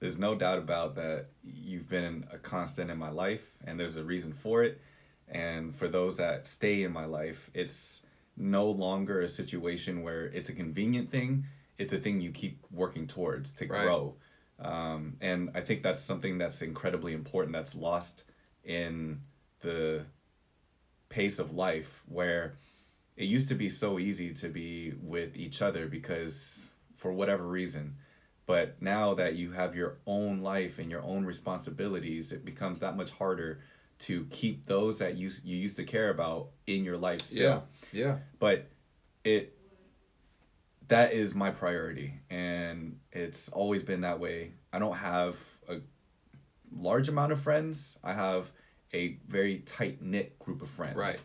there's 0.00 0.18
no 0.18 0.34
doubt 0.34 0.58
about 0.58 0.94
that 0.94 1.26
you've 1.44 1.90
been 1.90 2.26
a 2.32 2.38
constant 2.38 2.90
in 2.90 2.96
my 2.96 3.10
life, 3.10 3.52
and 3.66 3.78
there's 3.78 3.98
a 3.98 4.04
reason 4.04 4.32
for 4.32 4.62
it. 4.64 4.80
And 5.28 5.74
for 5.74 5.88
those 5.88 6.16
that 6.18 6.46
stay 6.46 6.82
in 6.84 6.92
my 6.92 7.04
life, 7.04 7.50
it's 7.54 8.02
no 8.36 8.70
longer 8.70 9.20
a 9.22 9.28
situation 9.28 10.02
where 10.02 10.26
it's 10.26 10.48
a 10.48 10.52
convenient 10.52 11.10
thing. 11.10 11.44
It's 11.78 11.92
a 11.92 11.98
thing 11.98 12.20
you 12.20 12.30
keep 12.30 12.58
working 12.70 13.06
towards 13.06 13.52
to 13.52 13.66
Right. 13.66 13.82
grow. 13.82 14.16
Um, 14.58 15.16
and 15.20 15.50
I 15.54 15.60
think 15.60 15.82
that's 15.82 16.00
something 16.00 16.38
that's 16.38 16.62
incredibly 16.62 17.12
important 17.12 17.52
that's 17.52 17.74
lost 17.74 18.24
in 18.64 19.20
the 19.60 20.06
pace 21.08 21.38
of 21.38 21.54
life 21.54 22.02
where 22.06 22.56
it 23.16 23.24
used 23.24 23.48
to 23.48 23.54
be 23.54 23.70
so 23.70 23.98
easy 23.98 24.32
to 24.34 24.48
be 24.48 24.92
with 25.00 25.36
each 25.36 25.62
other 25.62 25.86
because 25.86 26.66
for 26.94 27.12
whatever 27.12 27.46
reason 27.46 27.96
but 28.44 28.80
now 28.80 29.14
that 29.14 29.34
you 29.34 29.52
have 29.52 29.74
your 29.74 29.98
own 30.06 30.40
life 30.40 30.78
and 30.78 30.90
your 30.90 31.02
own 31.02 31.24
responsibilities 31.24 32.32
it 32.32 32.44
becomes 32.44 32.80
that 32.80 32.96
much 32.96 33.10
harder 33.10 33.60
to 33.98 34.24
keep 34.30 34.66
those 34.66 34.98
that 34.98 35.16
you 35.16 35.30
you 35.44 35.56
used 35.56 35.76
to 35.76 35.84
care 35.84 36.10
about 36.10 36.48
in 36.66 36.84
your 36.84 36.96
life 36.96 37.20
still 37.22 37.64
Yeah. 37.92 38.04
Yeah. 38.04 38.16
but 38.38 38.66
it 39.24 39.52
that 40.88 41.12
is 41.12 41.34
my 41.34 41.50
priority 41.50 42.14
and 42.30 42.98
it's 43.12 43.48
always 43.48 43.82
been 43.82 44.02
that 44.02 44.20
way 44.20 44.52
i 44.72 44.78
don't 44.78 44.96
have 44.96 45.38
a 45.68 45.78
large 46.76 47.08
amount 47.08 47.32
of 47.32 47.40
friends 47.40 47.98
i 48.04 48.12
have 48.12 48.52
a 48.92 49.18
very 49.28 49.58
tight 49.60 50.00
knit 50.02 50.38
group 50.38 50.62
of 50.62 50.68
friends 50.68 50.96
Right. 50.96 51.20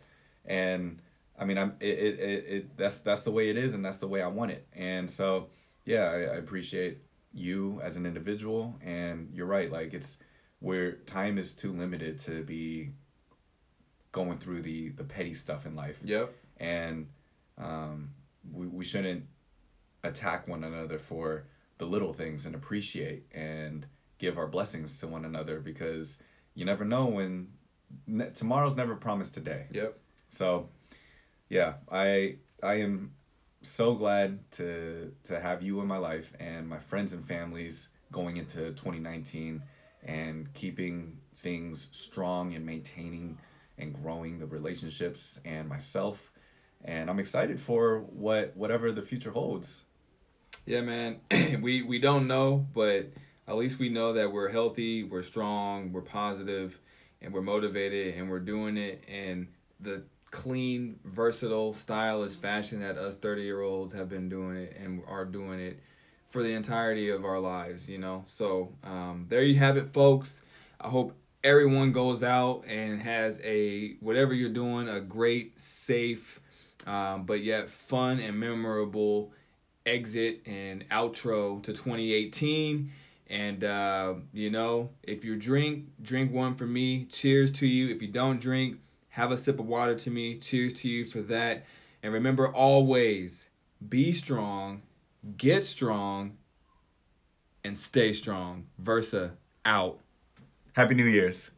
and 0.46 1.02
i 1.38 1.46
mean 1.46 1.58
i'm 1.58 1.76
it, 1.80 2.00
it, 2.00 2.20
it, 2.20 2.46
it 2.48 2.78
that's 2.78 2.98
that's 3.00 3.22
the 3.22 3.32
way 3.32 3.50
it 3.50 3.58
is 3.58 3.74
and 3.74 3.84
that's 3.86 3.98
the 3.98 4.08
way 4.08 4.22
i 4.22 4.28
want 4.28 4.52
it 4.52 4.66
and 4.74 5.10
so 5.10 5.50
yeah 5.86 6.06
I, 6.10 6.16
I 6.16 6.36
appreciate 6.38 7.00
you 7.34 7.80
as 7.84 7.98
an 7.98 8.06
individual 8.06 8.76
and 8.84 9.30
you're 9.34 9.46
right 9.46 9.72
like 9.72 9.94
it's 9.94 10.18
where 10.62 10.94
time 10.94 11.38
is 11.38 11.54
too 11.54 11.74
limited 11.74 12.18
to 12.20 12.44
be 12.44 12.92
going 14.14 14.38
through 14.38 14.62
the 14.62 14.90
the 14.90 15.04
petty 15.04 15.34
stuff 15.34 15.66
in 15.66 15.76
life 15.76 16.00
Yep. 16.04 16.34
and 16.58 17.08
um, 17.58 18.12
we, 18.52 18.68
we 18.68 18.84
shouldn't 18.86 19.26
attack 20.04 20.48
one 20.48 20.64
another 20.64 20.98
for 20.98 21.46
the 21.78 21.86
little 21.86 22.14
things 22.14 22.46
and 22.46 22.56
appreciate 22.56 23.26
and 23.34 23.86
give 24.18 24.38
our 24.38 24.48
blessings 24.48 25.00
to 25.00 25.08
one 25.08 25.26
another 25.26 25.60
because 25.60 26.18
you 26.56 26.66
never 26.66 26.84
know 26.86 27.06
when 27.06 27.48
ne- 28.08 28.30
tomorrow's 28.32 28.76
never 28.76 28.96
promised 28.96 29.34
today 29.34 29.66
Yep. 29.72 29.98
so 30.30 30.70
yeah 31.50 31.74
i 31.92 32.36
i 32.64 32.76
am 32.76 33.14
so 33.62 33.94
glad 33.94 34.40
to 34.52 35.14
to 35.24 35.40
have 35.40 35.62
you 35.64 35.82
in 35.82 35.88
my 35.88 35.98
life 35.98 36.34
and 36.40 36.68
my 36.68 36.80
friends 36.80 37.14
and 37.14 37.26
families 37.26 37.90
going 38.12 38.38
into 38.38 38.72
2019 38.72 39.62
and 40.04 40.54
keeping 40.54 41.18
things 41.38 41.88
strong 41.92 42.54
and 42.56 42.66
maintaining 42.66 43.38
and 43.78 43.94
growing 43.94 44.40
the 44.40 44.46
relationships 44.46 45.40
and 45.46 45.68
myself 45.68 46.32
and 46.84 47.10
i'm 47.10 47.20
excited 47.20 47.60
for 47.60 48.00
what 48.00 48.56
whatever 48.56 48.92
the 48.92 49.02
future 49.02 49.32
holds 49.32 49.84
Yeah, 50.66 50.82
man. 50.82 51.22
we 51.62 51.82
we 51.82 52.00
don't 52.00 52.28
know, 52.28 52.68
but 52.74 53.08
at 53.48 53.56
least 53.58 53.80
we 53.80 53.90
know 53.90 54.14
that 54.14 54.32
we're 54.32 54.50
healthy, 54.50 55.04
we're 55.04 55.24
strong, 55.24 55.92
we're 55.92 56.02
positive, 56.02 56.80
and 57.22 57.34
we're 57.34 57.42
motivated, 57.42 58.16
and 58.16 58.30
we're 58.30 58.40
doing 58.40 58.78
it. 58.78 59.04
And 59.08 59.48
the 59.80 60.04
clean, 60.30 61.00
versatile, 61.04 61.74
stylish 61.74 62.36
fashion 62.36 62.80
that 62.82 62.98
us 62.98 63.16
30 63.16 63.42
year 63.42 63.62
olds 63.62 63.94
have 63.94 64.08
been 64.08 64.30
doing 64.30 64.58
it 64.58 64.78
and 64.80 65.02
are 65.08 65.26
doing 65.26 65.60
it 65.60 65.80
for 66.32 66.42
the 66.42 66.54
entirety 66.54 67.10
of 67.10 67.26
our 67.26 67.40
lives, 67.40 67.88
you 67.88 67.98
know? 67.98 68.24
So 68.26 68.74
um, 68.84 69.28
there 69.30 69.44
you 69.44 69.56
have 69.56 69.78
it, 69.78 69.90
folks. 69.90 70.42
I 70.80 70.88
hope 70.88 71.14
everyone 71.44 71.92
goes 71.92 72.24
out 72.24 72.64
and 72.68 73.02
has 73.02 73.40
a, 73.44 73.96
whatever 74.00 74.34
you're 74.34 74.50
doing, 74.50 74.88
a 74.88 75.00
great, 75.00 75.60
safe, 75.60 76.40
um, 76.88 77.26
but 77.26 77.44
yet 77.44 77.70
fun 77.70 78.20
and 78.20 78.40
memorable 78.40 79.32
exit 79.86 80.42
and 80.46 80.88
outro 80.90 81.62
to 81.64 81.74
2018. 81.74 82.92
And 83.28 83.64
uh, 83.64 84.16
you 84.34 84.50
know, 84.50 84.90
if 85.04 85.24
you 85.24 85.38
drink, 85.38 85.86
drink 86.02 86.34
one 86.34 86.56
for 86.56 86.66
me. 86.66 87.06
Cheers 87.06 87.52
to 87.54 87.68
you. 87.68 87.94
If 87.94 88.02
you 88.02 88.10
don't 88.10 88.42
drink, 88.42 88.78
have 89.10 89.32
a 89.32 89.38
sip 89.38 89.60
of 89.60 89.66
water 89.66 89.96
to 89.96 90.10
me. 90.10 90.38
Cheers 90.38 90.74
to 90.74 90.90
you 90.90 91.06
for 91.06 91.22
that. 91.22 91.66
And 92.04 92.14
remember 92.14 92.48
always 92.48 93.50
be 93.88 94.12
strong, 94.12 94.82
get 95.38 95.64
strong, 95.64 96.38
and 97.64 97.78
stay 97.78 98.14
strong. 98.14 98.68
Versa 98.78 99.38
out. 99.66 100.00
Happy 100.74 100.96
New 100.96 101.06
Year's. 101.06 101.52